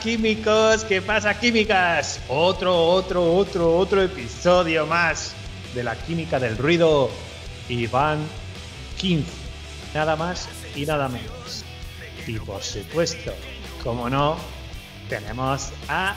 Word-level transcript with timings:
químicos? 0.00 0.84
¿Qué 0.84 1.02
pasa, 1.02 1.38
químicas? 1.38 2.20
Otro, 2.28 2.74
otro, 2.74 3.34
otro, 3.34 3.76
otro 3.76 4.02
episodio 4.02 4.86
más 4.86 5.34
de 5.74 5.84
la 5.84 5.94
química 5.94 6.40
del 6.40 6.56
ruido. 6.56 7.10
Iván 7.68 8.18
15. 8.98 9.30
Nada 9.94 10.16
más 10.16 10.48
y 10.74 10.86
nada 10.86 11.08
menos. 11.08 11.64
Y 12.26 12.38
por 12.38 12.62
supuesto, 12.62 13.32
como 13.84 14.08
no, 14.08 14.36
tenemos 15.08 15.70
a 15.88 16.16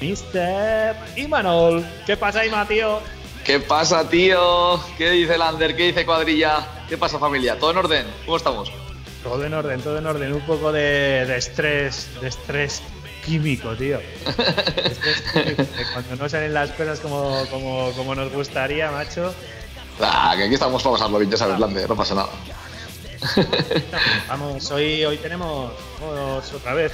Mr. 0.00 0.96
Imanol. 1.16 1.86
¿Qué 2.06 2.16
pasa, 2.16 2.44
Ima, 2.44 2.66
tío? 2.66 3.00
¿Qué 3.44 3.60
pasa, 3.60 4.08
tío? 4.08 4.80
¿Qué 4.98 5.10
dice 5.10 5.38
Lander? 5.38 5.76
¿Qué 5.76 5.84
dice 5.84 6.04
Cuadrilla? 6.04 6.66
¿Qué 6.88 6.98
pasa, 6.98 7.18
familia? 7.18 7.58
¿Todo 7.58 7.70
en 7.70 7.76
orden? 7.78 8.06
¿Cómo 8.24 8.36
estamos? 8.36 8.72
Todo 9.22 9.44
en 9.44 9.54
orden, 9.54 9.80
todo 9.80 9.98
en 9.98 10.06
orden. 10.06 10.32
Un 10.32 10.40
poco 10.42 10.72
de, 10.72 11.36
estrés, 11.36 12.08
de 12.20 12.28
estrés 12.28 12.82
químico, 13.26 13.74
tío. 13.74 13.98
cuando 15.92 16.16
no 16.16 16.28
salen 16.28 16.54
las 16.54 16.70
cosas 16.70 17.00
como, 17.00 17.44
como, 17.94 18.14
nos 18.14 18.32
gustaría, 18.32 18.90
macho. 18.90 19.34
Ah, 20.00 20.34
que 20.36 20.44
aquí 20.44 20.54
estamos 20.54 20.82
para 20.82 20.94
pasarlo 20.94 21.18
bien, 21.18 21.30
ya 21.30 21.36
sabes, 21.36 21.58
Lander, 21.58 21.88
no 21.88 21.96
pasa 21.96 22.14
nada. 22.14 22.28
Vamos, 24.28 24.70
hoy, 24.70 25.04
hoy 25.04 25.16
tenemos 25.16 25.72
otra 26.54 26.74
vez. 26.74 26.92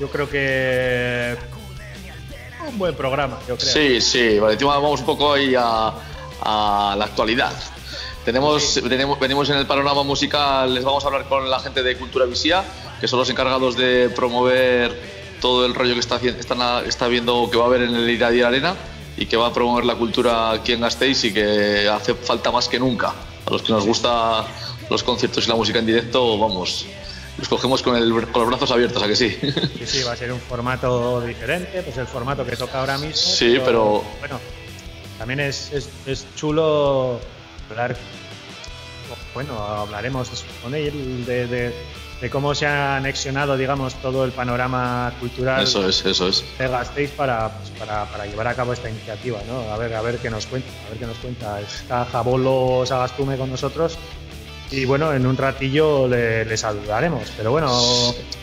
Yo 0.00 0.10
creo 0.10 0.28
que 0.28 1.36
un 2.66 2.78
buen 2.78 2.94
programa, 2.94 3.38
yo 3.46 3.56
creo. 3.56 3.72
Sí, 3.72 4.00
sí, 4.00 4.38
vale, 4.38 4.56
vamos 4.56 5.00
un 5.00 5.06
poco 5.06 5.34
ahí 5.34 5.54
a, 5.56 5.92
a 6.42 6.96
la 6.98 7.04
actualidad. 7.04 7.52
Tenemos, 8.24 8.80
venimos 9.20 9.48
en 9.48 9.56
el 9.56 9.66
panorama 9.66 10.02
musical, 10.02 10.74
les 10.74 10.84
vamos 10.84 11.02
a 11.04 11.06
hablar 11.06 11.24
con 11.28 11.48
la 11.48 11.60
gente 11.60 11.82
de 11.82 11.96
Cultura 11.96 12.26
Visía, 12.26 12.62
que 13.00 13.08
son 13.08 13.18
los 13.18 13.30
encargados 13.30 13.76
de 13.76 14.10
promover 14.14 15.17
todo 15.40 15.66
el 15.66 15.74
rollo 15.74 15.94
que 15.94 16.00
está, 16.00 16.16
están, 16.16 16.86
está 16.86 17.08
viendo 17.08 17.48
que 17.50 17.56
va 17.56 17.64
a 17.64 17.66
haber 17.66 17.82
en 17.82 17.94
el 17.94 18.08
Iradi 18.08 18.42
Arena 18.42 18.74
y 19.16 19.26
que 19.26 19.36
va 19.36 19.48
a 19.48 19.52
promover 19.52 19.84
la 19.84 19.96
cultura 19.96 20.52
aquí 20.52 20.72
en 20.72 20.80
Gasteiz 20.80 21.24
y 21.24 21.32
que 21.32 21.88
hace 21.88 22.14
falta 22.14 22.50
más 22.50 22.68
que 22.68 22.78
nunca. 22.78 23.12
A 23.46 23.50
los 23.50 23.62
que 23.62 23.72
nos 23.72 23.86
gusta 23.86 24.46
los 24.90 25.02
conciertos 25.02 25.46
y 25.46 25.48
la 25.48 25.56
música 25.56 25.78
en 25.78 25.86
directo, 25.86 26.38
vamos, 26.38 26.86
los 27.36 27.48
cogemos 27.48 27.82
con, 27.82 27.96
el, 27.96 28.10
con 28.10 28.42
los 28.42 28.48
brazos 28.48 28.70
abiertos, 28.70 29.02
¿a 29.02 29.08
que 29.08 29.16
sí? 29.16 29.36
Sí, 29.78 29.86
sí, 29.86 30.02
va 30.02 30.12
a 30.12 30.16
ser 30.16 30.32
un 30.32 30.40
formato 30.40 31.20
diferente, 31.20 31.82
pues 31.82 31.96
el 31.96 32.06
formato 32.06 32.44
que 32.44 32.56
toca 32.56 32.80
ahora 32.80 32.98
mismo. 32.98 33.16
Sí, 33.16 33.58
pero... 33.64 34.04
Bueno, 34.20 34.38
también 35.18 35.40
es, 35.40 35.72
es, 35.72 35.88
es 36.06 36.26
chulo 36.36 37.20
hablar 37.70 37.96
bueno, 39.34 39.58
hablaremos 39.58 40.28
con 40.62 40.74
él 40.74 41.24
de, 41.24 41.72
cómo 42.30 42.54
se 42.54 42.66
ha 42.66 42.96
anexionado, 42.96 43.56
digamos, 43.56 43.94
todo 43.94 44.24
el 44.24 44.32
panorama 44.32 45.12
cultural 45.20 45.62
eso 45.62 45.88
es, 45.88 46.04
eso 46.04 46.28
es. 46.28 46.44
de 46.58 46.66
Gasteiz 46.66 47.10
para, 47.12 47.48
pues, 47.50 47.70
para, 47.78 48.04
para, 48.06 48.26
llevar 48.26 48.48
a 48.48 48.54
cabo 48.54 48.72
esta 48.72 48.90
iniciativa, 48.90 49.38
¿no? 49.46 49.72
A 49.72 49.78
ver, 49.78 49.94
a 49.94 50.02
ver 50.02 50.18
qué 50.18 50.28
nos 50.28 50.46
cuenta, 50.46 50.68
a 50.86 50.90
ver 50.90 50.98
qué 50.98 51.06
nos 51.06 51.16
cuenta. 51.18 51.60
Está 51.60 52.04
Jabolo 52.04 52.84
Sagastume 52.84 53.36
con 53.36 53.50
nosotros 53.50 53.98
y 54.70 54.84
bueno, 54.84 55.12
en 55.12 55.26
un 55.26 55.36
ratillo 55.36 56.08
le, 56.08 56.56
saludaremos, 56.56 57.32
pero 57.36 57.50
bueno... 57.52 57.70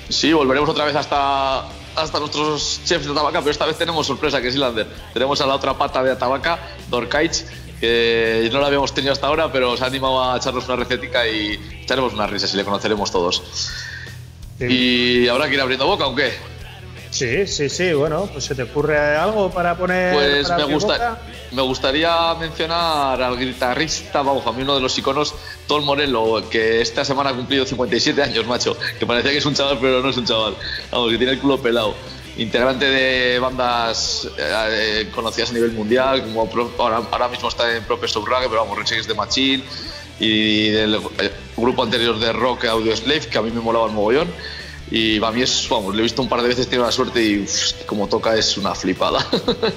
Sí, 0.09 0.33
volveremos 0.33 0.69
otra 0.69 0.85
vez 0.85 0.95
hasta, 0.95 1.65
hasta 1.95 2.19
nuestros 2.19 2.81
chefs 2.85 3.05
de 3.05 3.11
Atabaca, 3.11 3.39
pero 3.39 3.51
esta 3.51 3.65
vez 3.65 3.77
tenemos 3.77 4.07
sorpresa, 4.07 4.41
que 4.41 4.47
es 4.47 4.55
Lander. 4.55 4.87
Tenemos 5.13 5.39
a 5.41 5.45
la 5.45 5.55
otra 5.55 5.77
pata 5.77 6.01
de 6.03 6.11
Atabaca, 6.11 6.59
Dorkaich, 6.89 7.45
que 7.79 8.49
no 8.51 8.59
lo 8.59 8.65
habíamos 8.65 8.93
tenido 8.93 9.13
hasta 9.13 9.27
ahora, 9.27 9.51
pero 9.51 9.75
se 9.77 9.83
ha 9.83 9.87
animado 9.87 10.23
a 10.23 10.37
echarnos 10.37 10.65
una 10.65 10.77
recetica 10.77 11.27
y 11.27 11.59
echaremos 11.83 12.13
unas 12.13 12.29
risas 12.29 12.53
y 12.53 12.57
le 12.57 12.63
conoceremos 12.63 13.11
todos. 13.11 13.43
¿Y 14.59 15.27
ahora 15.27 15.47
que 15.47 15.55
ir 15.55 15.61
abriendo 15.61 15.85
boca 15.85 16.07
o 16.07 16.15
qué? 16.15 16.33
Sí, 17.11 17.47
sí, 17.47 17.69
sí, 17.69 17.93
bueno, 17.93 18.27
pues 18.31 18.43
se 18.43 18.55
te 18.55 18.63
ocurre 18.63 18.97
algo 19.15 19.49
para 19.49 19.77
poner. 19.77 20.13
Pues 20.13 20.49
me, 20.49 20.65
gusta, 20.65 21.21
me 21.53 21.61
gustaría 21.61 22.33
mencionar 22.33 23.21
al 23.21 23.39
guitarrista, 23.39 24.21
vamos, 24.21 24.45
a 24.45 24.51
mí 24.51 24.63
uno 24.63 24.75
de 24.75 24.81
los 24.81 24.97
iconos, 24.97 25.33
Tom 25.65 25.85
Morello, 25.85 26.49
que 26.49 26.81
esta 26.81 27.05
semana 27.05 27.29
ha 27.29 27.33
cumplido 27.33 27.65
57 27.65 28.21
años, 28.21 28.45
macho, 28.45 28.75
que 28.99 29.05
parecía 29.05 29.31
que 29.31 29.37
es 29.37 29.45
un 29.45 29.53
chaval, 29.53 29.77
pero 29.79 30.01
no 30.01 30.09
es 30.09 30.17
un 30.17 30.25
chaval, 30.25 30.55
vamos, 30.91 31.11
que 31.11 31.17
tiene 31.17 31.31
el 31.33 31.39
culo 31.39 31.57
pelado 31.57 31.95
integrante 32.37 32.85
de 32.85 33.39
bandas 33.39 34.27
eh, 34.37 35.09
conocidas 35.13 35.51
a 35.51 35.53
nivel 35.53 35.71
mundial, 35.71 36.23
como 36.23 36.49
ahora, 36.79 37.27
mismo 37.29 37.49
está 37.49 37.75
en 37.75 37.83
Proper 37.83 38.09
Subrage, 38.09 38.47
pero 38.49 38.61
vamos, 38.61 38.77
Rage 38.77 39.01
de 39.01 39.13
Machine, 39.13 39.63
y 40.19 40.69
del 40.69 40.95
eh, 40.95 41.31
grupo 41.55 41.83
anterior 41.83 42.19
de 42.19 42.33
rock 42.33 42.65
Audio 42.65 42.95
Slave, 42.95 43.27
que 43.27 43.37
a 43.37 43.41
mí 43.41 43.51
me 43.51 43.61
molaba 43.61 43.87
el 43.87 43.93
mogollón. 43.93 44.27
Y 44.91 45.23
a 45.23 45.31
mí 45.31 45.41
es, 45.41 45.67
vamos, 45.67 45.95
lo 45.95 45.99
he 45.99 46.03
visto 46.03 46.21
un 46.21 46.29
par 46.29 46.43
de 46.43 46.47
veces, 46.47 46.67
tiene 46.67 46.83
la 46.83 46.91
suerte 46.91 47.19
y 47.19 47.45
como 47.87 48.07
toca 48.07 48.35
es 48.35 48.55
una 48.57 48.75
flipada. 48.75 49.25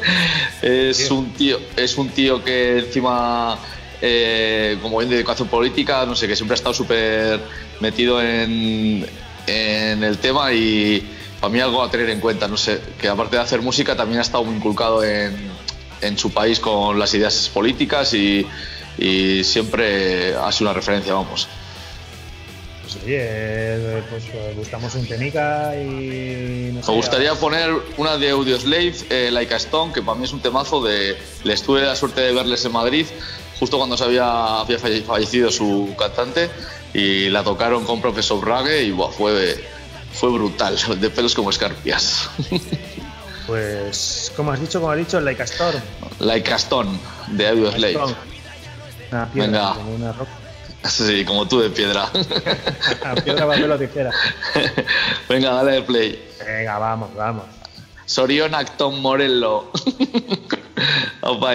es, 0.63 1.11
un 1.11 1.33
tío, 1.33 1.59
es 1.77 1.97
un 1.97 2.11
tío 2.11 2.45
que 2.45 2.81
encima, 2.81 3.59
eh, 4.03 4.79
como 4.83 4.99
bien 4.99 5.09
de 5.09 5.17
educación 5.17 5.49
política, 5.49 6.05
no 6.05 6.15
sé, 6.15 6.29
que 6.29 6.37
siempre 6.37 6.55
ha 6.55 6.57
estado 6.57 6.75
súper 6.75 7.41
metido 7.81 8.21
en, 8.21 9.07
en 9.47 10.05
el 10.05 10.19
tema 10.19 10.53
y 10.53 11.18
para 11.41 11.53
mí 11.53 11.60
algo 11.60 11.82
a 11.82 11.91
tener 11.91 12.10
en 12.10 12.21
cuenta, 12.21 12.49
no 12.49 12.56
sé, 12.56 12.81
que 13.00 13.09
aparte 13.09 13.37
de 13.37 13.43
hacer 13.43 13.62
música 13.62 13.97
también 13.97 14.19
ha 14.19 14.22
estado 14.22 14.44
muy 14.44 14.56
inculcado 14.56 15.04
en, 15.04 15.37
en 16.00 16.19
su 16.19 16.31
país 16.31 16.59
con 16.59 16.99
las 16.99 17.15
ideas 17.15 17.50
políticas 17.53 18.12
y, 18.15 18.47
y, 18.99 19.44
siempre 19.44 20.34
ha 20.34 20.50
sido 20.50 20.71
una 20.71 20.75
referencia, 20.75 21.15
vamos. 21.15 21.48
Pues 22.82 22.97
oye, 23.04 24.03
pues 24.09 24.56
buscamos 24.56 24.94
un 24.94 25.06
tenica 25.06 25.75
y... 25.77 26.72
Me 26.72 26.94
gustaría 26.94 27.34
poner 27.34 27.71
una 27.98 28.16
de 28.16 28.31
Audioslave, 28.31 28.94
eh, 29.10 29.31
Like 29.31 29.54
a 29.54 29.59
Stone, 29.59 29.93
que 29.93 30.03
para 30.03 30.19
mí 30.19 30.25
es 30.25 30.32
un 30.32 30.41
temazo 30.41 30.82
de... 30.82 31.16
Les 31.44 31.62
tuve 31.62 31.82
la 31.82 31.94
suerte 31.94 32.22
de 32.22 32.32
verles 32.32 32.65
en 32.65 32.72
Madrid, 32.72 33.06
justo 33.60 33.77
cuando 33.77 33.97
se 33.97 34.04
había, 34.04 34.60
había 34.60 34.78
fallecido 34.78 35.50
su 35.53 35.94
cantante, 35.98 36.48
y 36.94 37.28
la 37.28 37.44
tocaron 37.44 37.84
con 37.84 38.00
Profesor 38.00 38.44
Rage 38.44 38.84
y 38.84 38.91
buah, 38.91 39.10
fue 39.10 39.62
fue 40.19 40.31
brutal, 40.31 40.77
de 41.01 41.11
pelos 41.11 41.34
como 41.34 41.51
escarpias. 41.51 42.29
Pues, 43.47 44.33
como 44.37 44.53
has 44.53 44.61
dicho, 44.61 44.81
como 44.81 44.93
has 44.93 44.99
dicho, 44.99 45.21
Like 45.21 45.43
a 45.43 45.45
Storm. 45.45 45.81
Like 46.19 46.53
a 46.53 46.59
de 47.29 47.49
Audio 47.49 47.73
Slave. 47.73 48.15
Una 49.11 49.33
piedra, 49.33 49.47
Venga. 49.47 49.75
como 49.75 49.95
una 49.95 50.12
roca. 50.12 50.31
Sí, 50.84 51.25
como 51.25 51.47
tú 51.47 51.61
de 51.61 51.71
piedra. 51.71 52.11
piedra, 53.25 53.47
papel 53.47 53.73
o 53.73 53.78
tijera. 53.78 54.11
Venga, 55.28 55.51
dale 55.53 55.83
play. 55.83 56.23
Venga, 56.45 56.78
vamos, 56.78 57.15
vamos. 57.15 57.45
Sorion 58.05 58.55
Acton 58.55 59.01
Morello. 59.01 59.71
Opa, 61.23 61.55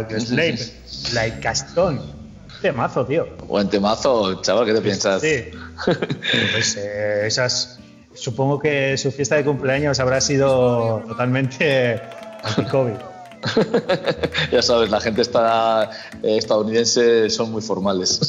eh. 0.00 0.04
chaval, 0.04 0.04
Audioslave, 0.04 0.58
like 1.14 1.40
Castón. 1.40 2.00
Temazo, 2.62 3.04
tío. 3.04 3.26
Buen 3.46 3.68
temazo, 3.68 4.40
chaval, 4.42 4.66
¿qué 4.66 4.74
te 4.74 4.80
piensas? 4.80 5.20
Sí. 5.22 5.44
Pues 6.52 6.76
eh, 6.76 7.26
esas. 7.26 7.78
Supongo 8.14 8.58
que 8.58 8.96
su 8.96 9.12
fiesta 9.12 9.36
de 9.36 9.44
cumpleaños 9.44 10.00
habrá 10.00 10.22
sido 10.22 11.02
totalmente 11.06 12.00
anti-COVID. 12.42 12.96
ya 14.52 14.62
sabes, 14.62 14.90
la 14.90 15.00
gente 15.00 15.22
está, 15.22 15.90
eh, 16.22 16.36
estadounidense 16.38 17.30
son 17.30 17.52
muy 17.52 17.62
formales. 17.62 18.20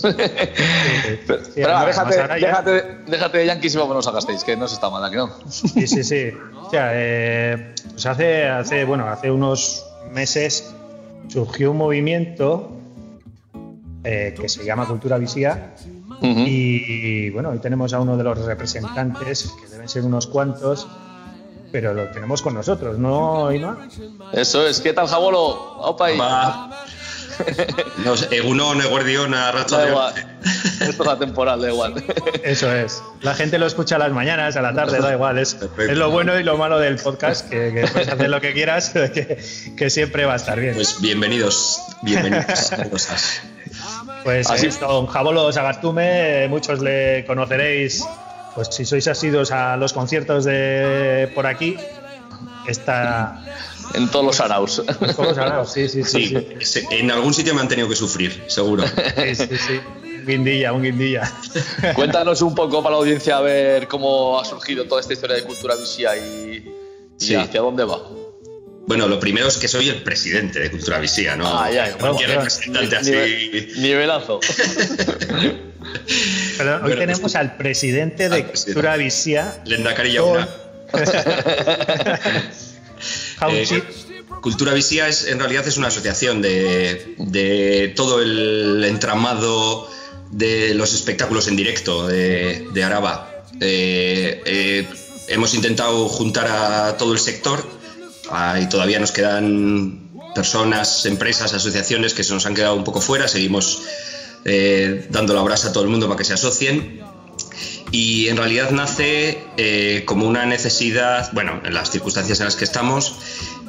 pero, 1.27 1.41
déjate, 1.85 2.97
déjate, 3.07 3.37
de 3.37 3.45
Yankees 3.45 3.75
y 3.75 3.77
vámonos 3.77 4.07
a 4.07 4.11
Gasteiz, 4.11 4.43
que 4.43 4.55
no 4.55 4.67
se 4.67 4.75
está 4.75 4.89
mal, 4.89 5.09
¿que 5.09 5.17
no? 5.17 5.31
sí, 5.49 5.87
sí, 5.87 6.03
sí. 6.03 6.31
O 6.61 6.69
sea, 6.69 6.91
eh, 6.93 7.73
pues 7.91 8.05
hace, 8.05 8.47
hace, 8.47 8.85
bueno, 8.85 9.07
hace 9.07 9.31
unos 9.31 9.85
meses 10.11 10.73
surgió 11.37 11.69
un 11.69 11.77
movimiento 11.77 12.71
eh, 14.03 14.33
que 14.41 14.49
se 14.49 14.65
llama 14.65 14.87
Cultura 14.87 15.19
Visía. 15.19 15.75
Y 16.19 17.29
bueno, 17.29 17.49
hoy 17.49 17.59
tenemos 17.59 17.93
a 17.93 17.99
uno 17.99 18.17
de 18.17 18.23
los 18.23 18.39
representantes, 18.39 19.53
que 19.61 19.67
deben 19.67 19.87
ser 19.87 20.03
unos 20.03 20.25
cuantos, 20.25 20.87
pero 21.71 21.93
lo 21.93 22.09
tenemos 22.09 22.41
con 22.41 22.55
nosotros, 22.55 22.97
¿no, 22.97 23.51
Ima? 23.51 23.87
Eso 24.33 24.65
es, 24.65 24.81
¿qué 24.81 24.93
tal, 24.93 25.07
Jabolo? 25.07 25.77
¡Opa! 25.77 26.09
no, 28.03 28.15
Egunon, 28.31 28.81
Eguardiona, 28.81 29.51
Racha 29.51 30.13
es 30.81 30.99
la 30.99 31.17
temporal, 31.17 31.61
da 31.61 31.69
igual. 31.69 32.03
Eso 32.43 32.71
es. 32.71 33.01
La 33.21 33.33
gente 33.33 33.57
lo 33.57 33.65
escucha 33.65 33.95
a 33.95 33.99
las 33.99 34.11
mañanas, 34.11 34.55
a 34.55 34.61
la 34.61 34.73
tarde, 34.73 34.99
da 34.99 35.13
igual. 35.13 35.37
Es, 35.37 35.57
es 35.77 35.97
lo 35.97 36.11
bueno 36.11 36.39
y 36.39 36.43
lo 36.43 36.57
malo 36.57 36.79
del 36.79 36.97
podcast, 36.97 37.49
que, 37.49 37.87
puedes 37.91 38.07
hacer 38.11 38.29
lo 38.29 38.41
que 38.41 38.53
quieras, 38.53 38.89
que, 39.13 39.43
que, 39.75 39.89
siempre 39.89 40.25
va 40.25 40.33
a 40.33 40.37
estar 40.37 40.59
bien. 40.59 40.75
Pues 40.75 41.01
bienvenidos, 41.01 41.81
bienvenidos. 42.01 42.71
pues 44.23 44.49
Así. 44.49 44.67
es, 44.67 44.79
don 44.79 45.07
Jabolo 45.07 45.51
Sagastume, 45.51 46.47
muchos 46.49 46.81
le 46.81 47.25
conoceréis, 47.25 48.05
pues 48.55 48.69
si 48.71 48.85
sois 48.85 49.07
asidos 49.07 49.51
a 49.51 49.77
los 49.77 49.93
conciertos 49.93 50.45
de 50.45 51.31
por 51.33 51.47
aquí, 51.47 51.77
está 52.67 53.43
en 53.93 54.09
todos 54.09 54.25
los 54.25 54.39
araos. 54.39 54.83
En 54.87 55.15
todos 55.15 55.29
los 55.29 55.37
araos, 55.37 55.71
sí, 55.71 55.87
sí, 55.87 56.03
sí, 56.03 56.33
En 56.91 57.11
algún 57.11 57.33
sitio 57.33 57.53
me 57.55 57.61
han 57.61 57.67
tenido 57.67 57.87
que 57.87 57.95
sufrir, 57.95 58.43
seguro. 58.47 58.83
Sí, 58.87 59.35
sí, 59.35 59.47
sí. 59.57 59.79
Guindilla, 60.27 60.73
un 60.73 60.83
guindilla. 60.83 61.31
Cuéntanos 61.95 62.41
un 62.41 62.53
poco 62.53 62.83
para 62.83 62.95
la 62.95 62.99
audiencia 62.99 63.37
a 63.37 63.41
ver 63.41 63.87
cómo 63.87 64.39
ha 64.39 64.45
surgido 64.45 64.85
toda 64.85 65.01
esta 65.01 65.13
historia 65.13 65.37
de 65.37 65.43
cultura 65.43 65.75
Visía 65.75 66.17
y, 66.17 66.65
hacia 67.19 67.61
dónde 67.61 67.85
va. 67.85 67.99
Bueno, 68.87 69.07
lo 69.07 69.19
primero 69.19 69.47
es 69.47 69.57
que 69.57 69.67
soy 69.67 69.89
el 69.89 70.01
presidente 70.01 70.59
de 70.59 70.71
Cultura 70.71 70.97
Visía, 70.99 71.35
¿no? 71.35 71.45
Ah, 71.45 71.69
ya, 71.69 71.91
Cualquier 71.97 72.29
representante 72.29 72.95
así. 72.95 73.11
Nivelazo. 73.79 74.39
Perdón, 76.57 76.85
hoy 76.85 76.95
tenemos 76.95 77.19
pues, 77.19 77.35
al 77.35 77.57
presidente 77.57 78.29
de 78.29 78.45
Cultura 78.45 78.95
Visía. 78.95 79.61
Lenda 79.65 79.93
Carilla 79.93 80.21
Eh, 83.51 83.83
Cultura 84.41 84.73
Visía 84.73 85.07
es, 85.07 85.27
en 85.27 85.39
realidad 85.39 85.67
es 85.67 85.77
una 85.77 85.89
asociación 85.89 86.41
de, 86.41 87.93
todo 87.95 88.19
el 88.21 88.83
entramado 88.83 89.87
de 90.31 90.73
los 90.73 90.93
espectáculos 90.93 91.47
en 91.47 91.55
directo 91.55 92.07
de, 92.07 92.83
Araba. 92.83 93.43
Eh, 93.59 94.41
eh, 94.45 94.87
hemos 95.27 95.53
intentado 95.53 96.07
juntar 96.07 96.47
a 96.47 96.97
todo 96.97 97.13
el 97.13 97.19
sector 97.19 97.65
y 98.61 98.67
todavía 98.67 98.99
nos 98.99 99.11
quedan 99.11 100.09
personas, 100.35 101.05
empresas, 101.05 101.53
asociaciones 101.53 102.13
que 102.13 102.23
se 102.23 102.33
nos 102.33 102.45
han 102.45 102.53
quedado 102.53 102.75
un 102.75 102.83
poco 102.83 103.01
fuera. 103.01 103.27
Seguimos 103.27 103.81
dando 105.09 105.33
la 105.33 105.41
brasa 105.41 105.69
a 105.69 105.73
todo 105.73 105.83
el 105.83 105.89
mundo 105.89 106.07
para 106.07 106.17
que 106.17 106.23
se 106.23 106.33
asocien 106.33 107.01
y 107.91 108.27
en 108.27 108.37
realidad 108.37 108.71
nace 108.71 109.39
eh, 109.57 110.03
como 110.05 110.27
una 110.27 110.45
necesidad, 110.45 111.31
bueno, 111.33 111.61
en 111.63 111.73
las 111.73 111.89
circunstancias 111.89 112.39
en 112.39 112.45
las 112.45 112.55
que 112.55 112.65
estamos 112.65 113.15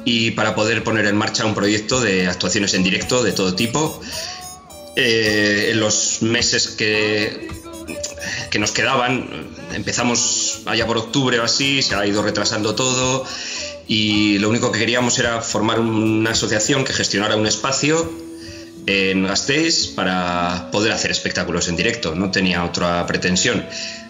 y 0.05 0.31
para 0.31 0.55
poder 0.55 0.83
poner 0.83 1.05
en 1.05 1.15
marcha 1.15 1.45
un 1.45 1.55
proyecto 1.55 2.01
de 2.01 2.27
actuaciones 2.27 2.73
en 2.73 2.83
directo 2.83 3.23
de 3.23 3.31
todo 3.31 3.55
tipo. 3.55 4.01
Eh, 4.95 5.69
en 5.71 5.79
los 5.79 6.21
meses 6.21 6.67
que, 6.69 7.47
que 8.49 8.59
nos 8.59 8.71
quedaban, 8.71 9.49
empezamos 9.73 10.61
allá 10.65 10.85
por 10.85 10.97
octubre 10.97 11.39
o 11.39 11.43
así, 11.43 11.81
se 11.81 11.95
ha 11.95 12.05
ido 12.05 12.21
retrasando 12.21 12.75
todo 12.75 13.25
y 13.87 14.37
lo 14.39 14.49
único 14.49 14.71
que 14.71 14.79
queríamos 14.79 15.17
era 15.19 15.41
formar 15.41 15.79
una 15.79 16.31
asociación 16.31 16.83
que 16.83 16.93
gestionara 16.93 17.35
un 17.35 17.47
espacio 17.47 18.11
en 18.85 19.25
Gasteiz 19.25 19.87
para 19.87 20.69
poder 20.71 20.91
hacer 20.91 21.11
espectáculos 21.11 21.67
en 21.67 21.75
directo, 21.75 22.15
no 22.15 22.31
tenía 22.31 22.63
otra 22.63 23.05
pretensión. 23.05 23.65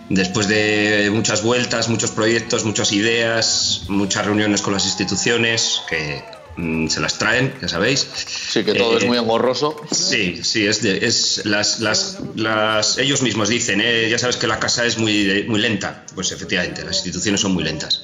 Después 0.10 0.48
de 0.48 1.10
muchas 1.14 1.44
vueltas, 1.44 1.88
muchos 1.88 2.12
proyectos, 2.12 2.66
muchas 2.66 2.92
ideas, 2.92 3.84
muchas 3.88 4.26
reuniones 4.26 4.62
con 4.62 4.74
las 4.74 4.86
instituciones 4.86 5.82
que 5.88 6.24
se 6.58 7.00
las 7.00 7.18
traen, 7.18 7.54
ya 7.62 7.68
sabéis. 7.68 8.08
Sí, 8.16 8.64
que 8.64 8.74
todo 8.74 8.98
es 8.98 9.04
eh, 9.04 9.08
muy 9.08 9.18
engorroso. 9.18 9.76
Sí, 9.92 10.42
sí, 10.44 10.66
es, 10.66 10.84
es 10.84 11.46
las, 11.46 11.80
las, 11.80 12.18
las, 12.36 12.98
ellos 12.98 13.22
mismos 13.22 13.50
dicen, 13.50 13.82
eh, 13.82 14.10
ya 14.10 14.20
sabes 14.20 14.38
que 14.38 14.48
la 14.48 14.60
casa 14.60 14.86
es 14.86 14.98
muy, 14.98 15.46
muy 15.48 15.60
lenta. 15.60 16.06
Pues 16.16 16.32
efectivamente, 16.32 16.84
las 16.84 16.98
instituciones 16.98 17.42
son 17.42 17.54
muy 17.54 17.64
lentas. 17.64 18.04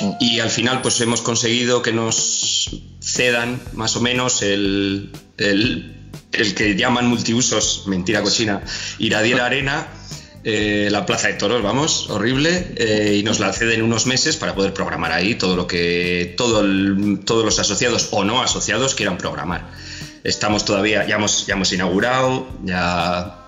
Mm. 0.00 0.10
Y 0.20 0.40
al 0.40 0.50
final, 0.50 0.82
pues 0.82 1.00
hemos 1.00 1.20
conseguido 1.20 1.82
que 1.82 1.92
nos 1.92 2.70
cedan 3.02 3.60
más 3.74 3.96
o 3.96 4.00
menos 4.00 4.42
el, 4.42 5.10
el, 5.36 5.94
el 6.32 6.54
que 6.54 6.76
llaman 6.76 7.06
multiusos, 7.06 7.84
mentira 7.86 8.22
cochina, 8.22 8.62
Iradier 8.98 9.40
Arena 9.40 9.88
eh, 10.42 10.88
la 10.90 11.04
plaza 11.04 11.28
de 11.28 11.34
toros, 11.34 11.62
vamos, 11.62 12.08
horrible, 12.08 12.74
eh, 12.76 13.16
y 13.18 13.22
nos 13.22 13.40
la 13.40 13.52
ceden 13.52 13.82
unos 13.82 14.06
meses 14.06 14.36
para 14.36 14.54
poder 14.54 14.72
programar 14.72 15.12
ahí 15.12 15.34
todo 15.34 15.54
lo 15.54 15.66
que 15.66 16.34
todo 16.36 16.64
todos 17.24 17.44
los 17.44 17.58
asociados 17.58 18.08
o 18.10 18.24
no 18.24 18.42
asociados 18.42 18.94
quieran 18.94 19.18
programar. 19.18 19.70
Estamos 20.24 20.64
todavía, 20.64 21.06
ya 21.06 21.16
hemos, 21.16 21.46
ya 21.46 21.54
hemos 21.54 21.72
inaugurado, 21.72 22.48
ya 22.64 23.44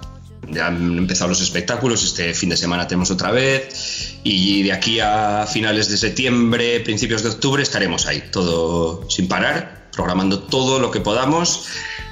han 0.61 0.99
empezado 0.99 1.31
los 1.31 1.41
espectáculos, 1.41 2.03
este 2.05 2.35
fin 2.35 2.51
de 2.51 2.57
semana 2.57 2.87
tenemos 2.87 3.11
otra 3.11 3.31
vez, 3.31 4.19
y 4.23 4.63
de 4.63 4.73
aquí 4.73 5.01
a 5.01 5.47
finales 5.47 5.89
de 5.89 5.97
septiembre, 5.97 6.81
principios 6.81 7.23
de 7.23 7.31
octubre 7.31 7.63
estaremos 7.63 8.07
ahí, 8.07 8.25
todo 8.31 9.09
sin 9.11 9.29
parar, 9.29 9.82
programando 9.93 10.41
todo 10.41 10.79
lo 10.79 10.91
que 10.91 11.01
podamos 11.01 11.67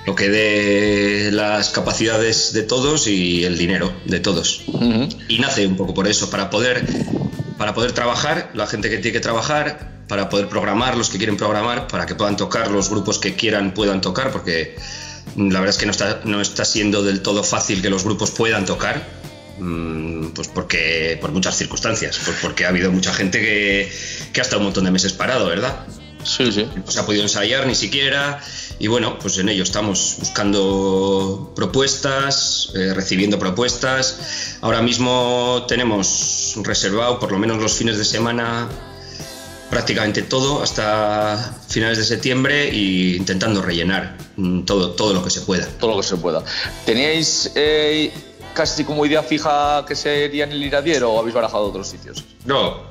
lo 0.07 0.15
que 0.15 0.29
dé 0.29 1.31
las 1.31 1.71
capacidades 1.71 2.53
de 2.53 2.63
todos 2.63 3.07
y 3.07 3.45
el 3.45 3.59
dinero 3.59 3.93
de 4.07 4.21
todos. 4.21 4.63
Y 5.29 5.39
nace 5.39 5.67
un 5.67 5.77
poco 5.77 5.95
por 5.95 6.09
eso, 6.09 6.31
para 6.31 6.51
poder 6.51 6.85
para 7.59 7.75
poder 7.75 7.93
trabajar, 7.93 8.51
la 8.55 8.67
gente 8.67 8.89
que 8.89 8.97
tiene 8.97 9.13
que 9.13 9.21
trabajar, 9.21 10.05
para 10.09 10.31
poder 10.31 10.49
programar, 10.49 10.97
los 10.97 11.11
que 11.11 11.19
quieren 11.19 11.37
programar, 11.37 11.89
para 11.89 12.07
que 12.07 12.15
puedan 12.15 12.37
tocar, 12.37 12.71
los 12.71 12.89
grupos 12.89 13.19
que 13.19 13.37
quieran 13.37 13.75
puedan 13.75 14.01
tocar, 14.01 14.33
porque 14.33 14.77
la 15.37 15.61
verdad 15.61 15.69
es 15.69 15.77
que 15.77 15.85
no 15.85 15.93
está, 15.93 16.23
no 16.25 16.41
está 16.41 16.65
siendo 16.65 17.03
del 17.03 17.21
todo 17.21 17.45
fácil 17.45 17.83
que 17.83 17.91
los 17.91 18.03
grupos 18.03 18.31
puedan 18.31 18.65
tocar, 18.65 19.07
mm, 19.59 20.29
pues 20.29 20.49
porque 20.49 21.19
por 21.21 21.33
muchas 21.33 21.55
circunstancias, 21.57 22.19
pues 22.25 22.39
porque 22.41 22.65
ha 22.65 22.71
habido 22.71 22.91
mucha 22.91 23.13
gente 23.13 23.39
que, 23.41 23.93
que 24.33 24.41
ha 24.41 24.43
estado 24.43 24.61
un 24.61 24.65
montón 24.65 24.87
de 24.87 24.91
meses 24.91 25.13
parado, 25.13 25.47
¿verdad? 25.47 25.87
Sí, 26.25 26.53
sí. 26.53 26.69
No 26.75 26.91
se 26.91 27.01
ha 27.01 27.07
podido 27.07 27.23
ensayar 27.23 27.67
ni 27.67 27.75
siquiera. 27.75 28.41
Y 28.79 28.89
bueno, 28.89 29.19
pues 29.19 29.39
en 29.39 29.49
ello 29.49 29.63
estamos 29.63 30.17
buscando 30.19 31.53
propuestas, 31.55 32.73
eh, 32.75 32.95
recibiendo 32.95 33.39
propuestas. 33.39 34.57
Ahora 34.61 34.81
mismo 34.81 35.65
tenemos 35.69 36.55
reservado 36.63 37.19
por 37.19 37.31
lo 37.33 37.39
menos 37.39 37.59
los 37.59 37.75
fines 37.75 37.99
de 37.99 38.05
semana 38.05 38.69
prácticamente 39.71 40.23
todo 40.23 40.63
hasta 40.63 41.55
finales 41.69 41.99
de 41.99 42.05
septiembre 42.05 42.69
e 42.69 43.17
intentando 43.17 43.63
rellenar 43.63 44.17
mm, 44.37 44.63
todo, 44.63 44.91
todo 44.91 45.15
lo 45.15 45.23
que 45.23 45.31
se 45.31 45.43
pueda. 45.43 45.67
Todo 45.79 45.93
lo 45.93 45.97
que 45.99 46.07
se 46.07 46.17
pueda. 46.17 46.43
¿Teníais 46.85 47.53
eh, 47.55 48.13
casi 48.53 48.85
como 48.85 49.07
idea 49.07 49.23
fija 49.23 49.85
que 49.87 49.95
sería 49.95 50.45
en 50.45 50.53
el 50.53 50.63
Iradier 50.63 51.05
o 51.05 51.19
habéis 51.19 51.35
barajado 51.35 51.67
otros 51.67 51.89
sitios? 51.89 52.25
No. 52.45 52.83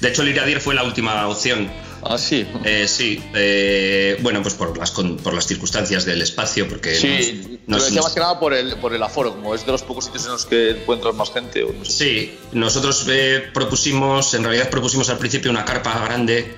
De 0.00 0.08
hecho, 0.08 0.22
el 0.22 0.28
Iradier 0.28 0.60
fue 0.60 0.74
la 0.74 0.84
última 0.84 1.26
opción 1.26 1.70
Ah, 2.04 2.18
sí. 2.18 2.46
Eh, 2.64 2.86
sí, 2.88 3.22
eh, 3.34 4.18
bueno, 4.22 4.42
pues 4.42 4.54
por 4.54 4.76
las, 4.76 4.90
por 4.90 5.34
las 5.34 5.46
circunstancias 5.46 6.04
del 6.04 6.20
espacio, 6.22 6.68
porque... 6.68 6.94
Sí, 6.94 7.60
nos, 7.66 7.78
nos, 7.78 7.86
decía 7.86 8.02
más 8.02 8.12
que 8.12 8.20
nada 8.20 8.40
por 8.40 8.54
el, 8.54 8.76
por 8.76 8.92
el 8.92 9.02
aforo, 9.02 9.32
como 9.32 9.54
es 9.54 9.64
de 9.64 9.72
los 9.72 9.82
pocos 9.82 10.06
sitios 10.06 10.24
en 10.26 10.32
los 10.32 10.46
que 10.46 10.70
encuentras 10.70 11.14
más 11.14 11.32
gente. 11.32 11.62
O 11.62 11.72
no 11.72 11.84
sé. 11.84 11.92
Sí, 11.92 12.38
nosotros 12.52 13.06
eh, 13.08 13.50
propusimos, 13.54 14.34
en 14.34 14.42
realidad 14.42 14.68
propusimos 14.68 15.08
al 15.10 15.18
principio 15.18 15.50
una 15.50 15.64
carpa 15.64 16.04
grande. 16.04 16.54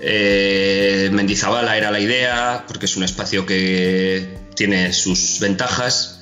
Eh, 0.00 1.10
Mendizabala 1.12 1.76
era 1.76 1.90
la 1.90 2.00
idea, 2.00 2.64
porque 2.66 2.86
es 2.86 2.96
un 2.96 3.04
espacio 3.04 3.44
que 3.46 4.28
tiene 4.54 4.92
sus 4.92 5.40
ventajas 5.40 6.20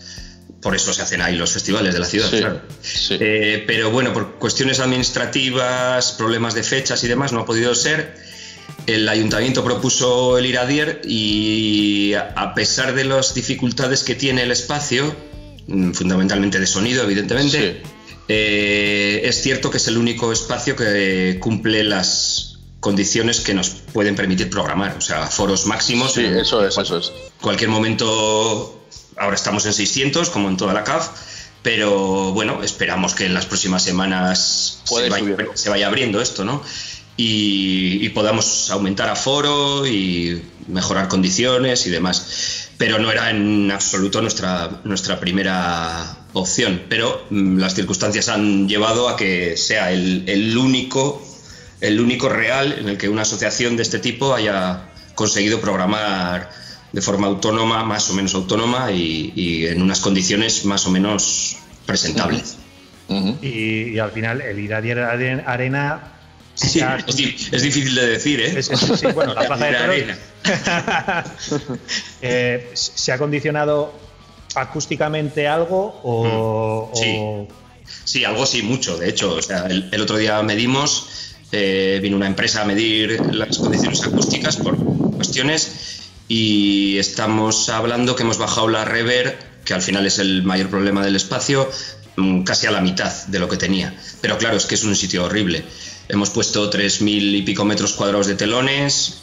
por 0.62 0.74
eso 0.76 0.92
se 0.94 1.02
hacen 1.02 1.20
ahí 1.20 1.36
los 1.36 1.50
festivales 1.52 1.92
de 1.92 2.00
la 2.00 2.06
ciudad, 2.06 2.30
Sí, 2.30 2.38
claro. 2.38 2.60
sí. 2.80 3.16
Eh, 3.20 3.64
pero 3.66 3.90
bueno, 3.90 4.12
por 4.12 4.34
cuestiones 4.36 4.78
administrativas, 4.80 6.12
problemas 6.12 6.54
de 6.54 6.62
fechas 6.62 7.02
y 7.04 7.08
demás, 7.08 7.32
no 7.32 7.40
ha 7.40 7.44
podido 7.44 7.74
ser. 7.74 8.14
El 8.86 9.08
ayuntamiento 9.08 9.62
propuso 9.64 10.38
el 10.38 10.46
Iradier 10.46 11.00
y 11.04 12.14
a 12.14 12.54
pesar 12.54 12.94
de 12.94 13.04
las 13.04 13.34
dificultades 13.34 14.02
que 14.04 14.14
tiene 14.14 14.42
el 14.44 14.50
espacio, 14.52 15.14
mm, 15.66 15.92
fundamentalmente 15.92 16.58
de 16.58 16.66
sonido, 16.66 17.04
evidentemente, 17.04 17.82
Sí. 17.82 17.90
eh, 18.28 19.20
es 19.24 19.42
cierto 19.42 19.70
que 19.70 19.76
es 19.78 19.88
el 19.88 19.98
único 19.98 20.32
espacio 20.32 20.74
que 20.76 21.38
cumple 21.40 21.84
las 21.84 22.58
condiciones 22.80 23.40
que 23.40 23.54
nos 23.54 23.68
pueden 23.70 24.16
permitir 24.16 24.50
programar, 24.50 24.96
o 24.96 25.00
sea, 25.00 25.26
foros 25.26 25.66
máximos. 25.66 26.14
Sí, 26.14 26.24
en 26.24 26.38
eso 26.38 26.66
es, 26.66 26.76
eso 26.78 26.98
es. 26.98 27.12
cualquier 27.40 27.70
momento, 27.70 28.81
ahora 29.16 29.36
estamos 29.36 29.66
en 29.66 29.72
600, 29.72 30.30
como 30.30 30.48
en 30.48 30.56
toda 30.56 30.72
la 30.74 30.84
CAF, 30.84 31.08
pero 31.62 32.32
bueno, 32.32 32.62
esperamos 32.62 33.14
que 33.14 33.26
en 33.26 33.34
las 33.34 33.46
próximas 33.46 33.82
semanas 33.82 34.80
se 34.84 35.08
vaya, 35.08 35.18
subir. 35.18 35.50
se 35.54 35.70
vaya 35.70 35.86
abriendo 35.86 36.20
esto, 36.20 36.44
¿no? 36.44 36.62
Y, 37.16 38.04
y 38.04 38.08
podamos 38.08 38.70
aumentar 38.70 39.08
aforo 39.08 39.86
y 39.86 40.42
mejorar 40.66 41.08
condiciones 41.08 41.86
y 41.86 41.90
demás. 41.90 42.70
Pero 42.78 42.98
no 42.98 43.12
era 43.12 43.30
en 43.30 43.70
absoluto 43.70 44.22
nuestra, 44.22 44.80
nuestra 44.84 45.20
primera 45.20 46.16
opción. 46.32 46.82
Pero 46.88 47.26
mm, 47.30 47.58
las 47.58 47.74
circunstancias 47.74 48.28
han 48.28 48.66
llevado 48.66 49.08
a 49.08 49.16
que 49.16 49.56
sea 49.56 49.92
el, 49.92 50.24
el 50.26 50.56
único 50.56 51.22
el 51.82 52.00
único 52.00 52.28
real 52.28 52.76
en 52.78 52.88
el 52.88 52.96
que 52.96 53.08
una 53.08 53.22
asociación 53.22 53.76
de 53.76 53.82
este 53.82 53.98
tipo 53.98 54.32
haya 54.34 54.88
conseguido 55.16 55.60
programar 55.60 56.48
de 56.92 57.00
forma 57.02 57.26
autónoma, 57.26 57.84
más 57.84 58.10
o 58.10 58.14
menos 58.14 58.34
autónoma 58.34 58.90
y, 58.92 59.32
y 59.34 59.66
en 59.66 59.80
unas 59.82 60.00
condiciones 60.00 60.64
más 60.64 60.86
o 60.86 60.90
menos 60.90 61.56
presentables. 61.86 62.56
Y, 63.42 63.90
y 63.94 63.98
al 63.98 64.10
final 64.12 64.40
el 64.40 64.58
Iradier 64.58 64.98
Aren- 64.98 65.42
Arena 65.46 66.08
Sí, 66.54 66.80
es, 67.06 67.16
di- 67.16 67.34
es 67.50 67.62
difícil 67.62 67.94
de 67.94 68.06
decir, 68.08 68.40
¿eh? 68.40 68.54
es- 68.58 68.70
es- 68.70 68.80
sí, 69.00 69.06
bueno, 69.14 69.32
la 69.34 69.40
plaza 69.46 69.64
de 69.66 69.76
arena. 69.76 70.18
Eh, 72.20 72.70
¿Se 72.74 73.10
ha 73.12 73.18
condicionado 73.18 73.92
acústicamente 74.54 75.48
algo 75.48 76.00
o, 76.04 76.90
Mm, 76.92 76.96
sí. 76.96 77.16
o- 77.18 77.48
Sí, 78.04 78.24
algo 78.24 78.46
sí, 78.46 78.62
mucho. 78.62 78.96
De 78.98 79.08
hecho, 79.08 79.34
o 79.34 79.42
sea, 79.42 79.66
el, 79.66 79.88
el 79.92 80.00
otro 80.00 80.16
día 80.16 80.40
medimos, 80.42 81.34
eh, 81.52 81.98
vino 82.02 82.16
una 82.16 82.26
empresa 82.26 82.62
a 82.62 82.64
medir 82.64 83.20
las 83.34 83.58
condiciones 83.58 84.02
acústicas 84.02 84.56
por 84.56 84.76
cuestiones 85.16 86.11
y 86.34 86.96
estamos 86.96 87.68
hablando 87.68 88.16
que 88.16 88.22
hemos 88.22 88.38
bajado 88.38 88.66
la 88.66 88.86
rever, 88.86 89.36
que 89.66 89.74
al 89.74 89.82
final 89.82 90.06
es 90.06 90.18
el 90.18 90.42
mayor 90.42 90.70
problema 90.70 91.04
del 91.04 91.14
espacio, 91.14 91.70
mm, 92.16 92.44
casi 92.44 92.66
a 92.66 92.70
la 92.70 92.80
mitad 92.80 93.12
de 93.26 93.38
lo 93.38 93.50
que 93.50 93.58
tenía. 93.58 93.94
Pero 94.22 94.38
claro, 94.38 94.56
es 94.56 94.64
que 94.64 94.74
es 94.74 94.82
un 94.82 94.96
sitio 94.96 95.24
horrible. 95.24 95.62
Hemos 96.08 96.30
puesto 96.30 96.70
3.000 96.70 97.34
y 97.34 97.42
pico 97.42 97.66
metros 97.66 97.92
cuadrados 97.92 98.28
de 98.28 98.34
telones, 98.34 99.18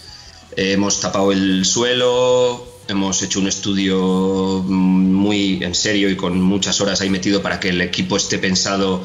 hemos 0.55 0.99
tapado 1.01 1.31
el 1.31 1.65
suelo, 1.65 2.77
hemos 2.87 3.23
hecho 3.23 3.39
un 3.39 3.47
estudio 3.47 4.63
mm, 4.63 5.11
muy 5.11 5.63
en 5.63 5.73
serio 5.73 6.11
y 6.11 6.15
con 6.15 6.39
muchas 6.39 6.79
horas 6.79 7.01
ahí 7.01 7.09
metido 7.09 7.41
para 7.41 7.59
que 7.59 7.69
el 7.69 7.81
equipo 7.81 8.17
esté 8.17 8.37
pensado 8.37 9.03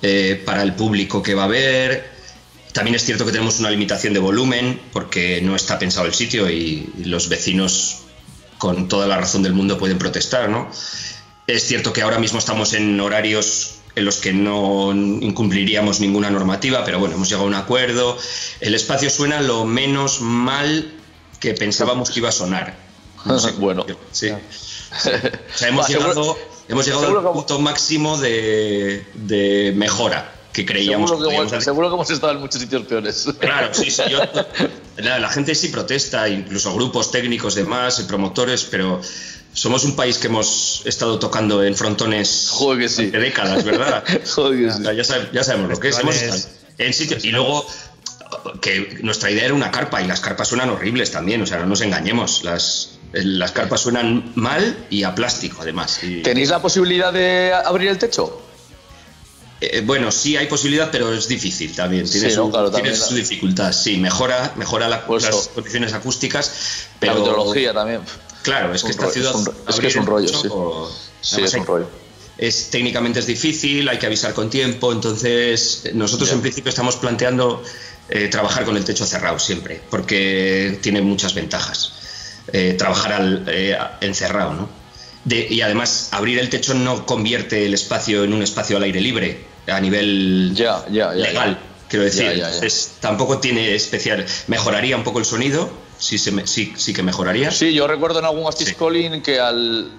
eh, 0.00 0.42
para 0.42 0.62
el 0.62 0.72
público 0.72 1.22
que 1.22 1.34
va 1.34 1.44
a 1.44 1.48
ver. 1.48 2.15
También 2.76 2.94
es 2.94 3.06
cierto 3.06 3.24
que 3.24 3.32
tenemos 3.32 3.58
una 3.58 3.70
limitación 3.70 4.12
de 4.12 4.20
volumen 4.20 4.78
porque 4.92 5.40
no 5.40 5.56
está 5.56 5.78
pensado 5.78 6.04
el 6.04 6.12
sitio 6.12 6.50
y, 6.50 6.86
los 7.06 7.30
vecinos 7.30 8.02
con 8.58 8.86
toda 8.86 9.06
la 9.06 9.16
razón 9.16 9.42
del 9.42 9.54
mundo 9.54 9.78
pueden 9.78 9.96
protestar, 9.96 10.50
¿no? 10.50 10.70
Es 11.46 11.66
cierto 11.66 11.94
que 11.94 12.02
ahora 12.02 12.18
mismo 12.18 12.38
estamos 12.38 12.74
en 12.74 13.00
horarios 13.00 13.76
en 13.94 14.04
los 14.04 14.16
que 14.16 14.34
no 14.34 14.92
incumpliríamos 14.92 16.00
ninguna 16.00 16.28
normativa, 16.28 16.84
pero 16.84 16.98
bueno, 16.98 17.14
hemos 17.14 17.30
llegado 17.30 17.46
a 17.46 17.48
un 17.48 17.54
acuerdo. 17.54 18.18
El 18.60 18.74
espacio 18.74 19.08
suena 19.08 19.40
lo 19.40 19.64
menos 19.64 20.20
mal 20.20 20.92
que 21.40 21.54
pensábamos 21.54 22.10
que 22.10 22.18
iba 22.20 22.28
a 22.28 22.32
sonar. 22.32 22.76
No 23.24 23.38
sé, 23.38 23.52
Bueno. 23.52 23.86
Sí. 24.12 24.28
O 24.28 24.38
sea, 25.54 25.68
hemos 25.68 25.88
llegado, 25.88 26.36
hemos 26.68 26.84
llegado 26.84 27.18
al 27.20 27.32
punto 27.32 27.58
máximo 27.58 28.18
de, 28.18 29.06
de 29.14 29.72
mejora 29.74 30.35
que 30.56 30.64
creíamos 30.64 31.10
Seguro 31.10 31.28
que, 31.28 31.34
podíamos 31.34 31.52
hemos, 31.52 31.64
seguro 31.64 31.88
que 31.90 31.94
hemos 31.96 32.10
estado 32.10 32.32
en 32.32 32.40
muchos 32.40 32.60
sitios 32.62 32.82
peores. 32.86 33.28
Claro, 33.38 33.74
sí, 33.74 33.90
sí. 33.90 34.02
yo- 34.08 34.20
la, 34.96 35.18
la 35.18 35.28
gente 35.28 35.54
sí 35.54 35.68
protesta, 35.68 36.26
incluso 36.30 36.74
grupos 36.74 37.10
técnicos, 37.10 37.54
demás, 37.54 38.00
promotores, 38.08 38.64
pero 38.64 39.02
somos 39.52 39.84
un 39.84 39.94
país 39.96 40.16
que 40.16 40.28
hemos 40.28 40.80
estado 40.86 41.18
tocando 41.18 41.62
en 41.62 41.76
frontones 41.76 42.48
Joder 42.50 42.80
que 42.80 42.88
sí. 42.88 42.96
durante 43.06 43.18
décadas, 43.18 43.64
¿verdad? 43.64 44.02
Joder 44.34 44.58
que 44.66 44.72
sí. 44.72 44.82
ya, 44.82 44.92
sab- 44.92 45.30
ya 45.30 45.44
sabemos 45.44 45.68
lo 45.72 45.78
que 45.78 45.88
es. 45.90 45.98
Hemos 45.98 46.16
en 46.78 46.92
sitios 46.94 47.22
y 47.26 47.32
luego 47.32 47.66
que 48.62 48.98
nuestra 49.02 49.30
idea 49.30 49.44
era 49.44 49.54
una 49.54 49.70
carpa 49.70 50.00
y 50.00 50.06
las 50.06 50.20
carpas 50.20 50.48
suenan 50.48 50.70
horribles 50.70 51.10
también, 51.10 51.42
o 51.42 51.46
sea, 51.46 51.58
no 51.58 51.66
nos 51.66 51.82
engañemos, 51.82 52.44
las, 52.44 52.92
las 53.12 53.52
carpas 53.52 53.82
suenan 53.82 54.32
mal 54.36 54.86
y 54.88 55.02
a 55.02 55.14
plástico 55.14 55.58
además. 55.60 56.02
Y- 56.02 56.22
¿Tenéis 56.22 56.48
la 56.48 56.62
posibilidad 56.62 57.12
de 57.12 57.52
abrir 57.52 57.90
el 57.90 57.98
techo? 57.98 58.42
Eh, 59.60 59.80
bueno, 59.84 60.10
sí 60.12 60.36
hay 60.36 60.46
posibilidad, 60.48 60.90
pero 60.90 61.12
es 61.14 61.28
difícil 61.28 61.74
también. 61.74 62.08
Tiene, 62.08 62.28
Sí, 62.28 62.34
su, 62.34 62.44
¿no? 62.44 62.50
Claro, 62.50 62.70
tiene 62.70 62.90
también 62.90 62.96
su 63.08 63.14
la- 63.14 63.20
dificultad. 63.20 63.72
Sí, 63.72 63.96
mejora, 63.96 64.52
mejora 64.56 64.88
la- 64.88 65.04
las 65.08 65.48
condiciones 65.54 65.92
acústicas, 65.94 66.48
La 66.94 67.00
pero 67.00 67.14
meteorología 67.16 67.72
también. 67.72 68.00
claro, 68.42 68.74
es 68.74 68.82
que 68.82 68.88
Es 68.88 68.96
esta 68.96 69.04
rollo, 69.06 69.14
ciudad 69.14 69.30
es 69.30 69.36
un 69.46 69.54
es 69.68 69.80
que 69.80 69.86
es 69.86 69.96
un 69.96 70.06
rollo, 70.06 70.28
sí. 70.28 70.48
o- 70.50 70.90
Sí, 71.22 71.40
es 71.42 71.54
un 71.54 71.60
hay- 71.60 71.66
rollo. 71.66 71.88
es 72.36 72.68
técnicamente 72.70 73.20
es 73.20 73.26
difícil, 73.26 73.88
hay 73.88 73.98
que 73.98 74.04
avisar 74.06 74.34
con 74.34 74.50
tiempo, 74.50 74.92
entonces 74.92 75.84
nosotros 75.94 76.30
en 76.32 76.42
principio 76.42 76.68
estamos 76.68 76.96
planteando 76.96 77.62
eh, 78.08 78.28
trabajar 78.28 78.64
con 78.64 78.76
el 78.76 78.84
techo 78.84 79.04
cerrado 79.04 79.38
siempre, 79.40 79.80
porque 79.90 80.78
tiene 80.82 81.00
muchas 81.00 81.34
ventajas. 81.34 81.92
Eh, 82.52 82.74
trabajar 82.78 83.14
al, 83.14 83.44
eh, 83.48 83.76
encerrado, 84.00 84.54
¿no? 84.54 84.68
De- 85.24 85.48
y 85.50 85.60
además 85.60 86.10
abrir 86.12 86.38
el 86.38 86.48
techo 86.48 86.72
no 86.74 87.04
convierte 87.04 87.66
el 87.66 87.74
espacio 87.74 88.22
en 88.22 88.32
un 88.32 88.42
espacio 88.44 88.76
al 88.76 88.84
aire 88.84 89.00
libre 89.00 89.44
a 89.66 89.80
nivel 89.80 90.54
legal, 90.54 91.58
quiero 91.88 92.04
decir. 92.04 92.26
Entonces, 92.26 92.92
tampoco 93.00 93.38
tiene 93.38 93.74
especial. 93.74 94.24
Mejoraría 94.46 94.96
un 94.96 95.04
poco 95.04 95.18
el 95.18 95.24
sonido, 95.24 95.68
sí, 95.98 96.18
se 96.18 96.30
me- 96.32 96.46
sí, 96.46 96.72
sí 96.76 96.92
que 96.92 97.02
mejoraría. 97.02 97.50
Sí, 97.50 97.72
yo 97.74 97.86
recuerdo 97.86 98.18
en 98.20 98.24
algún 98.26 98.46
Astis 98.48 98.68
Sí. 98.68 98.74
Calling 98.74 99.22
que 99.22 99.40
al. 99.40 99.90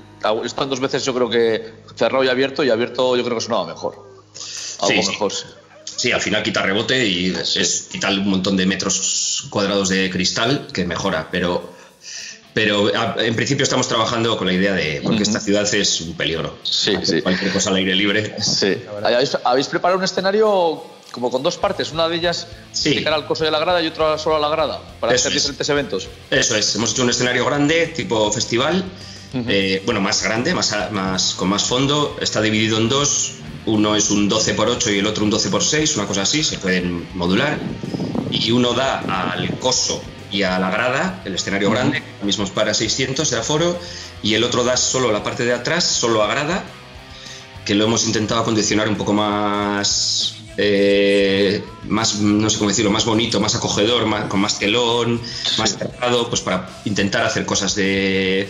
Están 0.43 0.69
dos 0.69 0.80
veces, 0.80 1.06
yo 1.06 1.13
creo 1.13 1.30
que 1.30 1.73
cerrado 1.95 2.23
y 2.23 2.27
abierto, 2.27 2.63
y 2.63 2.69
abierto 2.69 3.15
yo 3.15 3.23
creo 3.23 3.38
que 3.38 3.43
sonaba 3.43 3.67
mejor. 3.67 3.95
Algo 4.80 5.01
Sí, 5.03 5.10
mejor, 5.10 5.32
sí. 5.34 5.43
Sí, 5.86 6.12
al 6.12 6.21
final 6.21 6.43
quita 6.43 6.62
rebote 6.62 7.06
y 7.08 7.34
es 7.56 7.88
quitar 7.91 8.12
un 8.13 8.27
montón 8.30 8.56
de 8.58 8.65
metros 8.67 9.45
cuadrados 9.49 9.89
de 9.89 10.10
cristal 10.10 10.67
que 10.73 10.86
mejora, 10.86 11.27
pero. 11.32 11.75
Pero 12.57 12.87
a- 12.87 13.15
en 13.19 13.35
principio 13.35 13.61
estamos 13.61 13.87
trabajando 13.87 14.35
con 14.35 14.47
la 14.47 14.53
idea 14.53 14.73
de. 14.73 14.99
Porque 15.03 15.21
esta 15.21 15.39
ciudad 15.39 15.71
es 15.75 16.01
un 16.01 16.15
peligro. 16.17 16.57
Sí, 16.63 16.95
sí. 17.03 17.21
Cualquier 17.21 17.51
cosa 17.53 17.69
al 17.69 17.75
aire 17.75 17.93
libre. 17.93 18.35
Sí. 18.41 18.81
¿Habéis, 19.03 19.37
habéis 19.43 19.67
preparado 19.67 19.99
un 19.99 20.03
escenario 20.03 20.83
como 21.11 21.29
con 21.29 21.43
dos 21.43 21.55
partes, 21.57 21.91
una 21.91 22.07
de 22.09 22.15
ellas 22.15 22.47
Sí. 22.71 22.89
dedicar 22.89 23.13
al 23.13 23.27
coso 23.27 23.43
de 23.43 23.51
la 23.51 23.59
grada 23.59 23.79
y 23.83 23.85
otra 23.87 24.17
solo 24.17 24.37
a 24.37 24.39
la 24.39 24.49
grada, 24.49 24.81
para 24.99 25.13
Eso 25.13 25.27
hacer 25.27 25.33
es. 25.37 25.43
diferentes 25.43 25.69
eventos. 25.69 26.07
Eso 26.31 26.55
es, 26.55 26.75
hemos 26.75 26.93
hecho 26.93 27.03
un 27.03 27.11
escenario 27.11 27.45
grande, 27.45 27.93
tipo 27.95 28.31
festival, 28.31 28.83
eh, 29.47 29.83
bueno, 29.85 30.01
más 30.01 30.23
grande, 30.23 30.55
más, 30.55 30.73
más, 30.91 31.35
con 31.35 31.49
más 31.49 31.63
fondo, 31.63 32.17
está 32.19 32.41
dividido 32.41 32.77
en 32.79 32.89
dos, 32.89 33.33
uno 33.67 33.95
es 33.95 34.09
un 34.09 34.27
12 34.29 34.55
por 34.55 34.67
8 34.67 34.89
y 34.91 34.97
el 34.99 35.05
otro 35.07 35.23
un 35.23 35.29
12 35.29 35.49
por 35.49 35.63
6, 35.63 35.95
una 35.95 36.07
cosa 36.07 36.23
así, 36.23 36.43
se 36.43 36.57
pueden 36.57 37.07
modular, 37.15 37.57
y 38.31 38.49
uno 38.51 38.73
da 38.73 39.31
al 39.31 39.57
coso 39.59 40.01
y 40.31 40.43
a 40.43 40.59
la 40.59 40.69
grada, 40.69 41.21
el 41.25 41.35
escenario 41.35 41.69
grande, 41.71 41.99
ahora 41.99 42.25
mismo 42.25 42.43
es 42.43 42.49
para 42.51 42.73
600 42.73 43.29
de 43.29 43.37
aforo, 43.37 43.79
y 44.23 44.33
el 44.33 44.43
otro 44.43 44.63
da 44.63 44.75
solo 44.77 45.11
la 45.11 45.23
parte 45.23 45.45
de 45.45 45.53
atrás, 45.53 45.83
solo 45.83 46.23
a 46.23 46.27
grada, 46.27 46.63
que 47.65 47.75
lo 47.75 47.85
hemos 47.85 48.05
intentado 48.05 48.41
acondicionar 48.41 48.87
un 48.89 48.95
poco 48.95 49.13
más, 49.13 50.35
eh, 50.57 51.63
más 51.83 52.15
no 52.15 52.49
sé 52.49 52.57
cómo 52.57 52.69
decirlo, 52.69 52.91
más 52.91 53.05
bonito, 53.05 53.39
más 53.39 53.55
acogedor, 53.55 54.05
más- 54.05 54.25
con 54.25 54.39
más 54.39 54.57
telón, 54.59 55.21
más 55.57 55.77
cerrado, 55.77 56.29
pues 56.29 56.41
para 56.41 56.69
intentar 56.85 57.25
hacer 57.25 57.45
cosas 57.45 57.75
de 57.75 58.49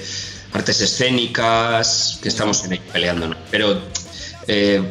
artes 0.53 0.81
escénicas, 0.81 2.19
que 2.21 2.29
estamos 2.29 2.63
en 2.63 2.73
ello 2.73 2.83
peleando, 2.93 3.27
¿no? 3.27 3.35
Pero 3.51 3.79
eh, 4.47 4.81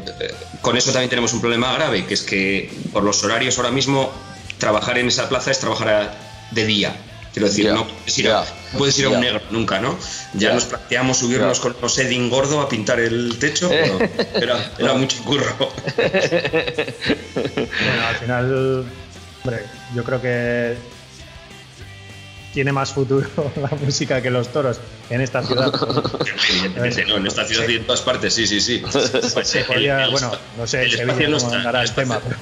con 0.60 0.76
eso 0.76 0.92
también 0.92 1.08
tenemos 1.08 1.32
un 1.32 1.40
problema 1.40 1.72
grave, 1.72 2.04
que 2.06 2.14
es 2.14 2.22
que 2.22 2.70
por 2.92 3.02
los 3.02 3.22
horarios 3.24 3.56
ahora 3.58 3.70
mismo 3.70 4.12
trabajar 4.58 4.98
en 4.98 5.08
esa 5.08 5.28
plaza 5.28 5.50
es 5.50 5.58
trabajar 5.60 5.88
a- 5.88 6.25
de 6.50 6.66
día. 6.66 6.96
Quiero 7.32 7.48
decir, 7.48 7.70
no 7.70 7.86
puedes 7.86 8.18
ir, 8.18 8.28
a, 8.28 8.44
ya, 8.44 8.50
no 8.72 8.78
puedes 8.78 8.98
ir 8.98 9.04
a 9.04 9.08
un 9.10 9.20
negro 9.20 9.42
nunca, 9.50 9.78
¿no? 9.78 9.98
Ya 10.32 10.54
nos 10.54 10.64
planteamos 10.64 11.18
subirnos 11.18 11.60
con 11.60 11.76
los 11.82 11.98
Edding 11.98 12.30
gordo 12.30 12.62
a 12.62 12.68
pintar 12.68 12.98
el 12.98 13.36
techo, 13.38 13.68
pero 13.68 13.98
era, 14.34 14.72
era 14.78 14.94
mucho 14.94 15.22
curro. 15.22 15.54
Bueno, 15.58 15.72
al 18.08 18.14
final, 18.16 18.86
hombre, 19.44 19.64
yo 19.94 20.02
creo 20.04 20.22
que 20.22 20.76
tiene 22.54 22.72
más 22.72 22.90
futuro 22.92 23.28
la 23.60 23.68
música 23.84 24.22
que 24.22 24.30
los 24.30 24.50
toros 24.50 24.80
en 25.10 25.20
esta 25.20 25.42
ciudad. 25.42 25.70
Evidentemente, 26.48 27.04
no, 27.04 27.16
en 27.18 27.26
esta 27.26 27.44
ciudad 27.44 27.68
y 27.68 27.76
en 27.76 27.84
todas 27.84 28.00
partes, 28.00 28.32
sí, 28.32 28.46
sí, 28.46 28.62
sí. 28.62 28.78
Pues, 28.78 29.10
Se 29.46 29.58
el- 29.60 29.66
podía- 29.66 30.04
el- 30.04 30.10
bueno, 30.10 30.32
no 30.56 30.66
sé, 30.66 30.84
el 30.84 30.90
Sevilla 30.92 31.28
no 31.28 31.36
andará 31.52 31.82
el 31.82 31.92
tema, 31.94 32.18
pero- 32.18 32.36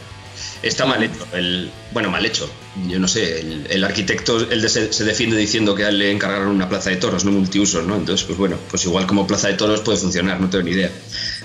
Está 0.62 0.86
mal 0.86 1.02
hecho. 1.02 1.26
El, 1.32 1.70
bueno, 1.92 2.10
mal 2.10 2.24
hecho. 2.24 2.48
Yo 2.88 2.98
no 2.98 3.06
sé, 3.08 3.40
el, 3.40 3.66
el 3.70 3.84
arquitecto 3.84 4.38
él 4.50 4.68
se, 4.68 4.92
se 4.92 5.04
defiende 5.04 5.36
diciendo 5.36 5.74
que 5.74 5.84
a 5.84 5.88
él 5.90 5.98
le 5.98 6.10
encargaron 6.10 6.48
una 6.48 6.68
plaza 6.68 6.90
de 6.90 6.96
toros, 6.96 7.24
no 7.24 7.30
multiusos, 7.32 7.84
¿no? 7.86 7.96
Entonces, 7.96 8.26
pues 8.26 8.38
bueno, 8.38 8.56
pues 8.70 8.84
igual 8.84 9.06
como 9.06 9.26
plaza 9.26 9.48
de 9.48 9.54
toros 9.54 9.80
puede 9.80 9.98
funcionar, 9.98 10.40
no 10.40 10.48
tengo 10.50 10.64
ni 10.64 10.72
idea. 10.72 10.90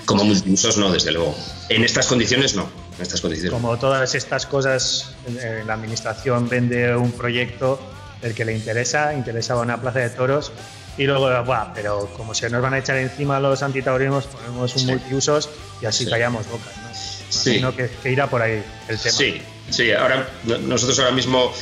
Como 0.04 0.24
multiusos, 0.24 0.76
no, 0.78 0.90
desde 0.90 1.12
luego. 1.12 1.36
En 1.68 1.84
estas 1.84 2.06
condiciones, 2.06 2.54
no. 2.54 2.68
En 2.96 3.02
estas 3.02 3.20
condiciones. 3.20 3.52
como 3.52 3.78
todas 3.78 4.14
estas 4.14 4.46
cosas, 4.46 5.12
eh, 5.28 5.62
la 5.66 5.74
administración 5.74 6.48
vende 6.48 6.94
un 6.96 7.12
proyecto 7.12 7.80
del 8.20 8.34
que 8.34 8.44
le 8.44 8.54
interesa, 8.54 9.14
interesaba 9.14 9.62
una 9.62 9.80
plaza 9.80 10.00
de 10.00 10.10
toros, 10.10 10.52
y 10.98 11.04
luego, 11.04 11.28
Buah, 11.44 11.72
pero 11.72 12.10
como 12.16 12.34
se 12.34 12.50
nos 12.50 12.60
van 12.60 12.74
a 12.74 12.78
echar 12.78 12.96
encima 12.98 13.40
los 13.40 13.62
antitaurismos, 13.62 14.24
ponemos 14.26 14.74
un 14.74 14.80
Sí. 14.80 14.86
multiusos 14.86 15.48
y 15.80 15.86
así 15.86 16.04
Sí. 16.04 16.10
callamos 16.10 16.46
bocas, 16.48 16.76
¿no? 16.76 16.90
Sí. 17.30 17.50
Imagino 17.56 17.74
que, 17.76 17.88
que 18.02 18.12
irá 18.12 18.28
por 18.28 18.42
ahí 18.42 18.62
el 18.88 18.98
tema. 18.98 19.16
Sí, 19.16 19.40
sí, 19.70 19.90
ahora 19.92 20.28
no- 20.44 20.58
nosotros 20.58 20.98
ahora 20.98 21.12
mismo, 21.12 21.52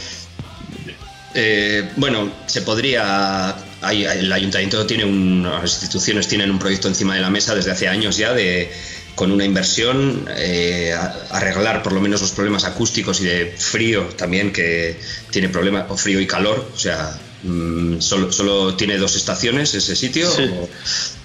eh, 1.34 1.90
bueno, 1.96 2.30
se 2.46 2.62
podría, 2.62 3.54
hay- 3.82 4.04
el 4.04 4.32
ayuntamiento 4.32 4.86
tiene 4.86 5.04
un, 5.04 5.42
las 5.42 5.70
instituciones 5.72 6.26
tienen 6.26 6.50
un 6.50 6.58
proyecto 6.58 6.88
encima 6.88 7.14
de 7.14 7.20
la 7.20 7.30
mesa 7.30 7.54
desde 7.54 7.70
hace 7.70 7.86
años 7.88 8.16
ya 8.16 8.32
de 8.32 8.72
con 9.14 9.30
una 9.32 9.44
inversión 9.44 10.26
eh, 10.36 10.94
a- 10.96 11.14
arreglar 11.36 11.82
por 11.82 11.92
lo 11.92 12.00
menos 12.00 12.20
los 12.20 12.30
problemas 12.30 12.64
acústicos 12.64 13.20
y 13.20 13.24
de 13.24 13.54
frío 13.58 14.04
también 14.16 14.52
que 14.52 14.98
tiene 15.30 15.48
problemas 15.48 15.86
o 15.90 15.96
frío 15.96 16.20
y 16.20 16.26
calor, 16.26 16.70
o 16.74 16.78
sea 16.78 17.18
mm, 17.42 18.00
solo, 18.00 18.32
solo 18.32 18.74
tiene 18.74 18.96
dos 18.96 19.14
estaciones 19.16 19.74
ese 19.74 19.94
sitio 19.96 20.30
Sí. 20.30 20.44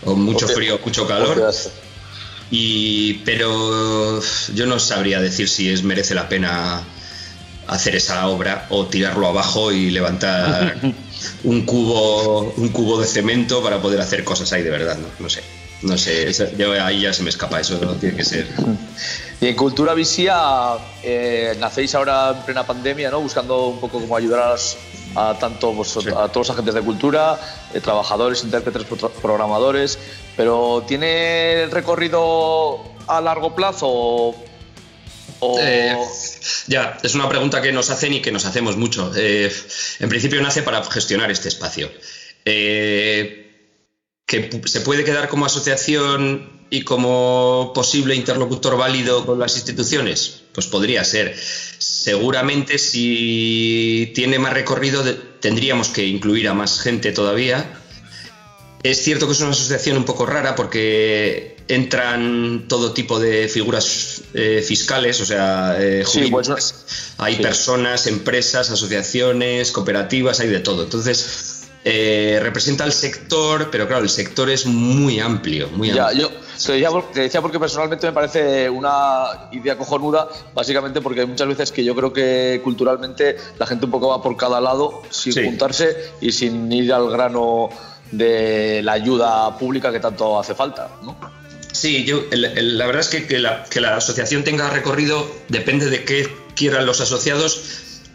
o, 0.03 0.11
o 0.11 0.15
mucho 0.15 0.45
Hostia. 0.47 0.55
frío 0.55 0.79
mucho 0.83 1.07
calor. 1.07 1.51
Y, 2.55 3.15
pero 3.25 4.21
yo 4.53 4.65
no 4.67 4.77
sabría 4.79 5.19
decir 5.19 5.49
si 5.49 5.69
es 5.71 5.81
merece 5.81 6.13
la 6.13 6.29
pena 6.29 6.83
hacer 7.67 7.95
esa 7.95 8.27
obra 8.27 8.67
o 8.69 8.85
tirarlo 8.85 9.27
abajo 9.27 9.71
y 9.71 9.89
levantar 9.89 10.77
un 11.43 11.65
cubo, 11.65 12.53
un 12.57 12.69
cubo 12.69 12.99
de 13.01 13.07
cemento 13.07 13.63
para 13.63 13.81
poder 13.81 13.99
hacer 14.01 14.23
cosas 14.23 14.53
ahí 14.53 14.61
de 14.61 14.69
verdad. 14.69 14.97
No, 14.99 15.07
no 15.19 15.29
sé, 15.29 15.41
no 15.81 15.97
sé, 15.97 16.29
eso- 16.29 16.45
yo 16.55 16.73
ahí 16.83 17.01
ya 17.01 17.11
se 17.13 17.23
me 17.23 17.29
escapa, 17.31 17.59
eso 17.59 17.79
no 17.81 17.93
tiene 17.95 18.15
que 18.17 18.23
ser. 18.25 18.47
Y 19.41 19.47
en 19.47 19.55
Cultura 19.57 19.93
Visía 19.93 20.37
eh, 21.03 21.57
nacéis 21.59 21.93
ahora 21.95 22.29
en 22.29 22.45
plena 22.45 22.65
pandemia, 22.65 23.11
¿no? 23.11 23.19
Buscando 23.19 23.65
un 23.67 23.79
poco 23.81 23.99
cómo 23.99 24.15
ayudar 24.15 24.55
a, 25.15 25.37
tanto 25.37 25.83
Sí. 25.83 25.99
a 26.15 26.29
todos 26.29 26.47
los 26.47 26.49
agentes 26.51 26.73
de 26.75 26.81
cultura, 26.81 27.37
eh, 27.73 27.81
trabajadores, 27.81 28.41
intérpretes, 28.45 28.83
pro- 28.85 29.09
programadores, 29.11 29.99
pero 30.35 30.83
¿tiene 30.87 31.67
recorrido 31.71 32.79
a 33.07 33.21
largo 33.21 33.55
plazo 33.55 33.87
o, 33.87 34.35
Eh, 35.59 35.95
ya, 36.67 36.97
es 37.03 37.15
una 37.15 37.27
pregunta 37.27 37.61
que 37.61 37.71
nos 37.71 37.89
hacen 37.89 38.13
y 38.13 38.21
que 38.21 38.31
nos 38.31 38.45
hacemos 38.45 38.77
mucho. 38.77 39.11
Eh, 39.15 39.51
en 39.99 40.09
principio 40.09 40.41
nace 40.41 40.63
para 40.63 40.83
gestionar 40.85 41.31
este 41.31 41.49
espacio. 41.49 41.91
Eh, 42.45 43.39
que 44.25 44.61
se 44.65 44.81
puede 44.81 45.03
quedar 45.03 45.27
como 45.27 45.45
asociación 45.45 46.65
y 46.69 46.81
como 46.83 47.71
posible 47.75 48.15
interlocutor 48.15 48.77
válido 48.77 49.25
con 49.25 49.37
las 49.37 49.55
instituciones? 49.55 50.43
Pues 50.53 50.67
podría 50.67 51.03
ser. 51.03 51.37
Seguramente 51.77 52.79
si 52.79 54.11
tiene 54.15 54.39
más 54.39 54.53
recorrido 54.53 55.03
tendríamos 55.39 55.89
que 55.89 56.05
incluir 56.05 56.47
a 56.47 56.53
más 56.53 56.79
gente 56.79 57.11
todavía. 57.11 57.82
Es 58.83 59.01
cierto 59.01 59.25
que 59.27 59.31
es 59.33 59.39
una 59.41 59.51
asociación 59.51 59.95
un 59.97 60.03
poco 60.03 60.25
rara 60.25 60.55
porque 60.55 61.55
entran 61.69 62.65
todo 62.67 62.91
tipo 62.93 63.17
de 63.19 63.47
figuras 63.47 64.21
eh, 64.33 64.61
fiscales, 64.65 65.21
o 65.21 65.25
sea, 65.25 65.77
eh, 65.79 66.03
Sí, 66.05 66.27
pues, 66.29 66.49
hay 67.17 67.35
sí. 67.37 67.41
personas, 67.41 68.07
empresas, 68.07 68.69
asociaciones, 68.69 69.71
cooperativas, 69.71 70.41
hay 70.41 70.49
de 70.49 70.59
todo. 70.59 70.83
Entonces, 70.83 71.61
eh, 71.85 72.39
representa 72.41 72.83
al 72.83 72.91
sector, 72.91 73.69
pero 73.71 73.87
claro, 73.87 74.03
el 74.03 74.09
sector 74.09 74.49
es 74.49 74.65
muy 74.65 75.19
amplio, 75.21 75.69
muy 75.69 75.89
Ya, 75.91 76.07
amplio. 76.07 76.29
yo 76.31 76.35
te 76.65 76.71
decía, 76.73 76.89
por- 76.89 77.11
te 77.11 77.21
decía 77.21 77.41
porque 77.41 77.59
personalmente 77.59 78.07
me 78.07 78.13
parece 78.13 78.69
una 78.69 79.47
idea 79.51 79.77
cojonuda, 79.77 80.27
básicamente 80.53 80.99
porque 80.99 81.21
hay 81.21 81.25
muchas 81.27 81.47
veces 81.47 81.71
que 81.71 81.83
yo 81.85 81.95
creo 81.95 82.11
que 82.11 82.59
culturalmente 82.63 83.37
la 83.57 83.65
gente 83.65 83.85
un 83.85 83.91
poco 83.91 84.09
va 84.09 84.21
por 84.21 84.35
cada 84.35 84.59
lado 84.59 85.01
sin 85.09 85.31
Sí. 85.33 85.43
juntarse 85.45 85.95
y 86.19 86.31
sin 86.33 86.69
ir 86.71 86.91
al 86.93 87.09
grano 87.09 87.69
de 88.17 88.81
la 88.83 88.93
ayuda 88.93 89.57
pública 89.57 89.91
que 89.91 89.99
tanto 89.99 90.39
hace 90.39 90.53
falta, 90.55 90.89
¿no? 91.03 91.17
Sí, 91.71 92.05
yo, 92.05 92.23
el- 92.31 92.45
el- 92.45 92.77
la 92.77 92.85
verdad 92.85 93.01
es 93.01 93.07
que, 93.09 93.25
que 93.27 93.39
la, 93.39 93.63
que 93.65 93.81
la 93.81 93.95
asociación 93.97 94.43
tenga 94.43 94.69
recorrido 94.69 95.25
depende 95.49 95.89
de 95.89 96.03
qué 96.05 96.27
quieran 96.55 96.85
los 96.85 97.01
asociados, 97.01 97.61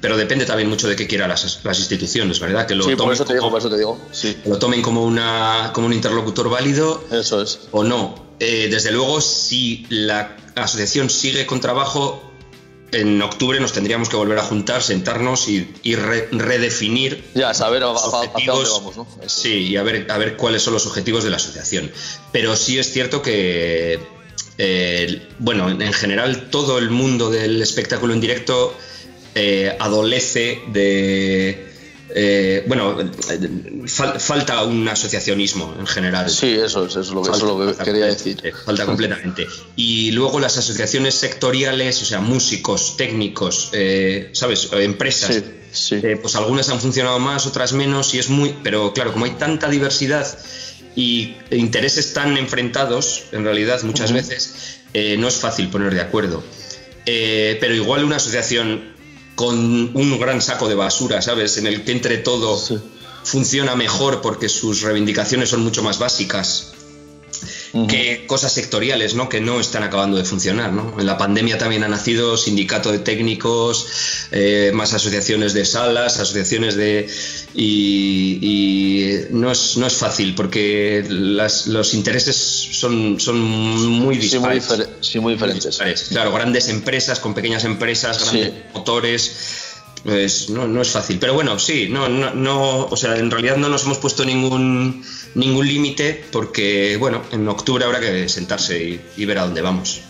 pero 0.00 0.16
depende 0.16 0.44
también 0.46 0.68
mucho 0.68 0.86
de 0.88 0.94
qué 0.94 1.08
quieran 1.08 1.28
las, 1.28 1.60
las 1.64 1.78
instituciones, 1.80 2.38
¿verdad? 2.38 2.66
Que 2.66 2.76
lo, 2.76 2.84
Sí, 2.84 2.90
por 2.90 2.98
tomen 2.98 3.14
eso 3.14 3.24
te 3.24 3.32
digo, 3.32 3.42
como, 3.42 3.50
por 3.50 3.60
eso 3.60 3.68
te 3.70 3.76
digo. 3.78 4.00
Sí, 4.12 4.36
que 4.42 4.48
lo 4.48 4.58
tomen 4.58 4.80
como, 4.80 5.02
una, 5.04 5.70
como 5.74 5.88
un 5.88 5.92
interlocutor 5.92 6.48
válido 6.48 7.02
eso 7.10 7.42
es. 7.42 7.58
o 7.72 7.82
no. 7.82 8.28
Eh, 8.38 8.68
desde 8.70 8.92
luego, 8.92 9.20
si 9.20 9.84
la 9.88 10.36
asociación 10.54 11.10
sigue 11.10 11.44
con 11.46 11.60
trabajo, 11.60 12.22
en 12.92 13.20
octubre 13.22 13.60
nos 13.60 13.72
tendríamos 13.72 14.08
que 14.08 14.16
volver 14.16 14.38
a 14.38 14.42
juntar, 14.42 14.82
sentarnos 14.82 15.48
y, 15.48 15.74
y 15.82 15.94
re- 15.94 16.28
redefinir 16.32 17.22
Ya, 17.34 17.52
saber 17.54 17.82
a- 17.82 17.88
objetivos, 17.90 18.70
vamos, 18.72 18.96
¿no? 18.96 19.06
Sí, 19.26 19.68
y 19.68 19.76
a 19.76 19.82
ver, 19.82 20.10
a 20.10 20.16
ver 20.18 20.36
cuáles 20.36 20.62
son 20.62 20.72
los 20.74 20.86
objetivos 20.86 21.22
de 21.24 21.30
la 21.30 21.36
asociación. 21.36 21.90
Pero 22.32 22.56
sí 22.56 22.78
es 22.78 22.90
cierto 22.92 23.20
que, 23.20 23.98
eh, 24.56 25.22
bueno, 25.38 25.68
en 25.70 25.92
general 25.92 26.48
todo 26.50 26.78
el 26.78 26.90
mundo 26.90 27.30
del 27.30 27.60
espectáculo 27.62 28.14
en 28.14 28.20
directo 28.20 28.74
eh, 29.34 29.76
adolece 29.78 30.62
de... 30.68 31.67
eh, 32.14 32.64
bueno, 32.66 32.98
eh, 33.00 33.06
fal- 33.86 34.18
falta 34.18 34.62
un 34.64 34.88
asociacionismo 34.88 35.76
en 35.78 35.86
general. 35.86 36.30
Sí, 36.30 36.52
eso 36.52 36.84
es, 36.86 36.92
eso 36.92 37.00
es 37.00 37.08
lo 37.10 37.22
que, 37.22 37.30
eso 37.30 37.36
es 37.38 37.42
lo 37.44 37.58
que 37.58 37.64
Falta 37.66 37.84
quería 37.84 38.06
decir. 38.06 38.40
Falta 38.64 38.86
completamente. 38.86 39.46
Y 39.76 40.10
luego 40.12 40.40
las 40.40 40.56
asociaciones 40.56 41.14
sectoriales, 41.14 42.00
o 42.02 42.04
sea, 42.04 42.20
músicos, 42.20 42.96
técnicos, 42.96 43.70
eh, 43.72 44.30
¿sabes? 44.32 44.68
Empresas. 44.72 45.34
Sí, 45.34 45.44
sí. 45.70 45.94
Eh, 46.02 46.18
pues 46.20 46.34
algunas 46.36 46.68
han 46.70 46.80
funcionado 46.80 47.18
más, 47.18 47.46
otras 47.46 47.72
menos, 47.72 48.14
y 48.14 48.18
es 48.18 48.28
muy. 48.30 48.54
Pero 48.62 48.92
claro, 48.94 49.12
como 49.12 49.24
hay 49.26 49.32
tanta 49.32 49.68
diversidad 49.68 50.26
y 50.96 51.36
intereses 51.50 52.12
tan 52.14 52.36
enfrentados, 52.36 53.24
en 53.32 53.44
realidad, 53.44 53.82
muchas 53.82 54.12
veces, 54.12 54.80
no 55.18 55.28
es 55.28 55.34
fácil 55.36 55.68
poner 55.68 55.94
de 55.94 56.00
acuerdo. 56.00 56.42
Pero 57.04 57.74
igual 57.74 58.04
una 58.04 58.16
asociación 58.16 58.96
con 59.38 59.92
un 59.94 60.18
gran 60.18 60.42
saco 60.42 60.68
de 60.68 60.74
basura, 60.74 61.22
¿sabes? 61.22 61.58
En 61.58 61.68
el 61.68 61.84
que 61.84 61.92
entre 61.92 62.18
todo 62.18 62.58
Sí. 62.58 62.76
funciona 63.22 63.76
mejor 63.76 64.20
porque 64.20 64.48
sus 64.48 64.80
reivindicaciones 64.80 65.48
son 65.48 65.62
mucho 65.62 65.80
más 65.80 66.00
básicas. 66.00 66.72
Que 67.88 68.24
cosas 68.26 68.52
sectoriales, 68.52 69.14
¿no? 69.14 69.28
Que 69.28 69.40
no 69.40 69.60
están 69.60 69.82
acabando 69.82 70.16
de 70.16 70.24
funcionar, 70.24 70.72
¿no? 70.72 70.94
En 70.98 71.06
la 71.06 71.18
pandemia 71.18 71.58
también 71.58 71.84
ha 71.84 71.88
nacido 71.88 72.36
sindicato 72.36 72.90
de 72.90 72.98
técnicos, 72.98 73.86
eh, 74.30 74.70
más 74.74 74.94
asociaciones 74.94 75.52
de 75.54 75.64
salas, 75.64 76.18
asociaciones 76.18 76.76
de... 76.76 77.08
Y, 77.54 79.20
no, 79.30 79.50
es, 79.50 79.76
no 79.76 79.86
es 79.86 79.94
fácil 79.94 80.34
porque 80.34 81.04
los 81.08 81.94
intereses 81.94 82.36
son, 82.36 83.20
son 83.20 83.40
muy 83.40 84.16
dispares. 84.16 84.68
Sí, 85.00 85.18
muy, 85.18 85.34
diferentes. 85.34 85.78
Claro, 86.08 86.32
grandes 86.32 86.68
empresas 86.68 87.20
con 87.20 87.34
pequeñas 87.34 87.64
empresas, 87.64 88.22
grandes 88.22 88.52
motores 88.74 89.67
pues 90.08 90.48
no, 90.48 90.66
no 90.66 90.80
es 90.80 90.90
fácil. 90.90 91.18
Pero 91.18 91.34
bueno, 91.34 91.58
sí, 91.58 91.86
no, 91.90 92.08
no, 92.08 92.32
no, 92.32 92.86
o 92.86 92.96
sea, 92.96 93.16
en 93.16 93.30
realidad 93.30 93.58
no 93.58 93.68
nos 93.68 93.84
hemos 93.84 93.98
puesto 93.98 94.24
ningún, 94.24 95.04
ningún 95.34 95.66
límite 95.66 96.24
porque, 96.32 96.96
bueno, 96.96 97.20
en 97.30 97.46
octubre 97.46 97.84
habrá 97.84 98.00
que 98.00 98.26
sentarse 98.26 99.02
y, 99.14 99.24
ver 99.26 99.38
a 99.38 99.42
dónde 99.42 99.60
vamos. 99.60 100.00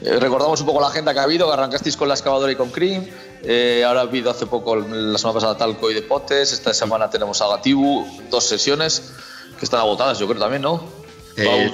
Eh, 0.00 0.18
recordamos 0.18 0.58
un 0.60 0.66
poco 0.66 0.80
la 0.80 0.86
agenda 0.86 1.12
que 1.12 1.20
ha 1.20 1.24
habido, 1.24 1.52
arrancasteis 1.52 1.94
con 1.98 2.08
la 2.08 2.14
excavadora 2.14 2.50
y 2.50 2.56
con 2.56 2.70
Cream, 2.70 3.06
eh, 3.42 3.84
ahora 3.86 4.00
ha 4.00 4.04
habido 4.04 4.30
hace 4.30 4.46
poco, 4.46 4.76
la 4.76 5.18
semana 5.18 5.34
pasada, 5.34 5.58
Talco 5.58 5.90
y 5.90 5.94
Deportes, 5.94 6.52
esta 6.52 6.72
semana 6.72 7.10
tenemos 7.10 7.42
a 7.42 7.48
Gatibu, 7.48 8.06
dos 8.30 8.44
sesiones 8.44 9.12
que 9.58 9.66
están 9.66 9.80
agotadas, 9.80 10.18
yo 10.18 10.26
creo 10.26 10.40
también, 10.40 10.62
¿no? 10.62 10.95
Eh, 11.38 11.70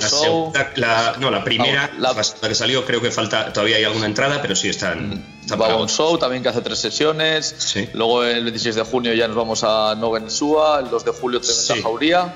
la, 0.77 1.17
no, 1.21 1.31
la 1.31 1.45
primera, 1.45 1.93
la, 1.99 2.15
que 2.15 2.55
salió, 2.55 2.85
creo 2.85 3.01
que 3.01 3.13
falta, 3.13 3.53
todavía 3.53 3.77
hay 3.77 3.85
alguna 3.85 4.07
entrada, 4.07 4.43
pero 4.43 4.57
sí 4.57 4.69
están. 4.69 5.25
están 5.47 5.89
Show 5.89 6.19
también 6.19 6.43
que 6.43 6.49
hace 6.49 6.63
tres 6.63 6.79
sesiones. 6.79 7.77
Luego 7.95 8.25
el 8.25 8.43
26 8.43 8.75
de 8.75 8.83
junio 8.83 9.15
ya 9.15 9.29
nos 9.29 9.37
vamos 9.37 9.63
a 9.65 9.95
Sua 10.29 10.81
el 10.81 10.91
2 10.91 11.05
de 11.05 11.11
julio 11.13 11.41
tenemos 11.41 11.71
a 11.71 11.77
Jauría. 11.83 12.35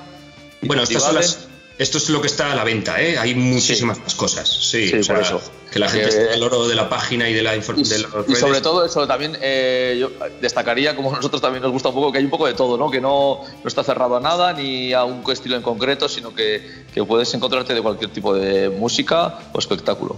Bueno, 0.61 0.83
estas 0.83 1.03
son 1.03 1.15
las, 1.15 1.47
esto 1.77 1.99
es 1.99 2.09
lo 2.09 2.21
que 2.21 2.27
está 2.27 2.51
a 2.51 2.55
la 2.55 2.63
venta, 2.63 2.99
¿eh? 3.01 3.17
Hay 3.17 3.35
muchísimas 3.35 3.99
más 3.99 4.15
cosas. 4.15 4.49
Sí, 4.49 4.91
por 5.07 5.19
eso. 5.19 5.41
Que 5.71 5.77
la 5.77 5.89
gente 5.89 6.09
esté 6.09 6.33
el 6.33 6.41
oro 6.41 6.67
de 6.67 6.73
la 6.73 6.89
página 6.89 7.29
y 7.29 7.33
de 7.33 7.43
la 7.43 7.55
información. 7.55 8.05
Y 8.27 8.35
sobre 8.35 8.61
todo 8.61 8.83
eso 8.83 9.05
también 9.05 9.37
eh, 9.41 9.97
yo 9.99 10.09
destacaría, 10.41 10.95
como 10.95 11.13
a 11.13 11.17
nosotros 11.17 11.41
también 11.41 11.61
nos 11.61 11.71
gusta 11.71 11.89
un 11.89 11.95
poco, 11.95 12.11
que 12.11 12.17
hay 12.17 12.23
un 12.23 12.31
poco 12.31 12.47
de 12.47 12.55
todo, 12.55 12.77
¿no? 12.77 12.89
Que 12.89 12.99
no, 12.99 13.41
no 13.63 13.67
está 13.67 13.83
cerrado 13.83 14.17
a 14.17 14.19
nada 14.19 14.53
ni 14.53 14.93
a 14.93 15.03
un 15.03 15.23
estilo 15.31 15.55
en 15.55 15.61
concreto, 15.61 16.09
sino 16.09 16.33
que, 16.33 16.85
que 16.93 17.03
puedes 17.03 17.31
encontrarte 17.35 17.75
de 17.75 17.81
cualquier 17.81 18.09
tipo 18.11 18.33
de 18.33 18.69
música 18.69 19.37
o 19.53 19.59
espectáculo. 19.59 20.17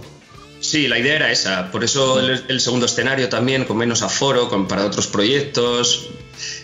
Sí, 0.60 0.88
la 0.88 0.98
idea 0.98 1.16
era 1.16 1.32
esa. 1.32 1.70
Por 1.70 1.84
eso 1.84 2.20
el, 2.20 2.60
segundo 2.60 2.86
escenario 2.86 3.28
también, 3.28 3.64
con 3.64 3.76
menos 3.76 4.02
aforo, 4.02 4.48
con, 4.48 4.68
para 4.68 4.86
otros 4.86 5.06
proyectos. 5.06 6.08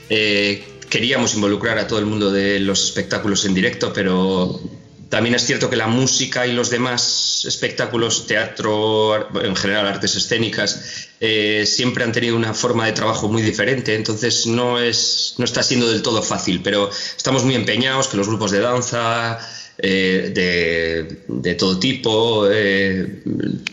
Eh, 0.09 0.64
queríamos 0.88 1.35
involucrar 1.35 1.78
a 1.78 1.87
todo 1.87 1.98
el 1.98 2.06
mundo 2.06 2.30
de 2.30 2.61
los 2.61 2.85
espectáculos 2.85 3.44
en 3.44 3.54
directo, 3.54 3.92
pero 3.92 4.61
también 5.09 5.37
es 5.37 5.47
cierto 5.47 5.71
que 5.71 5.77
la 5.77 5.87
música 5.87 6.47
y 6.47 6.53
los 6.53 6.71
demás 6.71 7.45
espectáculos, 7.47 8.27
teatro, 8.27 9.29
en 9.40 9.55
general 9.55 9.87
artes 9.87 10.16
escénicas, 10.16 11.09
eh, 11.21 11.64
siempre 11.66 12.03
han 12.03 12.12
tenido 12.12 12.37
una 12.37 12.55
forma 12.55 12.87
de 12.87 12.92
trabajo 12.92 13.29
muy 13.29 13.42
diferente, 13.42 13.95
entonces 13.95 14.47
no, 14.47 14.81
es, 14.81 15.35
no 15.38 15.45
está 15.45 15.62
siendo 15.62 15.88
del 15.88 16.03
todo 16.03 16.23
fácil, 16.23 16.61
pero 16.62 16.90
estamos 17.16 17.45
muy 17.45 17.55
empeñados 17.55 18.09
que 18.09 18.16
los 18.16 18.27
grupos 18.27 18.51
de 18.51 18.61
danza, 18.61 19.38
eh, 19.79 20.33
de, 21.29 21.55
todo 21.55 21.79
tipo, 21.79 22.49
eh, 22.51 23.23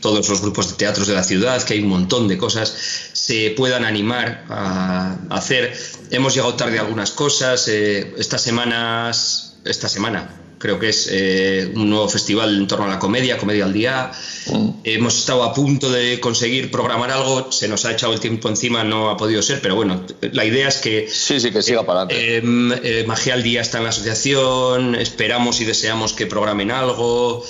todos 0.01 0.29
los 0.29 0.41
grupos 0.41 0.69
de 0.69 0.75
teatros 0.75 1.07
de 1.07 1.15
la 1.15 1.23
ciudad, 1.23 1.63
que 1.63 1.73
hay 1.73 1.79
un 1.79 1.89
montón 1.89 2.27
de 2.27 2.37
cosas, 2.37 3.09
se 3.13 3.51
puedan 3.57 3.85
animar 3.85 4.45
a, 4.49 5.17
hacer. 5.31 5.73
Hemos 6.11 6.35
llegado 6.35 6.53
tarde 6.53 6.77
a 6.77 6.81
algunas 6.81 7.09
cosas, 7.11 7.67
estas 7.67 8.41
semanas, 8.41 9.55
esta 9.65 9.89
semana 9.89 10.42
creo 10.63 10.79
que 10.79 10.87
es 10.87 11.09
eh, 11.11 11.69
un 11.75 11.89
nuevo 11.89 12.07
festival 12.07 12.55
en 12.55 12.67
torno 12.67 12.85
a 12.85 12.87
la 12.87 12.97
comedia, 12.97 13.37
Comedia 13.37 13.65
al 13.65 13.73
Día. 13.73 14.11
Mm. 14.47 14.69
Hemos 14.85 15.19
estado 15.19 15.43
a 15.43 15.53
punto 15.53 15.91
de 15.91 16.21
conseguir 16.21 16.71
programar 16.71 17.11
algo, 17.11 17.51
se 17.51 17.67
nos 17.67 17.83
ha 17.83 17.91
echado 17.91 18.13
el 18.13 18.21
tiempo 18.21 18.47
encima, 18.47 18.81
no 18.85 19.09
ha 19.09 19.17
podido 19.17 19.41
ser, 19.41 19.59
pero 19.61 19.75
bueno, 19.75 20.05
la 20.21 20.45
idea 20.45 20.69
es 20.69 20.77
que... 20.77 21.09
Sí, 21.09 21.41
sí, 21.41 21.51
que 21.51 21.61
siga 21.61 21.85
para 21.85 22.03
adelante. 22.03 22.37
Em, 22.37 22.71
eh, 22.81 23.03
Magia 23.05 23.33
al 23.33 23.43
Día 23.43 23.59
está 23.59 23.79
en 23.79 23.83
la 23.83 23.89
asociación, 23.89 24.95
esperamos 24.95 25.59
y 25.59 25.65
deseamos 25.65 26.13
que 26.13 26.27
programen 26.27 26.71
algo. 26.71 27.45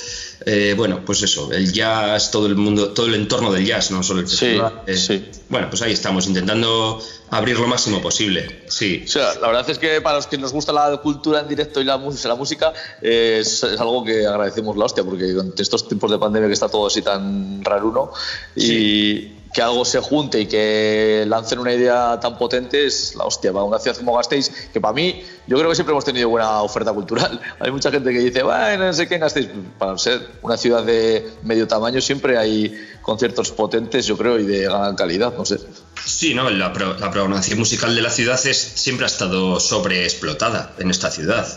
Eh, 0.47 0.73
bueno, 0.75 1.05
pues 1.05 1.21
eso, 1.21 1.51
el 1.53 1.71
jazz, 1.71 2.31
todo 2.31 2.47
el 2.47 2.55
mundo, 2.55 2.93
todo 2.93 3.05
el 3.05 3.13
entorno 3.13 3.53
del 3.53 3.63
jazz, 3.63 3.91
no 3.91 4.01
solo 4.01 4.21
el 4.21 4.27
festival. 4.27 4.81
Sí, 4.87 4.97
sí. 4.97 5.25
Bueno, 5.49 5.69
pues 5.69 5.83
ahí 5.83 5.93
estamos, 5.93 6.25
intentando 6.25 6.99
abrir 7.33 7.59
lo 7.59 7.67
máximo 7.67 8.01
posible. 8.01 8.63
Sí. 8.67 9.03
O 9.05 9.07
sea, 9.07 9.35
la 9.35 9.47
verdad 9.47 9.69
es 9.69 9.79
que 9.79 10.01
para 10.01 10.17
los 10.17 10.27
que 10.27 10.37
nos 10.37 10.53
gusta 10.53 10.71
la 10.71 10.97
cultura 10.97 11.39
en 11.41 11.47
directo 11.47 11.81
y 11.81 11.83
la, 11.83 11.97
música, 11.97 12.29
la 12.29 12.35
música 12.35 12.73
es, 13.01 13.63
algo 13.63 14.03
que 14.03 14.25
agradecemos 14.25 14.77
la 14.77 14.85
hostia, 14.85 15.03
porque 15.03 15.33
con 15.35 15.53
estos 15.57 15.87
tiempos 15.87 16.11
de 16.11 16.17
pandemia 16.17 16.47
que 16.47 16.53
está 16.53 16.69
todo 16.69 16.87
así 16.87 17.01
tan 17.01 17.63
raro 17.63 17.87
uno 17.87 18.11
y 18.55 19.43
que 19.53 19.61
algo 19.61 19.85
se 19.85 19.99
junte 19.99 20.41
y 20.41 20.47
que 20.47 21.25
lancen 21.27 21.59
una 21.59 21.71
idea 21.71 22.19
tan 22.19 22.37
potente 22.37 22.87
es 22.87 23.15
la 23.15 23.25
hostia. 23.25 23.53
Para 23.53 23.63
una 23.63 23.77
ciudad 23.77 23.95
como 23.97 24.15
Gasteiz, 24.17 24.49
que 24.73 24.81
para 24.81 24.93
mí, 24.93 25.23
yo 25.45 25.57
creo 25.57 25.69
que 25.69 25.75
siempre 25.75 25.93
hemos 25.93 26.03
tenido 26.03 26.27
buena 26.27 26.63
oferta 26.63 26.91
cultural. 26.91 27.39
Hay 27.59 27.71
mucha 27.71 27.91
gente 27.91 28.11
que 28.11 28.19
dice, 28.19 28.41
bueno, 28.41 28.85
no 28.85 28.93
sé 28.93 29.07
qué 29.07 29.15
en 29.15 29.21
Gasteiz. 29.21 29.49
Para 29.77 29.95
ser 29.99 30.27
una 30.41 30.57
ciudad 30.57 30.83
de 30.83 31.29
medio 31.43 31.67
tamaño, 31.67 32.01
siempre 32.01 32.37
hay 32.37 32.73
conciertos 33.03 33.51
potentes, 33.51 34.07
yo 34.07 34.17
creo, 34.17 34.39
y 34.39 34.45
de 34.45 34.63
gran 34.63 34.95
calidad, 34.95 35.33
no 35.37 35.45
sé. 35.45 35.59
Sí, 36.05 36.33
no, 36.33 36.49
la, 36.49 36.73
programación 36.73 37.59
musical 37.59 37.95
de 37.95 38.01
la 38.01 38.09
ciudad 38.09 38.39
es, 38.45 38.57
siempre 38.57 39.05
ha 39.05 39.07
estado 39.07 39.59
sobreexplotada 39.59 40.73
en 40.79 40.89
esta 40.89 41.09
ciudad. 41.09 41.47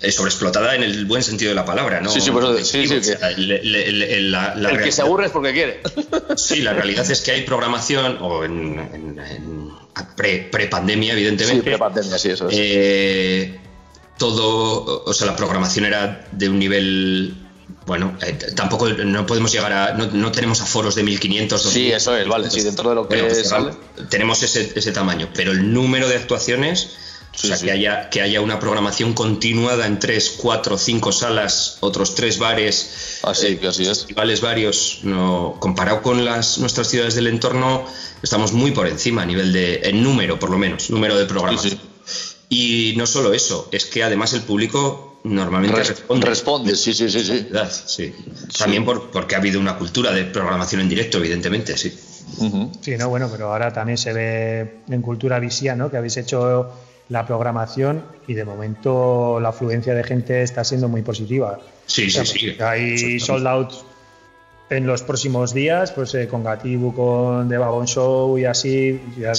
Eh, 0.00 0.12
sobreexplotada 0.12 0.74
en 0.74 0.82
el 0.82 1.06
buen 1.06 1.22
sentido 1.22 1.50
de 1.50 1.54
la 1.54 1.64
palabra, 1.64 2.00
¿no? 2.00 2.10
Sí, 2.10 2.20
sí, 2.20 2.30
sí, 2.62 2.86
sí 2.86 3.12
el, 3.36 4.80
que 4.82 4.92
se 4.92 5.02
aburre 5.02 5.26
es 5.26 5.32
porque 5.32 5.52
quiere. 5.52 5.80
Sí, 6.36 6.62
la 6.62 6.72
realidad 6.72 7.08
es 7.10 7.20
que 7.20 7.32
hay 7.32 7.42
programación, 7.42 8.18
o 8.20 8.44
en, 8.44 9.72
pre-pandemia, 10.16 11.12
evidentemente. 11.12 11.62
Sí, 11.62 11.64
pre-pandemia, 11.64 12.18
sí, 12.18 12.30
eso 12.30 12.48
es. 12.48 12.56
Eh, 12.58 13.58
todo, 14.18 15.04
o 15.04 15.14
sea, 15.14 15.28
la 15.28 15.36
programación 15.36 15.84
era 15.84 16.26
de 16.32 16.48
un 16.48 16.58
nivel 16.58 17.47
bueno, 17.88 18.16
eh, 18.20 18.38
tampoco 18.54 18.86
no 18.90 19.24
podemos 19.24 19.50
llegar 19.50 19.72
a. 19.72 19.94
No, 19.94 20.30
tenemos 20.30 20.60
aforos 20.60 20.94
de 20.94 21.02
1500. 21.02 21.62
Sí, 21.62 21.90
eso 21.90 22.14
es, 22.14 22.28
vale. 22.28 22.50
Sí, 22.50 22.60
dentro 22.60 22.90
de 22.90 22.94
lo 22.94 23.08
que 23.08 23.16
pues, 23.16 23.50
Tenemos 24.10 24.42
ese, 24.42 24.72
ese, 24.76 24.92
tamaño, 24.92 25.30
pero 25.34 25.52
el 25.52 25.72
número 25.72 26.06
de 26.06 26.16
actuaciones. 26.16 26.90
o 27.34 27.38
sea, 27.38 27.56
que, 27.56 27.70
haya, 27.70 28.10
que 28.10 28.20
haya 28.20 28.42
una 28.42 28.60
programación 28.60 29.14
continuada 29.14 29.86
en 29.86 29.98
tres, 29.98 30.36
cuatro, 30.36 30.76
cinco 30.76 31.12
salas, 31.12 31.78
otros 31.80 32.14
tres 32.14 32.38
bares. 32.38 33.20
Así, 33.22 33.46
ah, 33.46 33.48
eh, 33.48 33.58
que 33.58 33.66
así 33.68 33.86
es. 33.86 34.06
Varios. 34.42 35.00
No, 35.02 35.56
comparado 35.58 36.02
con 36.02 36.26
las, 36.26 36.58
nuestras 36.58 36.88
ciudades 36.88 37.14
del 37.14 37.28
entorno, 37.28 37.86
estamos 38.22 38.52
muy 38.52 38.72
por 38.72 38.86
encima 38.86 39.22
a 39.22 39.26
nivel 39.26 39.50
de. 39.54 39.80
en 39.84 40.02
número, 40.02 40.38
por 40.38 40.50
lo 40.50 40.58
menos, 40.58 40.90
número 40.90 41.16
de 41.16 41.24
programas. 41.24 41.66
Y 42.48 42.94
no 42.96 43.06
solo 43.06 43.32
eso, 43.32 43.68
es 43.72 43.84
que 43.86 44.02
además 44.02 44.32
el 44.32 44.42
público 44.42 45.20
normalmente 45.24 45.82
responde. 45.82 46.26
Responde, 46.26 46.76
sí, 46.76 46.94
sí, 46.94 47.10
sí. 47.10 47.20
sí. 47.20 47.48
sí. 47.86 48.14
También 48.58 48.84
por, 48.84 49.10
porque 49.10 49.34
ha 49.34 49.38
habido 49.38 49.60
una 49.60 49.76
cultura 49.76 50.12
de 50.12 50.24
programación 50.24 50.80
en 50.80 50.88
directo, 50.88 51.18
evidentemente, 51.18 51.76
sí. 51.76 51.90
Sí, 52.80 52.96
no, 52.96 53.08
bueno, 53.08 53.28
pero 53.30 53.52
ahora 53.52 53.72
también 53.72 53.98
se 53.98 54.12
ve 54.12 54.80
en 54.88 55.02
Cultura 55.02 55.38
Visía, 55.40 55.74
¿no? 55.74 55.90
Que 55.90 55.96
habéis 55.96 56.16
hecho 56.16 56.72
la 57.08 57.26
programación 57.26 58.04
y 58.26 58.34
de 58.34 58.44
momento 58.44 59.40
la 59.40 59.48
afluencia 59.48 59.94
de 59.94 60.04
gente 60.04 60.42
está 60.42 60.62
siendo 60.62 60.88
muy 60.88 61.02
positiva. 61.02 61.58
Sí, 61.86 62.10
sí, 62.10 62.26
sí. 62.26 62.56
Hay 62.60 63.18
sold 63.18 63.46
out 63.46 63.72
en 64.70 64.86
los 64.86 65.02
próximos 65.02 65.54
días, 65.54 65.92
pues 65.92 66.14
eh, 66.14 66.28
con 66.28 66.44
Gatibu, 66.44 66.94
con 66.94 67.48
The 67.48 67.56
Babon 67.56 67.86
Show 67.86 68.38
y 68.38 68.44
así, 68.44 69.00
ya, 69.16 69.32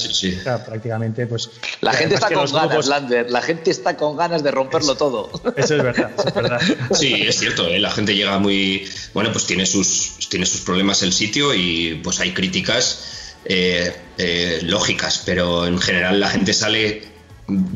prácticamente 0.65 1.27
pues... 1.27 1.51
La 1.81 1.93
gente 1.93 2.15
está 2.15 2.31
con 2.31 2.51
ganas, 2.51 2.87
Lander, 2.87 3.29
la 3.29 3.41
gente 3.41 3.69
está 3.69 3.95
con 3.95 4.17
ganas 4.17 4.43
de 4.43 4.51
romperlo 4.51 4.95
todo. 4.95 5.29
Eso 5.55 5.75
es 5.75 5.83
verdad, 5.83 6.11
es 6.25 6.33
verdad. 6.33 6.61
Sí, 6.93 7.13
es 7.13 7.37
cierto, 7.37 7.67
¿eh? 7.67 7.79
la 7.79 7.91
gente 7.91 8.15
llega 8.15 8.39
muy... 8.39 8.89
Bueno, 9.13 9.31
pues 9.31 9.45
tiene 9.45 9.65
sus, 9.65 10.17
tiene 10.29 10.45
sus 10.45 10.61
problemas 10.61 11.03
el 11.03 11.13
sitio 11.13 11.53
y 11.53 11.99
pues 12.03 12.19
hay 12.19 12.33
críticas 12.33 13.35
eh, 13.45 14.59
lógicas, 14.63 15.21
pero 15.25 15.67
en 15.67 15.79
general 15.79 16.19
la 16.19 16.29
gente 16.29 16.53
sale, 16.53 17.03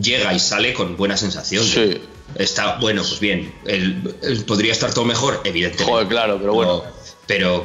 llega 0.02 0.34
y 0.34 0.40
sale 0.40 0.74
con 0.74 0.98
buena 0.98 1.18
sensación. 1.18 1.64
Sí. 1.64 2.02
Está, 2.36 2.78
bueno, 2.80 3.04
pues 3.04 3.20
bien, 3.20 3.54
podría 4.48 4.72
estar 4.72 4.92
todo 4.92 5.06
mejor, 5.06 5.42
evidentemente. 5.44 5.92
Joder, 5.92 6.08
claro, 6.08 6.40
pero 6.40 6.54
bueno 6.56 6.84
pero 6.84 7.03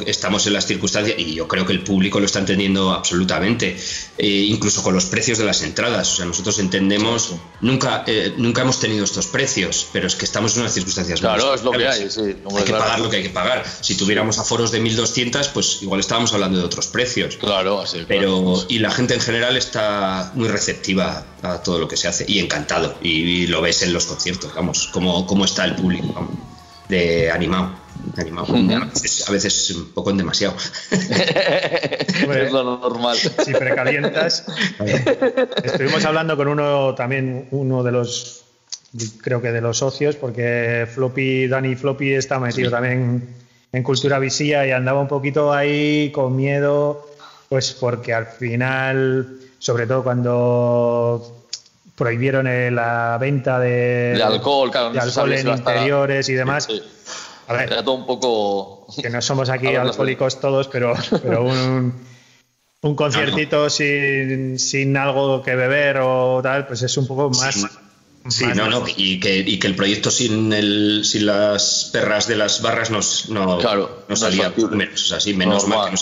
estamos 0.06 0.46
en 0.46 0.52
las 0.52 0.66
circunstancias 0.66 1.18
y 1.18 1.34
yo 1.34 1.48
creo 1.48 1.66
que 1.66 1.72
el 1.72 1.82
público 1.82 2.20
lo 2.20 2.26
está 2.26 2.38
entendiendo 2.38 2.92
absolutamente. 2.92 3.76
eh, 4.16 4.26
incluso 4.26 4.82
con 4.82 4.94
los 4.94 5.06
precios 5.06 5.38
de 5.38 5.44
las 5.44 5.62
entradas. 5.62 6.12
O 6.12 6.16
sea, 6.16 6.24
nosotros 6.24 6.58
entendemos, 6.58 7.34
nunca, 7.60 8.04
eh, 8.06 8.34
nunca 8.36 8.62
hemos 8.62 8.80
tenido 8.80 9.04
estos 9.04 9.26
precios, 9.26 9.86
pero 9.92 10.06
es 10.06 10.16
que 10.16 10.24
estamos 10.24 10.54
en 10.56 10.62
unas 10.62 10.74
circunstancias 10.74 11.20
Claro, 11.20 11.54
es 11.54 11.62
lo 11.62 11.70
que 11.72 11.86
hay, 11.86 12.10
sí. 12.10 12.20
hay 12.20 12.64
que 12.64 12.72
pagar 12.72 13.00
lo 13.00 13.10
que 13.10 13.16
hay 13.16 13.22
que 13.22 13.30
pagar. 13.30 13.64
Si 13.80 13.96
tuviéramos 13.96 14.38
aforos 14.38 14.70
de 14.70 14.80
1200, 14.80 15.48
pues 15.48 15.82
igual 15.82 16.00
estábamos 16.00 16.32
hablando 16.32 16.58
de 16.58 16.64
otros 16.64 16.88
precios. 16.88 17.36
Claro, 17.36 17.80
así. 17.80 18.04
Pero, 18.06 18.64
y 18.68 18.78
la 18.78 18.90
gente 18.90 19.14
en 19.14 19.20
general 19.20 19.56
está 19.56 20.32
muy 20.34 20.48
receptiva 20.48 21.24
a 21.42 21.62
todo 21.62 21.78
lo 21.78 21.88
que 21.88 21.96
se 21.96 22.08
hace 22.08 22.24
y 22.26 22.38
encantado. 22.38 22.98
Y, 23.02 23.46
lo 23.48 23.62
ves 23.62 23.82
en 23.82 23.92
los 23.92 24.06
conciertos, 24.06 24.52
vamos, 24.54 24.90
cómo, 24.92 25.26
cómo 25.26 25.44
está 25.44 25.64
el 25.64 25.76
público 25.76 26.28
de 26.88 27.30
animado. 27.30 27.87
Animado. 28.16 28.54
a, 28.54 29.30
veces, 29.30 29.70
un 29.70 29.92
poco 29.92 30.10
en 30.10 30.18
demasiado. 30.18 30.54
es 30.90 32.52
lo 32.52 32.78
normal. 32.78 33.16
Si 33.16 33.52
precalientas. 33.52 34.44
Estuvimos 35.62 36.04
hablando 36.04 36.36
con 36.36 36.48
uno 36.48 36.94
también, 36.94 37.48
uno 37.50 37.82
de 37.82 37.92
los, 37.92 38.44
creo 39.22 39.42
que 39.42 39.52
de 39.52 39.60
los 39.60 39.78
socios, 39.78 40.16
porque 40.16 40.86
Floppy, 40.92 41.48
Dani 41.48 41.76
Floppy 41.76 42.14
está 42.14 42.38
metido 42.38 42.70
también 42.70 43.28
en 43.72 43.82
cultura 43.82 44.18
visía 44.18 44.66
y 44.66 44.70
andaba 44.70 45.00
un 45.00 45.08
poquito 45.08 45.52
ahí 45.52 46.10
con 46.12 46.34
miedo, 46.36 47.06
pues 47.48 47.72
porque 47.72 48.14
al 48.14 48.26
final, 48.26 49.38
sobre 49.58 49.86
todo 49.86 50.02
cuando 50.02 51.38
prohibieron 51.98 52.46
la 52.74 53.18
venta 53.20 53.58
de, 53.58 54.22
alcohol, 54.24 54.70
claro, 54.70 54.92
de 54.92 55.00
alcohol 55.00 55.32
en 55.32 55.48
interiores 55.48 56.28
y 56.28 56.34
demás. 56.34 56.68
A 57.48 57.54
ver, 57.54 57.72
Era 57.72 57.82
todo 57.82 57.94
un 57.94 58.06
poco. 58.06 58.86
Que 59.00 59.10
no 59.10 59.20
somos 59.22 59.48
aquí 59.48 59.66
alcohólicos 59.74 60.40
todos, 60.40 60.68
pero, 60.68 60.94
pero 61.22 61.44
un, 61.44 61.94
un 62.82 62.94
conciertito 62.94 63.68
sin, 63.70 64.58
sin, 64.58 64.96
algo 64.96 65.42
que 65.42 65.54
beber 65.54 65.98
o 66.02 66.40
tal, 66.42 66.66
pues 66.66 66.82
es 66.82 66.96
un 66.96 67.06
poco 67.06 67.30
más. 67.30 67.66
Sí, 68.28 68.44
no, 68.54 68.68
no, 68.68 68.84
y 68.96 69.20
que, 69.20 69.38
y 69.38 69.58
que, 69.58 69.66
el 69.66 69.74
proyecto 69.74 70.10
sin, 70.10 70.52
el, 70.52 71.02
sin 71.04 71.24
las 71.24 71.88
perras 71.92 72.28
de 72.28 72.36
las 72.36 72.60
barras 72.60 72.90
nos, 72.90 73.30
no, 73.30 73.58
claro, 73.58 74.04
no 74.06 74.16
salía 74.16 74.52
menos, 74.70 75.04
o 75.04 75.08
sea, 75.08 75.20
sí, 75.20 75.32
menos 75.32 75.66
mal. 75.66 75.94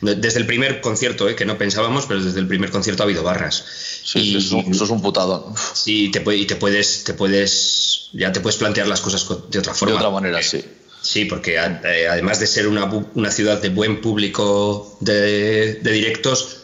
desde 0.00 0.38
el 0.38 0.46
primer 0.46 0.80
concierto, 0.80 1.28
eh, 1.28 1.34
que 1.34 1.44
no 1.44 1.58
pensábamos, 1.58 2.06
pero 2.06 2.22
desde 2.22 2.40
el 2.40 2.46
primer 2.46 2.70
concierto 2.70 3.02
ha 3.02 3.04
habido 3.04 3.22
barras. 3.22 3.64
Sí, 4.02 4.36
eso, 4.36 4.60
es 4.60 4.90
un 4.90 5.02
putado. 5.02 5.52
Sí, 5.74 6.10
te, 6.10 6.24
y 6.34 6.46
te 6.46 6.56
puedes, 6.56 7.04
te 7.04 7.12
puedes, 7.12 8.08
ya 8.14 8.32
te 8.32 8.40
puedes 8.40 8.56
plantear 8.56 8.86
las 8.86 9.02
cosas 9.02 9.28
de 9.50 9.58
otra 9.58 9.74
forma. 9.74 9.92
De 9.92 9.98
otra 9.98 10.10
manera, 10.10 10.42
sí. 10.42 10.64
Sí, 11.00 11.24
porque 11.24 11.56
eh, 11.56 12.08
además 12.08 12.40
de 12.40 12.46
ser 12.46 12.66
una, 12.66 12.84
una, 13.14 13.30
ciudad 13.30 13.60
de 13.60 13.68
buen 13.68 14.00
público 14.00 14.96
de, 15.00 15.74
de 15.74 15.90
directos, 15.92 16.58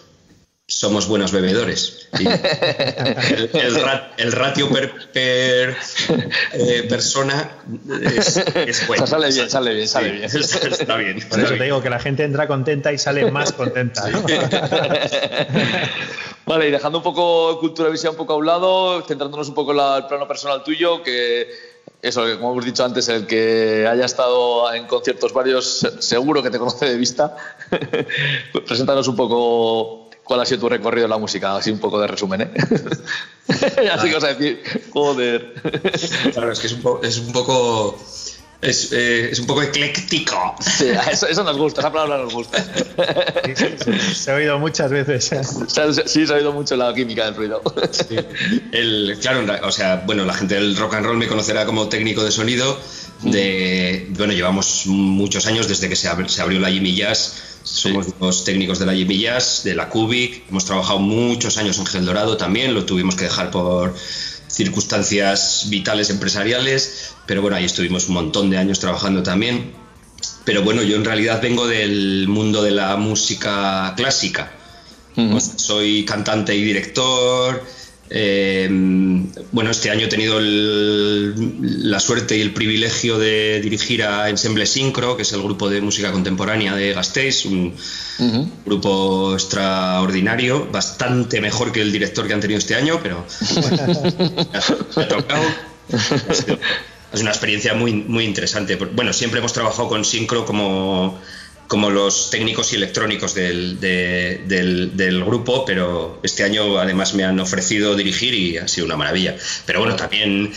somos 0.66 1.06
buenos 1.06 1.30
bebedores. 1.30 2.08
el, 4.16 4.32
ratio 4.32 4.68
per, 5.12 5.76
eh, 6.52 6.86
persona 6.88 7.50
es, 8.02 8.86
bueno. 8.86 9.06
sale 9.06 9.28
bien, 9.28 9.50
sale 9.50 9.74
bien, 9.74 9.88
sale 9.88 10.10
bien. 10.12 10.24
Está, 10.34 10.96
bien. 10.96 11.20
Por 11.28 11.40
eso 11.40 11.54
te 11.54 11.64
digo 11.64 11.82
que 11.82 11.90
la 11.90 11.98
gente 11.98 12.24
entra 12.24 12.46
contenta 12.46 12.92
y 12.92 12.98
sale 12.98 13.30
más 13.30 13.52
contenta. 13.52 14.04
vale, 16.46 16.68
y 16.68 16.70
dejando 16.70 16.98
un 16.98 17.04
poco 17.04 17.58
cultura 17.60 17.90
visión 17.90 18.12
un 18.12 18.16
poco 18.16 18.32
a 18.32 18.36
un 18.36 18.46
lado, 18.46 19.02
centrándonos 19.06 19.48
un 19.48 19.54
poco 19.54 19.72
en 19.72 20.02
el 20.02 20.06
plano 20.06 20.26
personal 20.26 20.62
tuyo, 20.62 21.02
que 21.02 21.73
eso, 22.04 22.22
como 22.36 22.52
hemos 22.52 22.64
dicho 22.64 22.84
antes, 22.84 23.08
el 23.08 23.26
que 23.26 23.86
haya 23.90 24.04
estado 24.04 24.72
en 24.72 24.86
conciertos 24.86 25.32
varios, 25.32 25.86
seguro 26.00 26.42
que 26.42 26.50
te 26.50 26.58
conoce 26.60 26.86
de 26.86 26.96
vista. 26.96 27.36
Preséntanos 28.66 29.08
un 29.08 29.16
poco 29.16 30.04
¿Cuál 30.24 30.40
ha 30.40 30.46
sido 30.46 30.60
tu 30.60 30.68
recorrido 30.70 31.04
en 31.04 31.10
la 31.10 31.18
música? 31.18 31.54
Así 31.54 31.70
un 31.70 31.78
poco 31.78 32.00
de 32.00 32.06
resumen, 32.06 32.40
¿eh? 32.40 32.50
Así 33.92 34.08
que 34.08 34.14
vas 34.14 34.24
a 34.24 34.28
decir, 34.28 34.62
joder. 34.90 35.52
Claro, 36.32 36.50
es 36.50 36.60
que 36.60 36.66
es 36.66 36.72
un, 36.72 36.98
es 37.02 37.18
un 37.18 37.32
poco. 37.32 37.98
Es, 38.64 38.92
eh, 38.92 39.30
es, 39.30 39.38
un 39.40 39.46
poco 39.46 39.62
ecléctico. 39.62 40.56
Sí, 40.60 40.86
eso, 41.10 41.44
nos 41.44 41.56
gusta, 41.56 41.80
esa 41.80 41.92
palabra 41.92 42.18
nos 42.18 42.32
gusta. 42.32 42.64
Sí, 43.54 44.14
se 44.14 44.30
ha 44.30 44.34
oído 44.34 44.58
muchas 44.58 44.90
veces. 44.90 45.30
Sí, 46.06 46.26
se 46.26 46.32
ha 46.32 46.36
oído 46.36 46.52
mucho 46.52 46.76
la 46.76 46.92
química 46.94 47.26
del 47.26 47.34
ruido. 47.34 47.62
Sí. 47.90 48.16
El, 48.72 49.18
claro, 49.20 49.44
o 49.66 49.72
sea, 49.72 50.02
bueno, 50.06 50.24
la 50.24 50.34
gente 50.34 50.54
del 50.54 50.76
rock 50.76 50.94
and 50.94 51.06
roll 51.06 51.16
me 51.16 51.26
conocerá 51.26 51.66
como 51.66 51.88
técnico 51.88 52.24
de 52.24 52.30
sonido. 52.30 52.78
De, 53.22 54.06
bueno, 54.10 54.32
llevamos 54.32 54.86
muchos 54.86 55.46
años 55.46 55.68
desde 55.68 55.88
que 55.88 55.96
se, 55.96 56.08
se 56.28 56.42
abrió 56.42 56.60
la 56.60 56.70
Jimmy 56.70 56.94
Jazz 56.94 57.54
somos 57.64 58.08
los 58.20 58.44
técnicos 58.44 58.78
de 58.78 58.86
la 58.86 58.94
Jimmy 58.94 59.24
de 59.64 59.74
la 59.74 59.88
Cubic. 59.88 60.44
Hemos 60.48 60.66
trabajado 60.66 60.98
muchos 60.98 61.56
años 61.56 61.78
en 61.78 61.86
Gel 61.86 62.04
Dorado 62.04 62.36
también, 62.36 62.74
lo 62.74 62.84
tuvimos 62.84 63.16
que 63.16 63.24
dejar 63.24 63.50
por 63.50 63.94
circunstancias 64.54 65.66
vitales 65.68 66.10
empresariales, 66.10 67.14
pero 67.26 67.42
bueno, 67.42 67.56
ahí 67.56 67.64
estuvimos 67.64 68.08
un 68.08 68.14
montón 68.14 68.50
de 68.50 68.58
años 68.58 68.78
trabajando 68.78 69.22
también. 69.22 69.72
Pero 70.44 70.62
bueno, 70.62 70.82
yo 70.82 70.96
en 70.96 71.04
realidad 71.04 71.42
vengo 71.42 71.66
del 71.66 72.26
mundo 72.28 72.62
de 72.62 72.70
la 72.70 72.96
música 72.96 73.94
clásica. 73.96 74.52
soy 75.56 76.04
cantante 76.04 76.54
y 76.54 76.62
director, 76.62 77.64
eh, 78.16 78.68
bueno, 79.50 79.70
este 79.72 79.90
año 79.90 80.06
he 80.06 80.08
tenido 80.08 80.38
la 80.40 81.98
suerte 81.98 82.36
y 82.36 82.42
el 82.42 82.54
privilegio 82.54 83.18
de 83.18 83.60
dirigir 83.60 84.04
a 84.04 84.28
Ensemble 84.28 84.66
Syncro, 84.66 85.16
que 85.16 85.22
es 85.22 85.32
el 85.32 85.42
grupo 85.42 85.68
de 85.68 85.80
música 85.80 86.12
contemporánea 86.12 86.76
de 86.76 86.92
Gasteiz, 86.92 87.44
un 87.44 87.74
grupo 88.64 89.34
extraordinario, 89.34 90.68
bastante 90.70 91.40
mejor 91.40 91.72
que 91.72 91.80
el 91.80 91.90
director 91.90 92.28
que 92.28 92.34
han 92.34 92.40
tenido 92.40 92.58
este 92.58 92.76
año, 92.76 93.00
pero 93.02 93.26
ha 94.96 95.08
tocado. 95.08 95.42
Es 97.12 97.20
una 97.20 97.30
experiencia 97.30 97.74
muy, 97.74 97.94
muy 97.94 98.26
interesante. 98.26 98.76
Bueno, 98.76 99.12
siempre 99.12 99.40
hemos 99.40 99.52
trabajado 99.52 99.88
con 99.88 100.04
Syncro 100.04 100.46
como 100.46 101.20
como 101.68 101.90
los 101.90 102.30
técnicos 102.30 102.72
y 102.72 102.76
electrónicos 102.76 103.34
del, 103.34 103.80
del, 103.80 105.24
grupo, 105.24 105.64
pero 105.64 106.20
este 106.22 106.44
año 106.44 106.78
además 106.78 107.14
me 107.14 107.24
han 107.24 107.40
ofrecido 107.40 107.94
dirigir 107.96 108.34
y 108.34 108.58
ha 108.58 108.68
sido 108.68 108.86
una 108.86 108.96
maravilla. 108.96 109.36
Pero 109.66 109.80
bueno, 109.80 109.96
también 109.96 110.52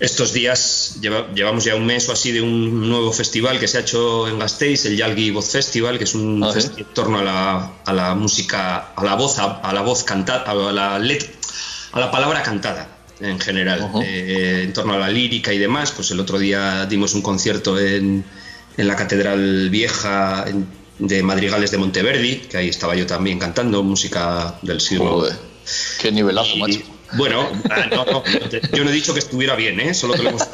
estos 0.00 0.32
días 0.32 0.98
llevamos 1.00 1.64
ya 1.64 1.74
un 1.74 1.84
mes 1.84 2.08
o 2.08 2.12
así 2.12 2.32
de 2.32 2.40
un 2.40 2.88
nuevo 2.88 3.12
festival 3.12 3.58
que 3.58 3.68
se 3.68 3.78
ha 3.78 3.80
hecho 3.82 4.28
en 4.28 4.38
Gasteiz, 4.38 4.86
el 4.86 4.96
Yalgi 4.96 5.30
Voz 5.30 5.50
Festival, 5.50 5.98
que 5.98 6.04
es 6.04 6.14
un 6.14 6.42
ah, 6.42 6.52
festival 6.52 6.86
en 6.88 6.94
torno 6.94 7.18
a 7.18 7.24
la, 7.24 7.72
a 7.84 7.92
la, 7.92 8.14
música, 8.14 8.92
a 8.96 9.04
la 9.04 9.14
voz, 9.14 9.38
a, 9.38 9.72
la 9.72 9.82
voz 9.82 10.02
cantada, 10.04 10.42
a 10.50 10.54
la, 10.54 10.96
a 10.96 12.00
la 12.00 12.10
palabra 12.10 12.42
cantada 12.42 12.96
en 13.20 13.38
general, 13.38 13.90
eh, 14.02 14.62
en 14.64 14.72
torno 14.72 14.94
a 14.94 14.98
la 14.98 15.10
lírica 15.10 15.52
y 15.52 15.58
demás. 15.58 15.92
Pues 15.92 16.10
el 16.10 16.20
otro 16.20 16.38
día 16.38 16.86
dimos 16.86 17.12
un 17.12 17.20
concierto 17.20 17.78
en 17.78 18.24
en 18.80 18.88
la 18.88 18.96
Catedral 18.96 19.68
Vieja 19.68 20.46
de 20.98 21.22
Madrigales 21.22 21.70
de 21.70 21.78
Monteverdi, 21.78 22.36
que 22.48 22.56
ahí 22.56 22.68
estaba 22.68 22.94
yo 22.94 23.06
también 23.06 23.38
cantando 23.38 23.82
música 23.82 24.54
del 24.62 24.80
siglo. 24.80 25.28
Qué 26.00 26.10
nivelazo, 26.10 26.56
macho. 26.56 26.80
Bueno, 27.14 27.48
ah, 27.70 27.88
yo 28.72 28.84
no 28.84 28.90
he 28.90 28.92
dicho 28.92 29.12
que 29.12 29.18
estuviera 29.18 29.56
bien, 29.56 29.80
¿eh? 29.80 29.92
solo 29.94 30.14
te 30.14 30.22
lo 30.22 30.30
hemos 30.30 30.48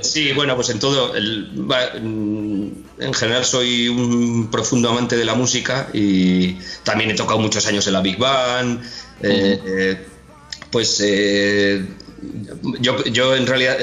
Sí, 0.00 0.32
bueno, 0.32 0.56
pues 0.56 0.70
en 0.70 0.80
todo, 0.80 1.12
mm, 1.14 2.68
en 2.98 3.14
general 3.14 3.44
soy 3.44 3.88
un 3.88 4.50
profundo 4.50 4.90
amante 4.90 5.16
de 5.16 5.24
la 5.24 5.34
música 5.34 5.88
y 5.92 6.54
también 6.82 7.12
he 7.12 7.14
tocado 7.14 7.38
muchos 7.38 7.66
años 7.66 7.86
en 7.86 7.92
la 7.92 8.00
Big 8.00 8.18
Band. 8.18 8.82
Eh, 9.22 9.60
eh, 9.64 10.06
pues 10.72 11.00
eh, 11.04 11.86
yo, 12.80 13.04
yo 13.04 13.36
en 13.36 13.46
realidad 13.46 13.76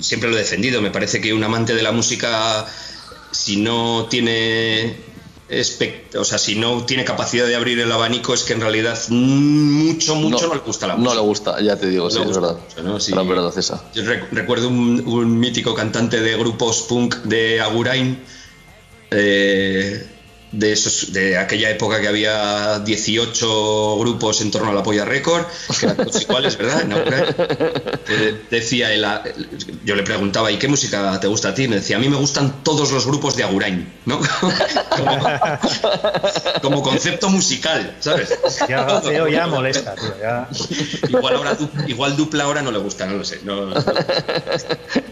siempre 0.00 0.30
lo 0.30 0.36
he 0.36 0.40
defendido. 0.40 0.80
Me 0.82 0.90
parece 0.90 1.20
que 1.20 1.32
un 1.32 1.44
amante 1.44 1.74
de 1.74 1.82
la 1.82 1.92
música, 1.92 2.66
si 3.30 3.56
no 3.56 4.06
tiene 4.10 5.12
o 6.18 6.24
sea, 6.24 6.38
si 6.38 6.54
no 6.54 6.84
tiene 6.84 7.04
capacidad 7.04 7.46
de 7.46 7.54
abrir 7.54 7.78
el 7.78 7.92
abanico, 7.92 8.32
es 8.32 8.42
que 8.42 8.54
en 8.54 8.60
realidad 8.60 8.98
mucho, 9.10 10.14
mucho 10.14 10.48
no, 10.48 10.54
le 10.54 10.60
gusta 10.60 10.86
la 10.86 10.96
música. 10.96 11.14
No 11.14 11.20
le 11.20 11.26
gusta, 11.26 11.60
ya 11.60 11.76
te 11.76 11.88
digo, 11.88 12.10
sí, 12.10 12.20
es 12.22 12.28
verdad. 12.28 12.56
La 13.08 13.22
verdad 13.22 13.52
esa. 13.56 13.84
Yo 13.94 14.02
recuerdo 14.30 14.68
un, 14.68 15.38
mítico 15.38 15.74
cantante 15.74 16.20
de 16.20 16.36
grupos 16.38 16.82
punk 16.82 17.16
de 17.24 17.60
Agurain, 17.60 18.18
eh, 19.10 20.06
de, 20.52 20.72
esos, 20.72 21.12
de 21.12 21.36
aquella 21.38 21.70
época 21.70 22.00
que 22.00 22.08
había 22.08 22.80
18 22.80 23.98
grupos 23.98 24.40
en 24.42 24.50
torno 24.50 24.70
a 24.70 24.74
la 24.74 24.82
Polla 24.82 25.04
Record, 25.04 25.46
que 25.78 25.86
eran 25.86 25.96
todos 25.96 26.20
iguales, 26.20 26.58
¿verdad? 26.58 26.84
decía 28.50 28.92
él, 28.92 29.06
yo 29.84 29.96
le 29.96 30.02
preguntaba, 30.02 30.52
¿y 30.52 30.58
qué 30.58 30.68
música 30.68 31.18
te 31.20 31.26
gusta 31.26 31.50
a 31.50 31.54
ti? 31.54 31.68
Me 31.68 31.76
decía, 31.76 31.96
a 31.96 31.98
mí 31.98 32.08
me 32.08 32.16
gustan 32.16 32.62
todos 32.62 32.92
los 32.92 33.06
grupos 33.06 33.36
de 33.36 33.44
Agurain, 33.44 33.90
¿no? 34.04 34.20
como, 36.62 36.82
concepto 36.82 37.30
musical, 37.30 37.96
¿sabes? 38.00 38.36
Ya, 38.68 39.00
ya 39.30 39.46
molesta, 39.46 39.94
tío, 39.94 40.12
Igual, 41.08 41.36
ahora, 41.36 41.56
igual 41.86 42.16
dupla 42.16 42.44
ahora 42.44 42.62
no 42.62 42.70
le 42.70 42.78
gusta, 42.78 43.06
no 43.06 43.14
lo 43.14 43.24
sé. 43.24 43.40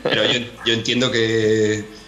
pero 0.02 0.24
yo, 0.24 0.40
yo 0.66 0.74
entiendo 0.74 1.10
que 1.10 1.99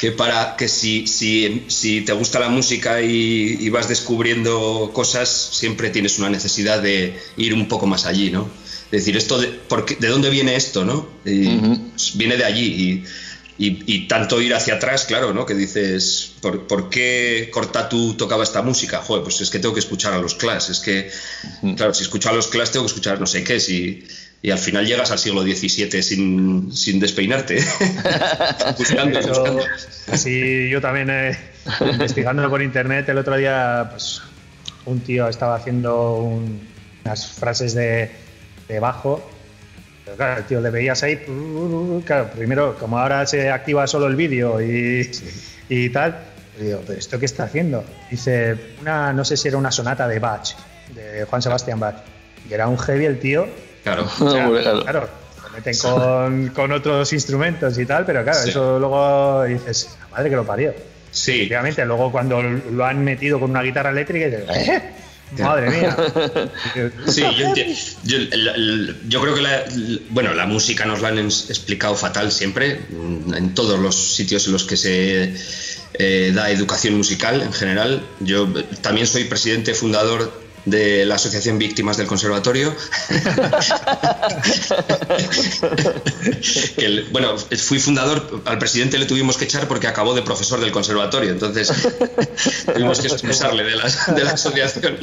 que 0.00 0.12
para 0.12 0.56
que 0.56 0.66
si, 0.66 1.06
si, 1.06 1.64
si 1.68 2.00
te 2.00 2.12
gusta 2.14 2.40
la 2.40 2.48
música 2.48 3.02
y, 3.02 3.68
vas 3.68 3.86
descubriendo 3.86 4.90
cosas, 4.94 5.28
siempre 5.52 5.90
tienes 5.90 6.18
una 6.18 6.30
necesidad 6.30 6.80
de 6.80 7.20
ir 7.36 7.52
un 7.52 7.68
poco 7.68 7.86
más 7.86 8.06
allí, 8.06 8.30
¿no? 8.30 8.48
decir, 8.90 9.16
esto 9.16 9.38
de, 9.38 9.60
¿de 10.00 10.08
dónde 10.08 10.30
viene 10.30 10.56
esto, 10.56 10.84
no? 10.84 11.06
Pues 11.22 12.16
viene 12.16 12.36
de 12.38 12.44
allí 12.44 13.04
y, 13.58 14.08
tanto 14.08 14.40
ir 14.40 14.54
hacia 14.54 14.76
atrás, 14.76 15.04
claro, 15.04 15.34
¿no? 15.34 15.44
Que 15.44 15.54
dices, 15.54 16.32
¿por, 16.40 16.66
¿por, 16.66 16.88
qué 16.88 17.50
Cortatu 17.52 18.14
tocaba 18.14 18.42
esta 18.42 18.62
música? 18.62 19.02
Joder, 19.02 19.22
pues 19.22 19.42
es 19.42 19.50
que 19.50 19.58
tengo 19.58 19.74
que 19.74 19.80
escuchar 19.80 20.14
a 20.14 20.18
los 20.18 20.34
Clash, 20.34 20.70
es 20.70 20.80
que, 20.80 21.10
claro, 21.76 21.92
si 21.92 22.04
escucho 22.04 22.30
a 22.30 22.32
los 22.32 22.48
Clash 22.48 22.70
tengo 22.70 22.86
que 22.86 22.90
escuchar 22.90 23.20
no 23.20 23.26
sé 23.26 23.44
qué, 23.44 23.60
si 23.60 24.02
y 24.42 24.50
al 24.50 24.58
final 24.58 24.86
llegas 24.86 25.10
al 25.10 25.18
siglo 25.18 25.42
XVII 25.42 26.02
sin, 26.02 26.72
sin 26.72 26.98
despeinarte. 26.98 27.58
buscando, 28.78 29.70
Así 30.10 30.70
yo 30.70 30.80
también, 30.80 31.10
eh, 31.10 31.36
investigando 31.82 32.48
por 32.48 32.62
internet, 32.62 33.08
el 33.10 33.18
otro 33.18 33.36
día, 33.36 33.88
pues 33.90 34.22
un 34.86 35.00
tío 35.00 35.28
estaba 35.28 35.56
haciendo 35.56 36.14
unas 37.04 37.26
frases 37.26 37.74
de, 37.74 38.10
de 38.66 38.80
bajo. 38.80 39.22
Pero 40.06 40.16
claro, 40.16 40.38
el 40.38 40.44
tío 40.46 40.60
le 40.62 40.70
veías 40.70 41.02
ahí. 41.02 41.20
Claro, 42.06 42.30
primero, 42.30 42.76
como 42.78 42.98
ahora 42.98 43.26
se 43.26 43.50
activa 43.50 43.86
solo 43.86 44.06
el 44.06 44.16
vídeo 44.16 44.58
y, 44.62 45.10
y 45.68 45.90
tal, 45.90 46.18
digo, 46.58 46.80
¿pero 46.86 46.98
esto 46.98 47.18
qué 47.18 47.26
está 47.26 47.44
haciendo? 47.44 47.84
Dice, 48.10 48.56
una, 48.80 49.12
no 49.12 49.22
sé 49.22 49.36
si 49.36 49.48
era 49.48 49.58
una 49.58 49.70
sonata 49.70 50.08
de 50.08 50.18
Bach, 50.18 50.54
de 50.94 51.24
Juan 51.26 51.42
Sebastián 51.42 51.78
Bach. 51.78 51.96
Y 52.48 52.54
era 52.54 52.68
un 52.68 52.78
heavy 52.78 53.04
el 53.04 53.20
tío 53.20 53.46
Claro, 53.84 54.06
claro. 54.82 55.08
Lo 55.42 55.50
meten 55.50 55.76
con, 55.78 56.48
con, 56.48 56.72
otros 56.72 57.12
instrumentos 57.12 57.78
y 57.78 57.86
tal, 57.86 58.04
pero 58.04 58.22
claro, 58.22 58.38
eso 58.40 58.78
luego 58.78 59.44
dices, 59.44 59.96
madre 60.10 60.30
que 60.30 60.36
lo 60.36 60.44
parió. 60.44 60.74
Sí. 61.10 61.46
Obviamente, 61.46 61.84
luego 61.84 62.12
cuando 62.12 62.42
lo 62.42 62.84
han 62.84 63.02
metido 63.02 63.40
con 63.40 63.50
una 63.50 63.62
guitarra 63.62 63.90
eléctrica, 63.90 64.26
dices, 64.26 64.68
¿eh? 64.68 64.82
Madre 65.38 65.70
mía. 65.70 65.96
Sí, 67.06 67.22
yo, 68.04 68.18
yo, 69.08 69.20
creo 69.20 69.34
que 69.34 69.40
la, 69.42 69.64
bueno, 70.10 70.34
la 70.34 70.46
música 70.46 70.84
nos 70.84 71.00
la 71.00 71.08
han 71.08 71.18
explicado 71.18 71.94
fatal 71.94 72.32
siempre, 72.32 72.80
en 72.90 73.54
todos 73.54 73.78
los 73.78 73.94
sitios 73.94 74.46
en 74.46 74.52
los 74.52 74.64
que 74.64 74.76
se 74.76 75.34
eh, 75.94 76.32
da 76.34 76.50
educación 76.50 76.94
musical 76.94 77.42
en 77.42 77.52
general. 77.52 78.02
Yo 78.20 78.48
también 78.80 79.06
soy 79.06 79.24
presidente 79.24 79.74
fundador 79.74 80.32
de 80.64 81.04
la 81.06 81.16
Asociación 81.16 81.58
Víctimas 81.58 81.96
del 81.96 82.06
Conservatorio. 82.06 82.74
bueno, 87.12 87.36
fui 87.38 87.78
fundador, 87.78 88.42
al 88.44 88.58
presidente 88.58 88.98
le 88.98 89.06
tuvimos 89.06 89.36
que 89.36 89.44
echar 89.44 89.68
porque 89.68 89.86
acabó 89.86 90.14
de 90.14 90.22
profesor 90.22 90.60
del 90.60 90.72
conservatorio, 90.72 91.30
entonces 91.30 91.68
tuvimos 92.74 93.00
que 93.00 93.08
expulsarle 93.08 93.64
de 93.64 93.76
la, 93.76 93.84
de 94.14 94.24
la 94.24 94.30
asociación. 94.32 94.98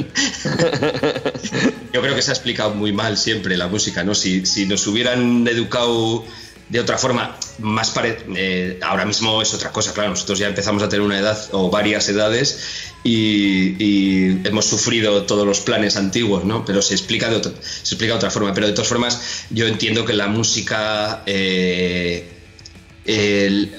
Yo 1.92 2.02
creo 2.02 2.14
que 2.14 2.22
se 2.22 2.30
ha 2.30 2.34
explicado 2.34 2.74
muy 2.74 2.92
mal 2.92 3.16
siempre 3.16 3.56
la 3.56 3.68
música, 3.68 4.04
¿no? 4.04 4.14
Si, 4.14 4.46
si 4.46 4.66
nos 4.66 4.86
hubieran 4.86 5.46
educado 5.48 6.24
de 6.68 6.80
otra 6.80 6.98
forma, 6.98 7.36
más 7.58 7.90
pare 7.90 8.18
eh, 8.36 8.78
ahora 8.82 9.06
mismo 9.06 9.40
es 9.40 9.54
otra 9.54 9.72
cosa, 9.72 9.94
claro, 9.94 10.10
nosotros 10.10 10.38
ya 10.38 10.48
empezamos 10.48 10.82
a 10.82 10.88
tener 10.88 11.04
una 11.04 11.18
edad 11.18 11.38
o 11.52 11.70
varias 11.70 12.08
edades 12.08 12.87
y, 13.04 14.46
hemos 14.46 14.66
sufrido 14.66 15.24
todos 15.24 15.46
los 15.46 15.60
planes 15.60 15.96
antiguos, 15.96 16.44
¿no? 16.44 16.64
Pero 16.64 16.82
se 16.82 16.94
explica, 16.94 17.28
de 17.28 17.42
se 17.42 17.94
explica 17.94 18.12
de 18.12 18.18
otra 18.18 18.30
forma. 18.30 18.52
Pero 18.54 18.66
de 18.66 18.72
todas 18.72 18.88
formas, 18.88 19.46
yo 19.50 19.66
entiendo 19.66 20.04
que 20.04 20.12
la 20.12 20.28
música, 20.28 21.22
eh, 21.26 22.28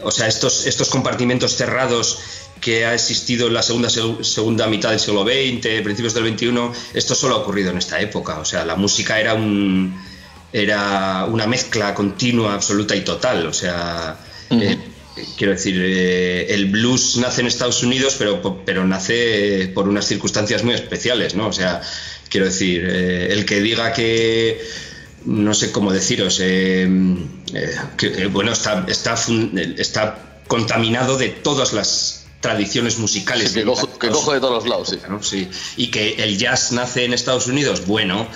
o 0.04 0.12
sea, 0.12 0.28
estos, 0.28 0.66
estos 0.66 0.90
compartimentos 0.90 1.56
cerrados 1.56 2.20
que 2.62 2.86
ha 2.86 2.94
existido 2.94 3.48
en 3.48 3.54
la 3.54 3.62
segunda, 3.64 3.90
segunda 3.90 4.68
mitad 4.68 4.90
del 4.90 5.00
siglo 5.00 5.24
XX, 5.24 5.82
principios 5.84 6.14
del 6.14 6.28
XXI, 6.36 6.52
esto 6.94 7.16
solo 7.16 7.36
ha 7.36 7.38
ocurrido 7.38 7.72
en 7.72 7.78
esta 7.78 8.02
época. 8.02 8.40
O 8.40 8.46
sea, 8.46 8.66
la 8.66 8.76
música 8.76 9.20
era 9.20 9.34
un 9.34 10.10
era 10.52 11.26
una 11.26 11.46
mezcla 11.46 11.94
continua, 11.94 12.56
absoluta 12.56 12.96
y 12.96 13.02
total. 13.02 13.46
O 13.48 13.54
sea, 13.54 14.18
eh, 14.50 14.78
quiero 15.38 15.54
decir, 15.54 15.76
eh, 15.80 16.54
el 16.54 16.66
blues 16.66 17.18
nace 17.18 17.42
en 17.42 17.48
Estados 17.48 17.84
Unidos, 17.84 18.16
pero, 18.18 18.64
pero 18.66 18.86
nace 18.86 19.72
por 19.74 19.88
unas 19.88 20.06
circunstancias 20.06 20.64
muy 20.64 20.74
especiales, 20.74 21.36
¿no? 21.36 21.48
O 21.48 21.54
sea, 21.54 21.82
quiero 22.30 22.46
decir, 22.46 22.86
eh, 22.90 23.32
el 23.32 23.46
que 23.46 23.62
diga 23.62 23.94
que 23.94 24.62
no 25.26 25.54
sé 25.54 25.72
cómo 25.72 25.92
deciros, 25.92 26.38
que, 26.38 26.88
bueno, 28.32 28.54
está, 28.54 28.86
está, 28.88 29.16
está 29.78 30.42
contaminado 30.48 31.18
de 31.18 31.30
todas 31.30 31.74
las 31.74 32.19
tradiciones 32.40 32.98
musicales. 32.98 33.54
que, 33.54 33.64
cojo, 33.64 34.34
de 34.34 34.40
todos 34.40 34.64
los 34.64 34.68
lados, 34.68 34.96
sí. 35.22 35.48
Y 35.78 35.88
que 35.88 36.16
el 36.24 36.38
jazz 36.38 36.72
nace 36.72 37.06
en 37.06 37.14
Estados 37.14 37.48
Unidos, 37.48 37.86
bueno, 37.86 38.28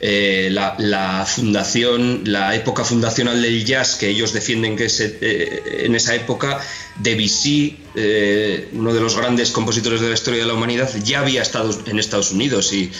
eh, 0.00 0.48
la, 0.52 1.26
fundación, 1.26 2.22
la 2.24 2.54
época 2.54 2.84
fundacional 2.84 3.42
del 3.42 3.64
jazz 3.64 3.96
que 3.96 4.08
ellos 4.08 4.32
defienden 4.32 4.76
que 4.76 4.84
es 4.84 5.00
eh, 5.00 5.84
en 5.84 5.94
esa 5.96 6.14
época, 6.14 6.60
Debussy, 6.96 7.78
eh, 7.96 8.68
uno 8.72 8.94
de 8.94 9.00
los 9.00 9.16
grandes 9.16 9.50
compositores 9.50 10.00
de 10.00 10.08
la 10.08 10.14
historia 10.14 10.40
de 10.40 10.46
la 10.46 10.54
humanidad, 10.54 10.90
ya 11.02 11.20
había 11.20 11.42
estado 11.42 11.76
en 11.86 11.98
Estados 11.98 12.30
Unidos 12.30 12.72
y 12.72 12.92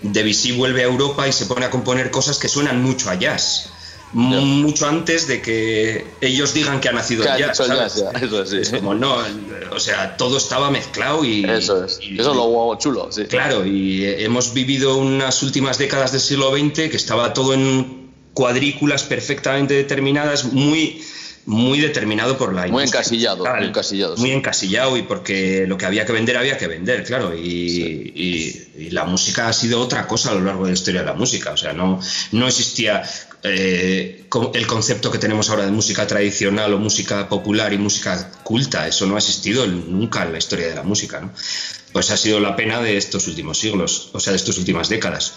Debussy 0.00 0.52
vuelve 0.52 0.82
a 0.82 0.86
Europa 0.86 1.28
y 1.28 1.32
se 1.32 1.44
pone 1.46 1.66
a 1.66 1.70
componer 1.70 2.10
cosas 2.10 2.38
que 2.38 2.48
suenan 2.48 2.82
mucho 2.82 3.10
a 3.10 3.14
jazz 3.16 3.72
mucho 4.12 4.86
antes 4.86 5.26
de 5.26 5.42
que 5.42 6.06
ellos 6.20 6.54
digan 6.54 6.80
que 6.80 6.88
ha 6.88 6.92
nacido 6.92 7.24
el 7.24 7.38
jazz. 7.38 7.60
Eso 8.20 8.42
es, 8.42 8.70
como 8.70 8.94
no, 8.94 9.16
o 9.70 9.80
sea, 9.80 10.16
todo 10.16 10.38
estaba 10.38 10.70
mezclado 10.70 11.24
y. 11.24 11.44
Eso 11.44 11.84
es. 11.84 11.98
eso 12.00 12.30
es 12.30 12.36
lo 12.36 12.76
chulo, 12.78 13.12
sí. 13.12 13.24
Claro, 13.24 13.66
y 13.66 14.04
hemos 14.04 14.54
vivido 14.54 14.96
unas 14.96 15.42
últimas 15.42 15.78
décadas 15.78 16.12
del 16.12 16.20
siglo 16.20 16.56
XX 16.56 16.90
que 16.90 16.96
estaba 16.96 17.32
todo 17.32 17.54
en 17.54 18.08
cuadrículas 18.32 19.02
perfectamente 19.02 19.74
determinadas, 19.74 20.44
muy 20.52 21.02
muy 21.48 21.80
determinado 21.80 22.36
por 22.36 22.52
la 22.52 22.66
muy 22.66 22.84
encasillado, 22.84 23.42
muy 23.42 23.68
encasillado, 23.68 24.16
muy 24.18 24.32
encasillado 24.32 24.98
y 24.98 25.02
porque 25.02 25.64
lo 25.66 25.78
que 25.78 25.86
había 25.86 26.04
que 26.04 26.12
vender 26.12 26.36
había 26.36 26.58
que 26.58 26.66
vender, 26.66 27.04
claro, 27.04 27.34
y, 27.34 28.66
la 28.90 29.04
música 29.04 29.48
ha 29.48 29.52
sido 29.52 29.80
otra 29.80 30.06
cosa 30.06 30.30
a 30.30 30.34
lo 30.34 30.42
largo 30.42 30.64
de 30.64 30.70
la 30.70 30.74
historia 30.74 31.00
de 31.00 31.06
la 31.06 31.14
música, 31.14 31.52
o 31.52 31.56
sea, 31.56 31.72
no, 31.72 32.00
no 32.32 32.46
existía 32.46 33.02
eh, 33.42 34.26
el 34.54 34.66
concepto 34.66 35.10
que 35.10 35.18
tenemos 35.18 35.50
ahora 35.50 35.64
de 35.64 35.70
música 35.70 36.06
tradicional 36.06 36.72
o 36.74 36.78
música 36.78 37.28
popular 37.28 37.72
y 37.72 37.78
música 37.78 38.32
culta, 38.42 38.86
eso 38.88 39.06
no 39.06 39.14
ha 39.14 39.18
existido 39.18 39.66
nunca 39.66 40.24
en 40.24 40.32
la 40.32 40.38
historia 40.38 40.68
de 40.68 40.74
la 40.74 40.82
música, 40.82 41.20
¿no? 41.20 41.32
Pues 41.92 42.10
ha 42.10 42.16
sido 42.16 42.40
la 42.40 42.56
pena 42.56 42.80
de 42.82 42.96
estos 42.96 43.26
últimos 43.28 43.58
siglos, 43.58 44.10
o 44.12 44.20
sea, 44.20 44.32
de 44.32 44.36
estas 44.36 44.58
últimas 44.58 44.88
décadas. 44.88 45.34